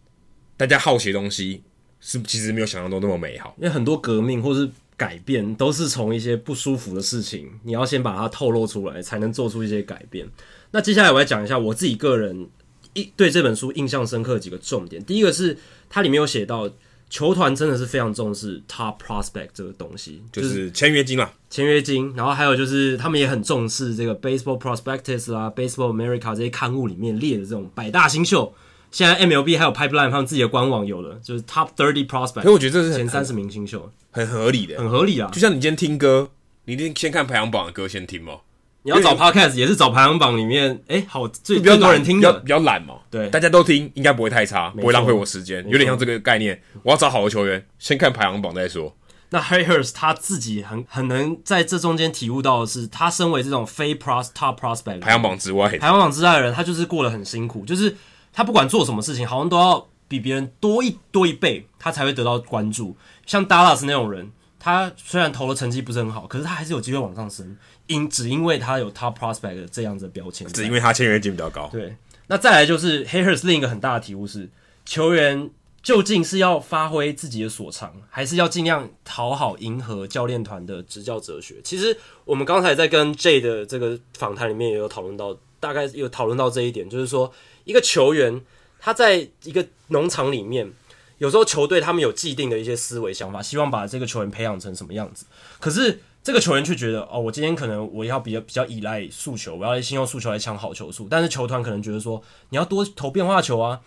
[0.56, 1.64] 大家好奇的东西
[1.99, 3.56] 是其实没有想象中那么美好。
[3.57, 4.69] 因为很多革命或是。
[4.97, 10.27] 改变都是从一些不舒服的事情，你要先把它透露出来，才能做出一些改变。
[10.72, 12.47] 那接下来我来讲一下我自己个人
[12.93, 15.03] 一对这本书印象深刻的几个重点。
[15.03, 15.57] 第一个是
[15.89, 16.69] 它里面有写到，
[17.09, 22.13] 球团真的是非常重视 top prospect 这个东西，就是签约金嘛，签约金。
[22.15, 28.53] 然后还有就是他们也很重视这个 Baseball Prospectus 啦，Baseball America 这些刊物里面列的这种百大新秀。
[28.91, 32.43] 现在 MLB 还有 Pipeline 他们自己的官网有了，就是 Top Thirty Prospect。
[32.43, 35.30] 所以我觉得这是前三十名新秀，很合理的，很合理啊。
[35.34, 36.30] 就像你今天听歌，
[36.64, 38.36] 你一定先看排行榜的歌先听嘛。
[38.84, 42.96] 你要找 Podcast 也是找排行榜里面，哎、欸，好最比较多人听的，比较懒嘛。
[43.12, 45.66] 对，大家都听，应该不会太差，不会浪费我时间。
[45.68, 48.96] 有点像这个概念，我要找好的球员，先看排行榜再说。
[49.32, 57.96] 那 Hayhurst 他自己很很能在这中间体悟到的是，他身为这种非 Pros Top Prospect 排行榜之外，排行榜之外的人，他就是过得很辛苦，就是。
[58.38, 62.94] 他不管做什么事情，好像都要比别人多一多一倍，他才会得到关注。
[63.26, 67.57] 像 Dallas 那种人，他虽然投的成绩不是很好，可是他还是有机会往上升，
[67.88, 71.69] 因只因为他有 Top Prospect 的这样子的标签，只因为他签约金比较高。
[71.72, 71.95] 对，
[72.27, 74.49] 那再来就是 Hayhurst 另一个很大的体悟是，
[74.85, 75.49] 球员
[75.81, 81.56] 究竟是要发挥自己的所长，还是要尽量讨好迎合教练团的执教哲学？
[81.64, 87.34] 其实我们刚才在跟 Jay 的这个访谈里面也有讨论到，大概有讨论到这一点，就是说。
[87.65, 88.39] 一个球员，
[88.80, 90.72] 他在一个农场里面，
[91.18, 95.26] 有时候球队他们有既定的一些思维想法，希望把这个球员培养成什么样子。
[95.60, 101.08] 可是这个球员却觉得，哦，我今天可能我要比较比较依赖速球，我要先用速球来抢好球数。
[101.10, 103.82] 但是球团可能觉得说，你要多投变化球啊。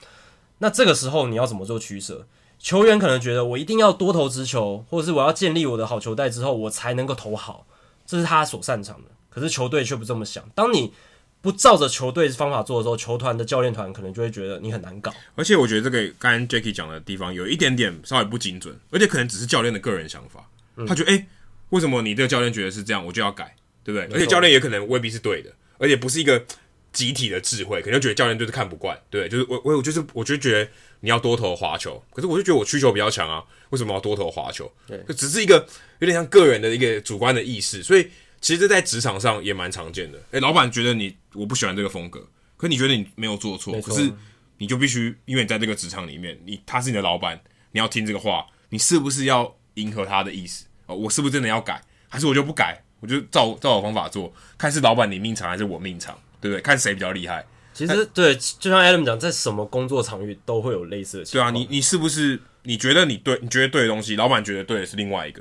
[0.58, 2.26] 那这个时候你要怎么做取舍？
[2.58, 7.66] 球员可能觉得，我一定要多投直球，或者是我要建立我的好球带之后，我才能够投好，
[8.04, 9.10] 这是他所擅长的。
[9.30, 10.42] 可是球队却不这么想。
[10.54, 10.92] 当你
[11.40, 15.14] 不照着球队方法做的时候，球团的教练团可能就会觉得你很难搞。
[15.36, 20.44] 而且我觉得这个刚刚 Jacky 讲的地方有一点点稍微不精准，而且可能只是教练的个人想法。
[20.76, 21.26] 嗯、他觉得，哎、欸，
[21.70, 23.54] 为什么你这个教练觉得是这样，我就要改，
[23.84, 24.16] 对不对？
[24.16, 26.44] 而且教练也可能未必是对的，而且不是一个
[26.92, 30.68] 集体的智慧，可能觉得教练就是看不惯，对，就是我我就是我就觉得
[31.00, 34.70] 你要多投滑球，可是我就觉得我需求比较强啊，为什么要多投滑球？
[34.88, 35.64] 对，就只是一个
[36.00, 38.08] 有点像个人的一个主观的意识，所以。
[38.40, 40.18] 其实这在职场上也蛮常见的。
[40.30, 44.12] 诶，老板觉得你我不喜欢这个风格，可你觉得你没有做错，可是
[44.58, 47.40] 你就必须因为你在这个职场里面，你他是你的老板，
[47.72, 50.66] 你要听这个话，你是不是要迎合他的意思？
[50.86, 56.60] 哦，我是不是真的要改，还是我就不改，我就照照我方法做，看是老板你命长还是我命长，对不对？
[56.60, 57.44] 看谁比较厉害。
[57.74, 61.52] 其实对，就像 Adam 讲，在什么工作场域都会有类似的情况。
[61.52, 65.40] 对啊，你你是不是你觉得你对，你觉得对的东西，老板觉得对的是另外一个，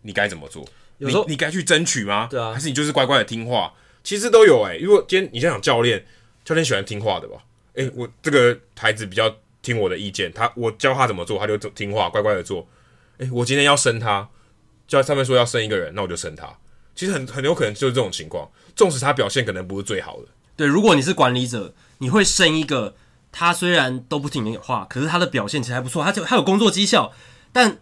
[0.00, 0.66] 你该怎么做？
[0.98, 2.28] 有时候你你该去争取吗？
[2.30, 3.72] 对啊还是你就是乖乖的听话？
[4.02, 4.78] 其实都有哎、欸。
[4.78, 6.04] 如果今天你想想教练，
[6.44, 7.38] 教练喜欢听话的吧？
[7.74, 12.66] 哎、欸，我这个孩子比较听我的意见，他我教他怎么做，他就听话，乖乖的做。
[13.18, 14.28] 哎、欸，我今天要升他，
[14.86, 16.48] 教上面说要升一个人，那我就升他。
[16.94, 20.28] 其实很很有可能就是这种情况，纵使他表现可能不是最好的。
[20.56, 22.94] 对，如果你是管理者，你会升一个
[23.32, 27.12] 他虽然都不听你的话，可是他的表现其实还不错，他就他有工作绩效，
[27.52, 27.78] 但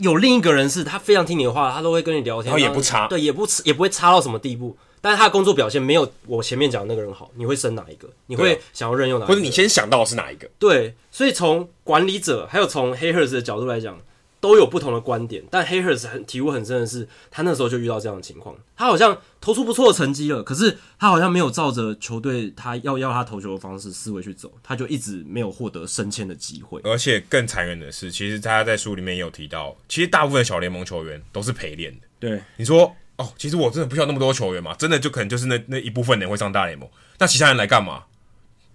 [0.00, 4.76] 有另一个人是他非常听你的话，他都会跟你聊天，然后也不差，对，也不也不会差到什么地步。
[5.02, 8.06] 但是他的工作表现没有我前面讲的那个人好，你会升哪一个？
[8.26, 9.32] 你会想要任用哪一个？
[9.32, 10.46] 或者你先想到的是哪一个？
[10.58, 13.98] 对，所以从管理者还有从黑赫斯的角度来讲，
[14.40, 15.44] 都有不同的观点。
[15.50, 26.80] 但黑赫斯很体悟很深的是，他那时候就遇到这样的情况，他好像投出不错的成绩了，可是他好像没有照着球队他要要他投球的方式思维去走，他就一直没有获得升迁的机会。
[26.84, 32.06] 而且更残忍的是，其实他在书里面也有提到，其实大部分小联盟球员都是陪练的。
[32.18, 32.94] 对，你说。
[33.16, 36.88] 哦，其实我真的不需要那么多球员嘛，真的就可能就是那那一部分人会上大联盟，
[37.18, 38.04] 那其他人来干嘛？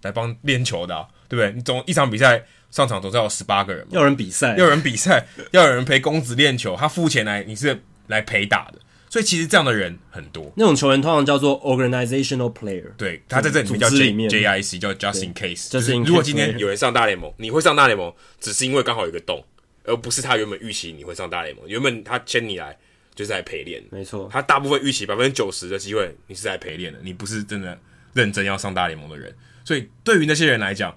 [0.04, 1.52] 来帮练球的、啊，对不对？
[1.54, 8.80] 你总一场比赛上场总是要有十八个人嘛，要人比赛，要人比赛， 要有人陪公子练球，他付钱来，你是来陪打的，
[9.10, 10.52] 所以其实这样的人很多。
[10.58, 19.42] 那种球员通常叫做 organizational player，对，他在这里面叫 J J I C，叫 just in case，就是如果今天有人上大联盟，你会上大联盟，只是因为刚好有一个洞，
[19.86, 22.78] 而不是他原本预期你会上大联盟，原本他签你来。
[23.16, 24.28] 就是来陪练，没错。
[24.30, 27.80] 他大部分预期百分之九十的机会，你是在陪练的，你不是真的
[28.12, 29.34] 认真要上大联盟的人。
[29.64, 30.94] 所以对于那些人来讲，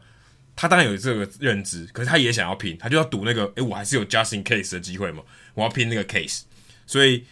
[0.60, 5.22] 他当然有这个认知，可是他也想要拼，他就要赌那个，诶、欸，我还是有 just in case 的机会嘛，
[5.54, 6.40] 我要拼那个 case。
[6.84, 7.24] 所以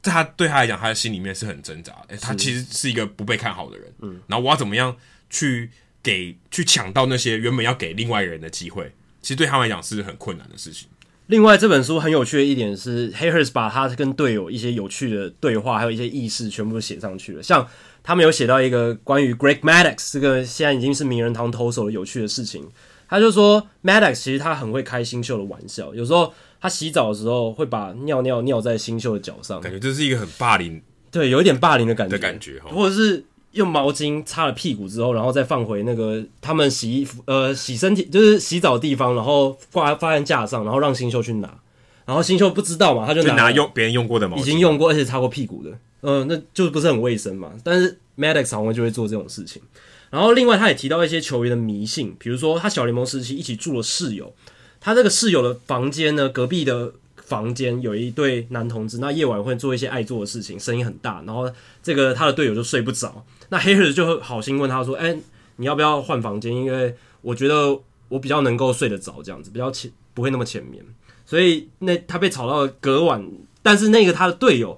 [0.00, 2.16] 在他对他来讲，他的心里面是很挣扎的。
[2.16, 3.92] 欸，他其实是一个不被看好的人。
[4.00, 4.18] 嗯。
[4.26, 4.96] 然后我要怎么样
[5.28, 5.70] 去
[6.02, 8.90] 给去抢到那些原本要给另外一个人的机会？
[9.20, 10.88] 其实对他们来讲是很困难的事情。
[11.26, 17.42] 另外，这本书很有趣的一点是，Hayhurst 把他跟队友一些有趣的对话，还有一些軼事，全部都写上去了。
[17.42, 17.68] 像
[18.02, 22.68] 他们有写到一个关于 Greg Maddox 这个现在已经是名人堂投手的有趣的事情。
[23.08, 32.16] 他就说，Maddox 其实他很会开新秀的玩笑，有时候他洗澡的时候会把尿尿尿在新秀的脚上，感觉这是一个很霸凌，对，有一点霸凌的感觉。
[32.16, 33.24] 的感觉，或者是。
[33.52, 41.52] 用毛巾擦了屁股之后，然后再放回那个他们洗衣服、呃洗身体就是洗澡的地方，然后挂放在架上，然后让新秀去拿，
[42.04, 47.52] 然后新秀不知道嘛，他就拿，就拿用别人用过的毛巾，已经用过而且擦过屁股的，嗯、那就不是很卫生嘛。
[47.62, 49.60] 但是 Maddux 好像就会做这种事情。
[50.10, 54.34] 然后另外他也提到一些球员的迷信，比如说他小联盟时期一起住了室友，
[54.80, 56.92] 他这个室友的房间呢，隔壁的。
[57.30, 61.48] 房间有一对男同志，那夜晚会做一些爱做的事情，声音很大，然后
[61.80, 63.24] 这个他的队友就睡不着。
[63.50, 65.16] 那黑人就会好心问他说：“哎、
[65.54, 66.52] 你要不要换房间？
[66.52, 67.78] 因为我觉得
[68.08, 70.84] 我比较能够睡得着，这样子比较浅，不会那么浅眠。”
[71.24, 73.24] 所以那他被吵到隔晚，
[73.62, 74.76] 但是那个他的队友，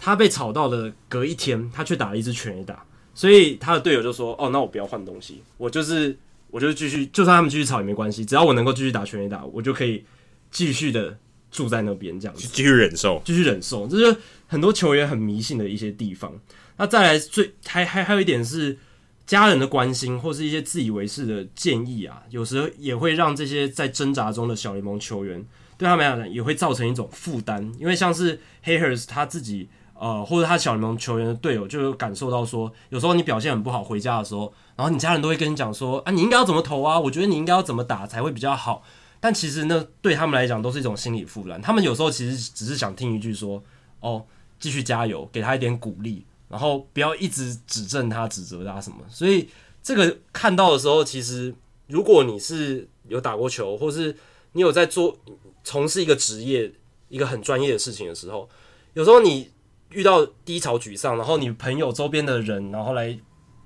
[0.00, 6.16] 他被吵到了隔一天，他却打了一支全垒打，所以他的队友就说：“哦，那我不要换东西，我就是
[6.50, 10.02] 我就是继续，就算他们继续吵也没关系，只要我能够继续打全垒打，我就可以
[10.50, 11.18] 继续的。”
[11.50, 14.16] 住在那边这样子，继续忍受，继续忍受，这就是
[14.46, 16.32] 很多球员很迷信的一些地方。
[16.76, 18.78] 那再来最还还还有一点是
[19.26, 25.44] 家人的关心，或是一些自以为是的建议啊，有时候也会让这些在挣扎中的小联盟球员
[25.76, 27.68] 对他们来讲也会造成一种负担。
[27.80, 29.68] 因为像是 Hayhurst 他自己
[30.00, 36.98] 呃，或者他小联盟球员的队友就有感受到说，有时候你表现很不好，回家的时候，然后你家人都会跟你讲说啊，你应该要怎么投啊？
[36.98, 38.82] 我觉得你应该要怎么打才会比较好。
[39.20, 41.60] 但其实呢，对他们来讲都是一种心理负担。
[41.60, 43.62] 他们有时候其实只是想听一句说
[44.00, 44.24] ：“哦，
[44.58, 49.50] 继续加油，给他一点鼓励，然后不要一直指正他、指责他什么。”所以
[49.82, 51.54] 这个看到的时候，其实
[51.88, 54.16] 如果你是有打过球，或是
[54.52, 55.14] 你有在做
[55.62, 56.72] 从事一个职业、
[57.10, 58.48] 一个很专业的事情的时候，
[58.94, 59.50] 有时候你
[59.92, 63.18] 遇到低潮、沮丧，然后你朋友周边的人，然后来。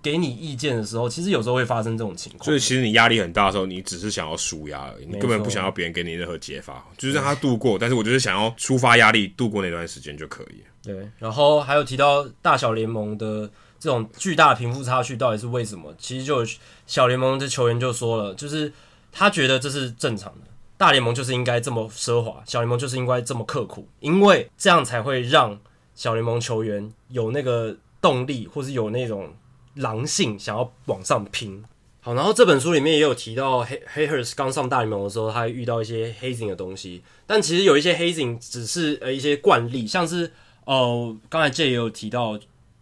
[0.04, 2.44] 给你意见的时候，其实有时候会发生这种情况。
[2.44, 7.78] 所以其实你压力很大的时候，你只是想要舒压而已，你根本不想要别人给你任何解法，就是让他度过。
[7.78, 10.62] 但是我就是想要抒发压力，度过那段时间就可以。
[10.82, 15.90] 对，然后还有提到大小联盟的这种巨大的贫富差距到底是为什么？
[15.96, 16.44] 其实就
[16.86, 18.70] 小联盟的球员就说了，就是
[19.10, 25.58] 他觉得这是正常的，大联盟就是应该这么奢华，小联盟就是应该这么刻苦，因为这样才会让
[25.94, 29.32] 小联盟球员有那个动力，或是有那种。
[29.78, 31.60] 狼性想要往上拼，
[32.00, 40.30] 好，然后这本书里面也有提到黑黑 Hayhurst 刚上大联盟的时候，他遇到一些 hazing 的东西，但其实有一些 hazing 只是呃一些惯例，像是
[40.64, 42.38] 哦，刚才 J 也有提到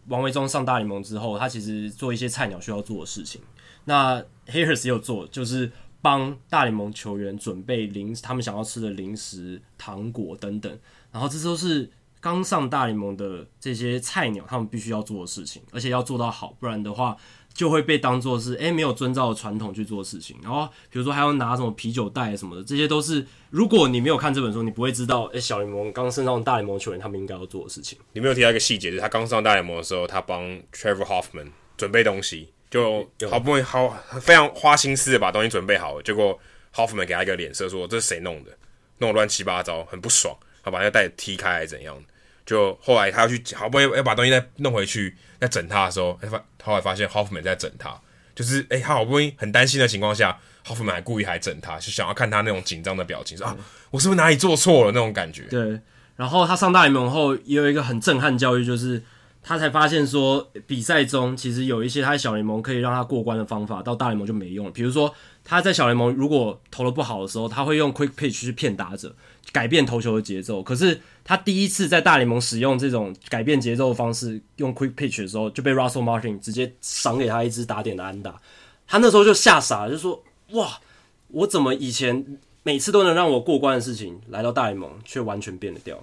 [0.08, 3.40] 王维忠上大联盟之后，他其实做一些菜鸟需要做的事情，
[3.86, 5.72] 那 Hayhurst 也有做，就是
[6.02, 10.78] 帮大联盟球员准备零他们想要吃的零食、糖果等等，
[11.10, 11.90] 然后这都是
[12.22, 17.16] 刚上大联盟的这些菜鸟他们必须要做的事情，而且要做到好，不然的话
[17.52, 20.36] 就会被当做是诶、没有遵照传统去做事情。
[20.40, 27.98] 然后比如说还要拿什么啤酒袋什么的，这些都是如果你没有看这本书，你不会知道诶、小联盟刚升上大联盟球员他们应该要做的事情。
[28.12, 30.40] 你没有提到一个细节，就是他刚上大联盟的时候，他帮
[30.72, 33.88] Trevor Hoffman 准备东西，就好不容易好
[34.20, 36.38] 非常花心思的把东西准备好，结果
[36.72, 38.56] Hoffman 给他一个脸色说，这是谁弄的，
[38.98, 40.36] 弄乱七八糟，很不爽。
[40.64, 42.02] 他把那个袋子踢开还是怎样的？
[42.44, 48.00] 就后来他要去好不容易要把东西再弄回去，在整他的时候，发后来发现 Hoffman 在整他，
[48.34, 53.56] 就是哎、欸，他好不容易很担心的情况下，Hoffman 还故意还整他，就想要看他那种紧张的表情，说啊，
[53.90, 55.42] 我是不是哪里做错了那种感觉？
[55.44, 55.80] 对。
[56.14, 59.02] 然后他上大联盟后也有一个很震撼教育，就是
[59.42, 64.70] 他才发现说，比赛中其实有一些他在小联盟可以让他过关的方法，到大联盟就没用了。
[64.70, 65.12] 比如说
[65.42, 69.16] 他在小联盟如果投的不好的时候，他会用 Quick Pitch 去骗打者。
[69.50, 78.40] 改变投球的节奏，可是他第一次在大联盟使用这种改变节奏的方式，用 quick pitch 的时候，就被 Russell Martin 直接赏给他一支打点的安打。
[78.86, 80.80] 他那时候就吓傻了，就说：“哇，
[81.28, 86.02] 我怎么以前每次都能让我过关的事情，来到大联盟却完全变了掉？”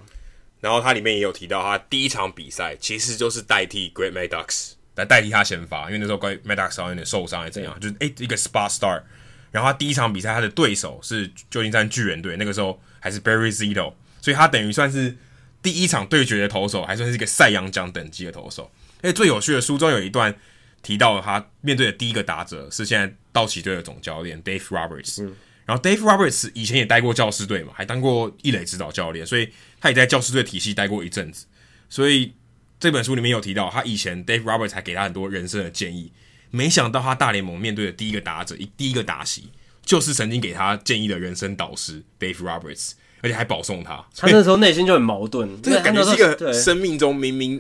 [0.62, 9.02] 然后他里面也有提到，他第一场比赛其实就是代替 Great Maddux 来代替他先发，因为那时候 Great Maddux 有点受伤还怎样，就是诶、一个 spot start。
[9.52, 12.80] 然后他第一场比赛他的对手是旧金山巨人队，那个时候。
[13.02, 15.16] 还是 Barry Zito，所以他等于算是
[15.62, 18.70] 第一场对决的投手，还算是一个赛扬奖等级的投手。
[19.02, 20.36] 而且最有趣的，书中有一段
[20.84, 25.24] 提到他面对的第一个打者是现在道奇队的总教练 Dave Roberts。
[25.24, 25.34] 嗯。
[25.66, 29.50] 然后 Dave Roberts 以前也待过教师队嘛，还当过一垒指导教练，所以
[29.80, 31.46] 他也在教师队体系待过一阵子。
[31.90, 32.34] 所以
[32.82, 36.12] 这本书里面有提到，他以前 Dave Roberts 还给他很多人生的建议。
[36.52, 39.50] 没想到他大联盟面对的第一个打者，一第一个打席。
[39.86, 44.06] 就是曾经给他建议的人生导师 Dave Roberts，而且还保送他。
[44.16, 47.60] 他那时候内心就很矛盾， 这个感觉是一个生命中明明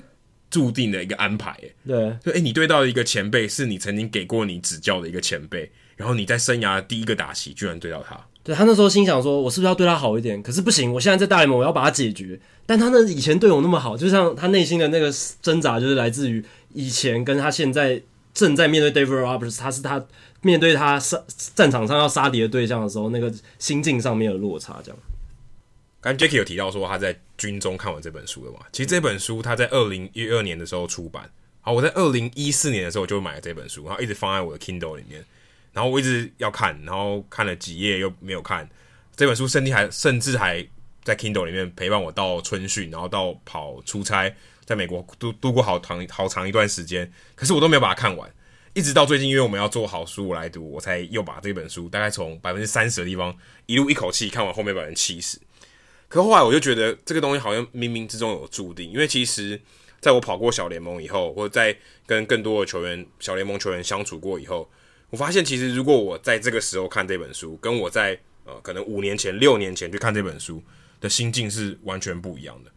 [0.52, 1.58] 注定的一个安排。
[1.88, 8.16] 对，就哎，你对到一个前辈，是你曾经给过你指教的一个前辈，然后你在生涯的第一个打席居然对到他。
[8.44, 12.40] 对，他那时候心想说：“我是不是要对他好一点？”可是不行，我现在在大联盟，我要把他解决。
[12.68, 15.12] 但他那以前对我那么好，就像他内心的那个
[15.42, 16.46] 挣扎，就是来自于
[16.76, 18.00] 以前跟他现在
[18.34, 20.06] 正在面对 Dave Roberts，他是他。
[20.42, 21.22] 面对他杀
[21.54, 24.98] 战场上要杀敌的对象的时候，那个心境上面的落差，这样。
[26.00, 28.60] 刚 Jacky 有提到说他在军中看完这本书的嘛？
[28.72, 31.30] 其实这本书他在二零一二年的时候出版，
[31.60, 35.26] 好，我在二零一四年的时候就买了这本书，然后一直放在我的 Kindle 里面，
[35.74, 38.70] 然后我一直要看，然后看了几页又没有看。
[39.18, 40.66] 这本书甚至还甚至还
[41.04, 44.34] 在 Kindle 里面陪伴我到春训，然后到跑出差，
[44.70, 48.32] 在美国度度过好长好长一段时间，可是我都没有把它看完。
[48.76, 53.36] 一直到最近，因为我们要做好书我来读，我才又把这本书大概从百分之三十的地方
[53.66, 55.40] 一路一口气看完后面百分之七十。
[56.08, 59.60] 可后来我就觉得这个东西好像冥冥之中有注定，因为其实
[60.00, 61.76] 在我跑过小联盟以后，或者在
[62.06, 64.70] 跟更多的球员、小联盟球员相处过以后，
[65.10, 68.16] 我发现其实如果我在这个时候看这本书，跟我在
[68.46, 70.62] 呃可能五年前、六年前去看这本书
[71.02, 72.70] 的心境是完全不一样的。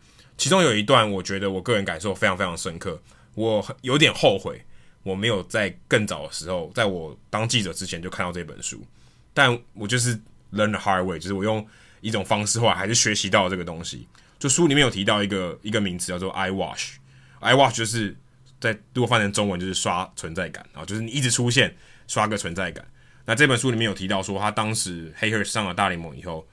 [0.43, 3.01] 其中有一段，我觉得我个人感受非常非常深刻，
[3.35, 4.61] 我有点后悔。
[5.05, 8.85] 我没有在更早的时候，在我当记者之前就看到这本书，
[9.33, 10.17] 但我就是
[10.53, 11.65] learn the hard way，就是我用
[12.01, 14.09] 一种方式，后来还是学习到这个东西。
[14.41, 18.17] 就书里面有提到一个一个名词叫做 eye wash，eye wash 就是
[18.61, 21.73] 在如果翻成中文就是刷存在感啊，就是你一直出现
[22.09, 22.85] 刷个存在感。
[23.25, 26.45] 那这本书里面有提到说，他当时 h a y e r 上了大联盟以后，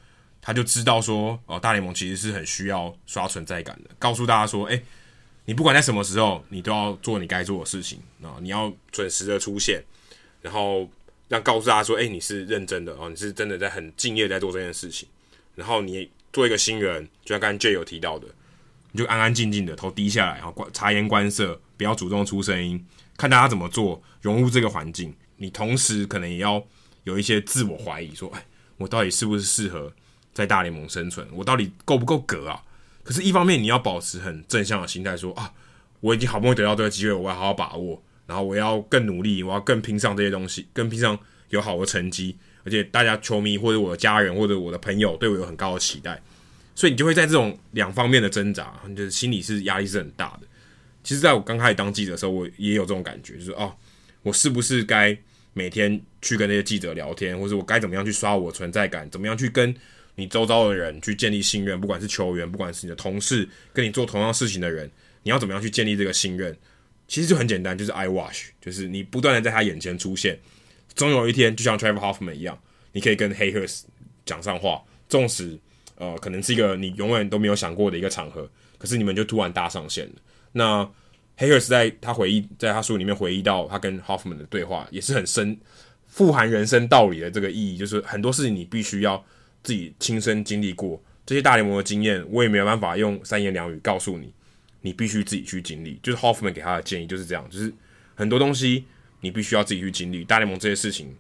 [0.50, 4.84] 他就知道说，哦，大联盟其实是很需要刷存在感的，告诉大家说，诶。
[5.46, 8.38] 你不管在什么时候，你都要做你该做的事情啊！
[8.40, 9.84] 你要准时的出现，
[10.44, 10.88] 然后
[11.28, 15.10] 让告诉大家说：“哎、你是认真的哦，你是真的在很敬业在做这件事情。”
[15.56, 18.28] 然后你做一个新人，就像刚刚 J 有提到的，
[18.92, 22.86] 你就安安静静的头低下来，然后观察言观色，不要主动出声音，
[23.18, 25.16] 看大家怎么做，融入这个环境。
[25.38, 26.64] 你同时可能也要
[27.06, 28.46] 有一些自我怀疑，说：“哎，
[28.78, 29.92] 我到底是不是适合
[30.40, 31.28] 在大联盟生存？
[31.34, 32.64] 我到底够不够格啊？”
[33.04, 35.52] 可是，一方面你要保持很正向的心态，说啊，
[36.00, 41.18] 我已经好不容易得到这个机会，我要好好把握，然后我要更努力，我要更拼上这些东西，更拼上
[41.50, 46.22] 有好的成绩，而且大家球迷或者我的家人或者我的朋友对我有很高的期待，
[46.76, 50.48] 所以你就会在这种两方面的挣扎，就是心里是压力是很大的。
[51.04, 53.74] 其实，在我刚开始当记者的时候，我也有这种感觉，就是哦，
[54.22, 55.18] 我是不是该
[55.54, 59.74] 每天去跟那些记者聊天，或者我该怎么样去刷我存在感，怎么样去跟。
[60.20, 64.90] 你周遭的人去建立信任，不管是球员，不管是你的同事，跟你做同样事情的人，
[65.24, 66.56] 你要怎么样去建立这个信任？
[67.08, 70.38] 其实就很简单，就是 eye wash，就是你不断的在他眼前出现，
[70.94, 72.56] 总有一天，就像 Trevor Hoffman 一样，
[72.92, 73.84] 你可以跟 Hayhurst
[74.26, 75.58] 讲上话，纵使
[75.96, 78.48] 呃，可能是一个你永远都没有想过的一个场合，
[78.78, 80.14] 可是你们就突然搭上线了。
[80.52, 80.88] 那
[81.38, 85.58] Hayhurst 在他回忆，在他书里面回忆到他跟 Hoffman 的对话，也是很深、
[86.06, 89.26] 富含人生道理的这个意义，就是很多事情你必须要
[89.64, 94.34] 自己亲身经历过，这些大联盟的经验，我也没有办法用三言两语告诉你，
[94.82, 96.00] 你必须自己去经历。
[96.02, 97.74] 就是 Hoffman 给他的建议就是这样，就是
[98.16, 98.86] 很多东西
[99.22, 100.24] 你必须要自己去经历。
[100.24, 101.16] 大联盟这些事情，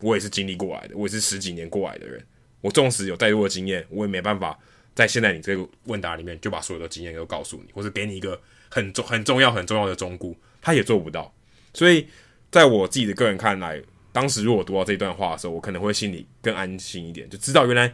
[0.00, 2.22] 我也是经历过来的，我也是十几年过来的人。
[2.60, 4.58] 我纵使有再多的经验，我也没办法
[4.94, 11.34] 在现在你这个问答里面就把所有的经验都告诉你，或者给你一个很重、很重要、很重要的忠告，他也做不到。
[11.72, 12.06] 所以，
[12.50, 13.82] 在我自己的个人看来，
[14.14, 17.92] 当时如果读到这段话的时候，我可能会心里更安心一点，就知道原来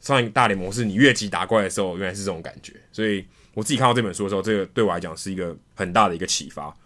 [0.00, 2.72] 上一大联盟是你越级打怪的时候，原来是这种感觉。
[2.90, 3.24] 所以，
[3.54, 6.76] 我自己看到这本书的时候，这个对我来讲是一个很大的一个启发。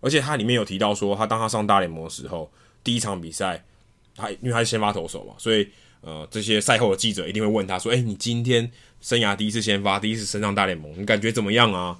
[0.00, 2.52] 而且，它里面有提到说，他当他上大联盟的时候，
[2.82, 3.64] 第一场比赛，
[4.16, 5.68] 他因为他是先发投手嘛，所以。
[6.06, 8.70] 呃，这些赛后的记者一定会问他说：“诶，你今天
[9.00, 11.98] 生涯第一次先发，第一次升上大联盟，你感觉怎么样啊？”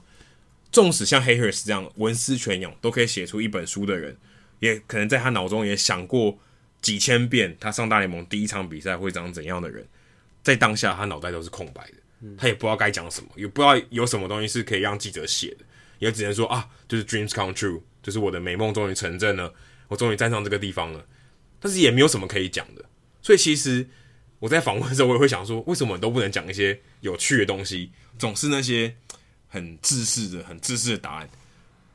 [0.71, 4.15] 纵使像 h a y e r s 这样文思泉涌，都可以写出一本书的人，
[4.65, 6.39] 也可能在他脑中也想过
[6.81, 9.87] 几千遍，他上大联盟第一场比赛会长怎样的人，
[10.43, 15.65] 在当下他脑袋都是空白的，他也不知道该讲什么，也不知道有什么东西是可以让记者写的，
[15.99, 19.53] 也只能说啊，就是 dreams come true，就是我的美梦终于成真了，
[19.89, 21.07] 我终于站上这个地方了，
[21.61, 22.83] 但是也没有什么可以讲的。
[23.21, 23.87] 所以其实
[24.39, 27.91] 我在访问的时候，我也会想说，为什么都不能讲一些有趣的东西？
[28.19, 28.95] 总是那些
[29.49, 31.29] 很自私的、很自私的答案。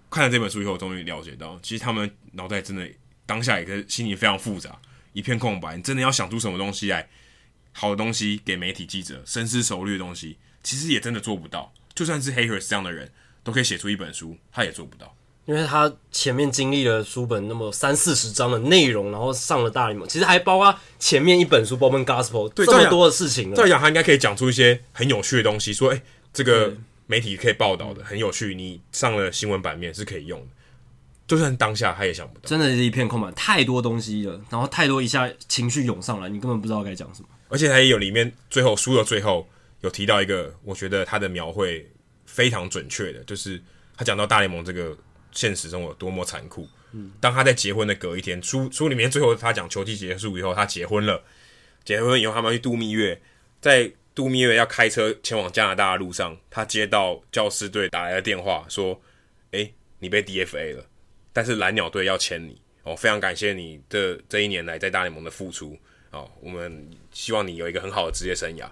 [0.10, 2.88] 看了这本书以后，我终于了解到，其实他们脑袋真的
[3.26, 4.80] 当下一个心里非常复杂，
[5.14, 5.76] 一片空白。
[5.78, 7.08] 你真的要想出什么东西来，
[7.72, 11.72] 好的东西给媒体记者，深思熟虑的东西，其实也真的做不到。
[11.94, 13.12] 就算是 Hayhurst 这样的人，
[13.44, 15.16] 都可以写出一本书，他也做不到。
[15.46, 23.54] 因为他前面经历了书本那么三四十章的内容，然后上了大联盟，其实还包括前面一本书《Bowman Gospel》对这么多的事情。
[23.56, 26.78] 再讲，他应该可以讲出一些很有趣的东西，说：“哎、欸，这个
[27.10, 30.48] 媒体可以报道的很有趣，你上了新闻版面是可以用的。”
[31.28, 37.28] 就算当下他也想不到，真的是一片空白，太多东西了，然后太多一下情绪涌上来，你根本不知道该讲什么。
[37.50, 39.50] 而且他也有里面最后书的最后
[39.82, 41.86] 有提到一个，我觉得他的描绘
[42.26, 43.62] 非常准确的，就是
[43.98, 44.98] 他讲到大联盟这个。
[45.32, 46.68] 现实中有多么残酷。
[46.92, 51.24] 嗯当他在结婚的隔一天，书书里面最后他讲球季结束以后，他结婚了。
[51.86, 53.22] 结婚以后，他们去度蜜月，
[53.62, 59.02] 在度蜜月要开车前往加拿大的路上，他接到教师队打来的电话，说
[59.52, 60.86] ：“诶、欸，你被 DFA 了，
[61.32, 65.78] 但是蓝鸟队要签你哦，非常感谢你这这一年来在大联盟的付出
[66.12, 68.70] 哦，我们希望你有一个很好的职业生涯。”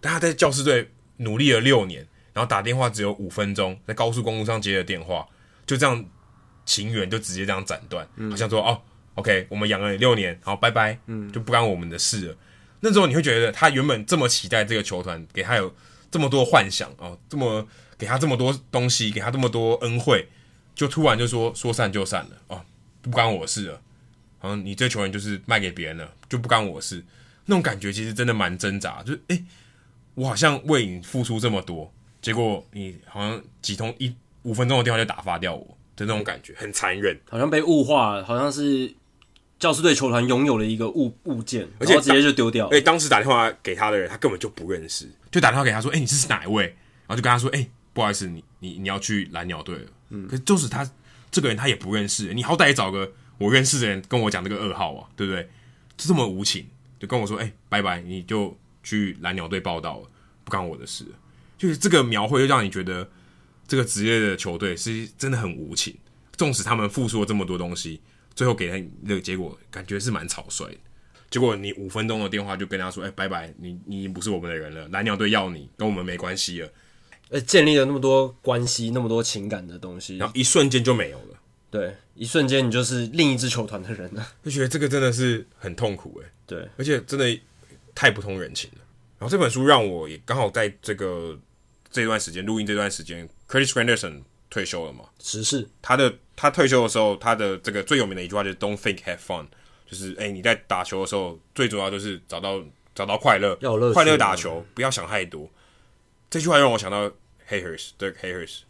[0.00, 5.26] 但他在教师队努力了六年，然后打电话只有五分钟，在高速公路上接的电话。
[5.66, 6.04] 就这样，
[6.64, 8.80] 情缘就直接这样斩断，好像说哦
[9.16, 12.36] ，OK，我们养了你六年，好，拜拜，嗯，就不干我们的事了。
[12.80, 15.74] 那时候你会觉得他原本这么期待这个球团，给他有
[16.10, 17.66] 这么多幻想哦，这么
[17.96, 20.28] 给他这么多东西，给他这么多恩惠，
[20.74, 22.64] 就突然就说说散就散了哦，
[23.00, 23.80] 不干我事了。
[24.38, 27.04] 好像你这球员就是卖给别人了，就不干我事。
[27.46, 29.44] 那种感觉其实真的蛮挣扎，就是诶，
[30.14, 31.92] 我好像为你付出这么多，
[32.22, 34.14] 结果你好像几通一。
[34.42, 38.90] 五分钟的电话就打发掉我的那种感觉，很残忍，好像被物化，好像是
[39.60, 42.66] 教师队球团拥有了一个物物件，而且直接就丢掉。
[42.68, 46.64] 哎，当时打电话给他的人，他根本就不认识，就打电话给他说：“哎、欸，你这是哪一位？”
[47.06, 50.90] 然后就跟他说：“哎、欸，不好意思，你你你要去蓝鸟队了。”嗯，可是就是他
[51.30, 55.42] 这个人他也不认识，你好歹也找个我认识的人跟我讲这个噩耗啊，对不对？
[55.96, 56.66] 就这么无情，
[56.98, 60.08] 就跟我说：“哎、欸，拜拜，你就去蓝鸟队报道了，
[60.42, 61.04] 不干我的事。”
[61.58, 63.06] 就是这个描绘，就让你觉得。
[63.68, 65.96] 这个职业的球队是真的很无情，
[66.36, 68.00] 纵使他们付出了这么多东西，
[68.34, 70.78] 最后给他的结果感觉是蛮草率的。
[71.30, 76.68] 结果你五分钟的电话就跟他说：“哎，拜拜，你你已经不是我们的人了，蓝鸟队要你，跟我们没关系了。”
[77.30, 81.38] 呃，建立了那么多关系，那么多情感的东西，然后一瞬间就没有了。
[81.70, 84.26] 对，一瞬间你就是另一支球团的人了。
[84.44, 86.30] 就觉得这个真的是很痛苦哎。
[86.46, 87.40] 对，而且真的
[87.94, 88.78] 太不通人情了。
[89.18, 91.38] 然后这本书让我也刚好在这个。
[91.92, 95.06] 这段时间录音这段时间，Curtis Granderson 退休了嘛？
[95.18, 99.46] 时事，他的他退休的时候，他的这个最有名的一句话就是 “Don't think, have fun”，
[99.86, 102.64] 就是哎，你在打球的时候，最主要就是找到
[102.94, 105.50] 找到快乐，要乐快乐打球，不要想太多。
[106.30, 107.10] 这句话让我想到
[107.46, 108.60] Hayhurst，对 Hayhurst，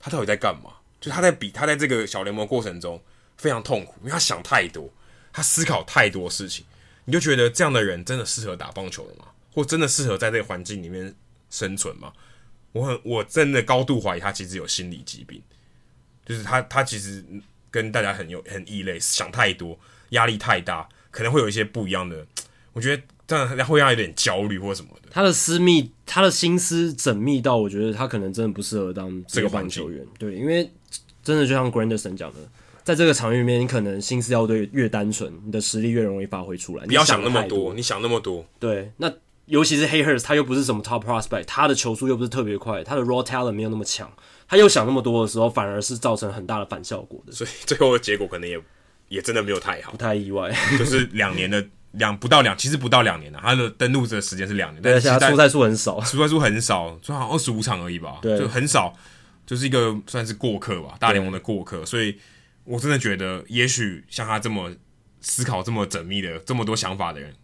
[0.00, 0.72] 他到底在干嘛？
[1.00, 3.00] 就他在比他在这个小联盟过程中
[3.36, 4.92] 非常痛苦，因为他想太多，
[5.32, 6.66] 他思考太多事情。
[7.04, 9.26] 你就觉得这样的人真的适合打棒球了吗？
[9.54, 11.14] 或真的适合在这个环境里面
[11.50, 12.12] 生存吗？
[12.72, 15.40] 我很我真的高度怀疑他其实有心理疾病，
[16.24, 17.24] 就是他他其实
[17.70, 19.78] 跟大家很有很异类，想太多，
[20.10, 22.26] 压力太大，可能会有一些不一样的
[22.72, 25.08] 我觉得这样会让他有点焦虑或什么的。
[25.10, 30.04] 他的私密，他的心思缜密到，我觉得他可能真的不适合当这个棒球员。
[30.18, 30.70] 对，因为
[31.22, 32.38] 真的就像 Granderson 讲的，
[32.82, 36.86] 在这个场域里面，你可能心思要对越单纯，你的实力越容易发挥出来。
[36.86, 38.44] 不要想那么多，你想那么多。
[38.58, 39.12] 对，那
[39.46, 44.10] 尤其是 Hayhurst，他又不是什么 Top Prospect，他的球速又不是特别快，他的 Raw Talent 没有那么强，
[44.52, 47.32] 他又想那么多的时候，反而是造成很大的反效果的。
[47.32, 48.60] 所以最后的结果可能也
[49.08, 51.66] 也真的没有太好，不太意外， 就是两年的。
[51.92, 53.38] 两不到两，其实不到两年了。
[53.42, 58.94] 他的登录的时间是两年，对，但是他出赛数很少，出赛数很少，就好像二十五场而已吧，对，就很少，
[59.44, 61.84] 就是一个算是过客吧，大联盟的过客。
[61.84, 62.16] 所以
[62.64, 64.72] 我真的觉得，也许像他这么
[65.20, 67.34] 思考这么缜密的、这么多想法的人，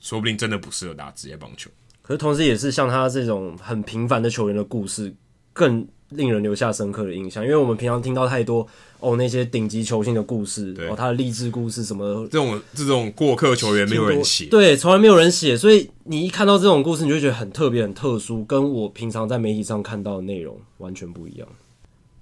[0.00, 1.70] 说不定真的不适合打职业棒球。
[2.02, 5.14] 可是同时，也是像他这种很平凡的球员的故事，
[5.54, 7.44] 更令人留下深刻的印象。
[7.44, 8.66] 因为我们平常听到太多。
[9.00, 21.46] 哦，那些顶级球星的故事，对哦，他的励志故事什么，这种这种过客球员没有人写，对，从来没有人写，所以你一看到这种故事，你就觉得很特别、很特殊，跟我平常在媒体上看到的内容完全不一样。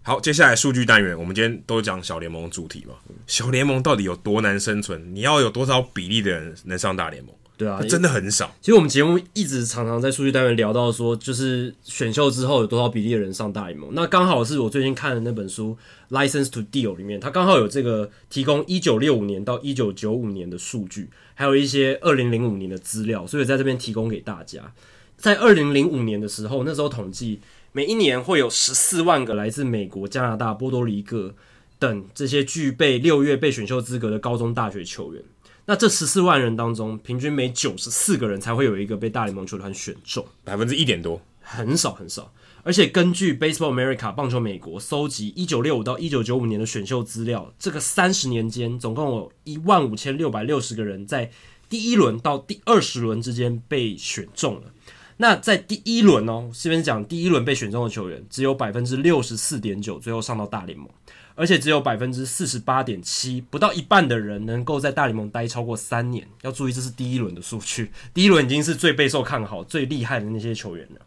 [0.02, 2.94] 好，接下来数据单元，我们今天都讲小联盟主题嘛，
[3.28, 5.14] 小联盟到底有多难生存？
[5.14, 7.32] 你要有多少比例的人能上大联盟？
[7.62, 8.52] 对啊，真的很少。
[8.60, 13.90] 其实我们节目一直常常在数据单元聊到说，就是选秀之后有多少比例的人上大联盟。
[13.92, 15.76] 那刚好是我最近看的那本书
[16.12, 24.72] 《License to Deal》里面，它刚好有这个提供一九六五年到一九九五年的数据，还有一些二零零五年的资料，所以在这边提供给大家。
[25.16, 27.38] 在二零零五年的时候，那时候统计
[27.70, 31.32] 每一年会有十四万个来自美国、加拿大、波多黎各
[31.78, 35.22] 等这些具备六月被选秀资格的高中、大学球员。
[35.64, 42.32] 那这十四万人当中，平均每九十四个人才会有一个被大联盟球团选中，百分之一点多，很少很少。
[42.64, 51.30] 而且根据 Baseball America 棒球美国搜集一九六五到一九九五年的选秀资料，这个三十年间，总共有一万五千六百六十个人在
[51.68, 54.62] 第一轮到第二十轮之间被选中了。
[55.16, 60.88] 那在第一轮哦，这边讲第一轮被选中的球员，只有百分之六十四点九最后上到大联盟。
[61.34, 66.26] 而且只有百分之四十八点七，不到一半的人能够在大联盟待超过三年。
[66.42, 71.00] 要注意，这是第一轮的数据，第一轮已经是最备受看好、最厉害的那些球员了。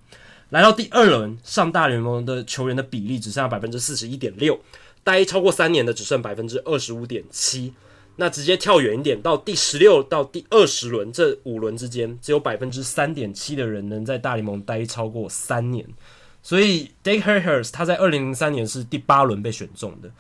[0.50, 4.60] 来到第二轮上大联盟的球员的比例只剩下百分之四十一点六，
[5.04, 7.74] 待超过三年的只剩百分之二十五点七。
[8.18, 15.86] 那直接跳远一点，到第十六到第二十轮这五轮之间，只有百分之三点七的人能在大联盟待超过三年。
[16.46, 20.12] 所以 Dake Hayhurst 他在二零零三年是第八轮被选中的，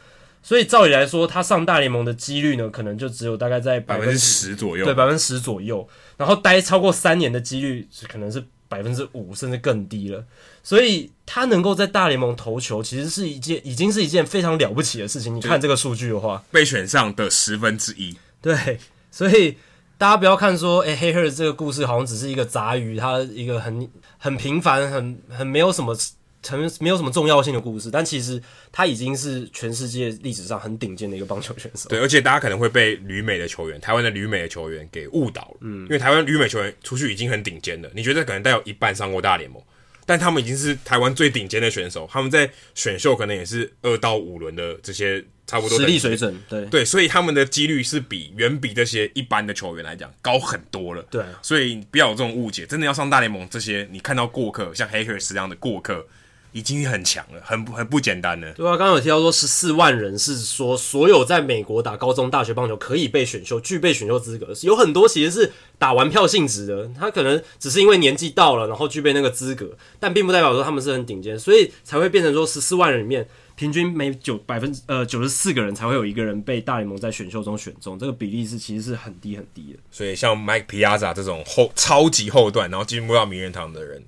[0.41, 5.87] 所以照理来说，他上大联盟的几率呢，可能就只有大概在百分之十左右，对，百分之十左右。
[6.17, 10.25] 然后待超过三年的几率可能是百分之五，甚至更低了。
[10.63, 15.35] 所以他能够在大联盟投球，其实是一件已经是一件非常了不起的事情。
[15.35, 18.79] 你看这个数据的话，被选上的十分之一，对，
[19.11, 19.57] 所以。
[19.97, 25.95] 大家不要看说，诶，Hayhurst 这个故事好像只是一个杂鱼，它一个很很平凡、很很没有什么、
[26.43, 27.89] 成没有什么重要性的故事。
[27.89, 28.41] 但其实
[28.73, 31.87] 他已经是全世界历史上很顶尖的一个棒球选手。
[31.87, 35.57] 对，而且大家可能会被旅美的球员、台湾的旅美的球员给误导了。
[35.61, 39.63] 嗯，因为台湾旅美球员出去已经很顶尖了，你觉得可能带有一半上过大联盟，
[40.05, 45.23] 但他们已经是台湾最顶尖的选手，他们在选秀可能也是二到五轮的这些。
[45.47, 51.05] 差不多实力水准，对对，所以他们的几率是比远比这些一般的球员来讲高很多了。
[51.11, 56.07] 对，所以不要有这种误解，真的要上大联盟，这些你看到过客，像 Hayhurst 这样的过客，
[56.51, 58.51] 已经很强了，很很不简单了。
[58.53, 73.27] 对啊，刚刚有提到说十四万人是说所有在美国打高中、大学棒球可以被选秀、具备选秀资格，有很多其实是打完票性质的，他可能只是因为年纪到了，然后具备那个资格，但并不代表说他们是很顶尖，所以才会变成说十四万人里面。
[73.55, 79.79] 平均每九百分之呃九十四个人才会有一个人被大联盟在选秀中选中，这个比例是其实是很低很低的。
[79.89, 84.03] 所以像 Mike Piazza 这种后超级后段，然后进入到名人堂的人，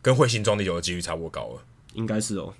[0.00, 1.62] 跟彗星撞地球的几率差不多高了。
[1.94, 2.54] 应该是哦。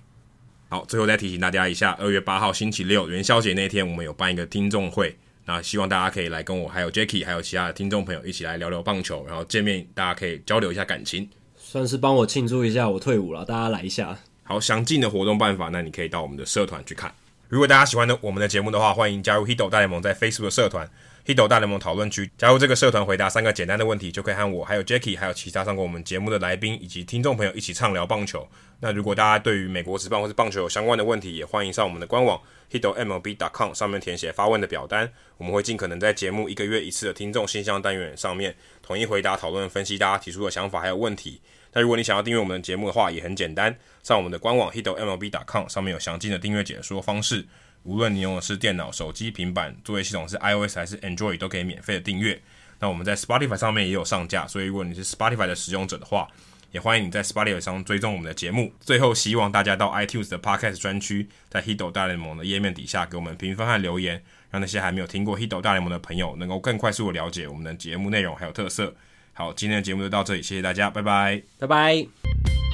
[0.69, 14.19] 好，最后再提醒大家一下，二月八号星期六元宵节那天，我们有办一个听众会，那希望大家可以来跟我还有 Jacky 还有其他的听众朋友一起来聊聊棒球，然后见面，大家可以交流一下感情，算是帮我庆祝一下我退伍了，大家来一下。
[14.49, 17.13] 好，详尽的活动办法，那你可以到我们的社团去看。
[17.49, 20.89] 如果大家喜欢的我们的节目的话，欢迎加入 Hito 大联盟在 Facebook 社团
[21.27, 22.31] Hito 大联盟讨论区。
[22.39, 28.47] 加入这个社团，回答三个简单的问题，就可以和我、还有 Jacky 还有其他上过我们节目的来宾以及听众朋友一起畅聊棒球。
[28.79, 32.41] 那如果大家对于美国职棒或是棒球有相关的问题，也欢迎上我们的官网
[32.71, 41.41] hitomlb.com 上面填写发问的表单，我们会尽可能在节目一个月一次的听众信箱单元上面统一回答、讨论、分析大家提出的想法还有问题。
[41.73, 43.77] 那如果你想要订阅我们的节目的话，也很简单，
[44.07, 47.45] 上我们的官网 hitomlb.com 上面有详尽的订阅解说方式。
[47.83, 52.41] 无论你用的是电脑、手机、平板，作业系统是 iOS 还是 Android，都可以免费的订阅。
[52.79, 56.29] 那我们在 Spotify 上面也有上架，所以如果你是 Spotify 的使用者的话，
[56.71, 58.73] 也欢迎你在 Spotify 上追踪我们的节目。
[58.79, 64.23] 最后，希望大家到 iTunes 的 Podcast 专区，在 Hido 大联盟的页面底下给我们评分和留言，
[64.53, 68.95] 让那些还没有听过 Hido 大联盟的朋友能够更快速的了解我们的节目内容还有特色。
[69.33, 72.66] 好，今天的节目就到这里，谢谢大家，拜拜，拜拜。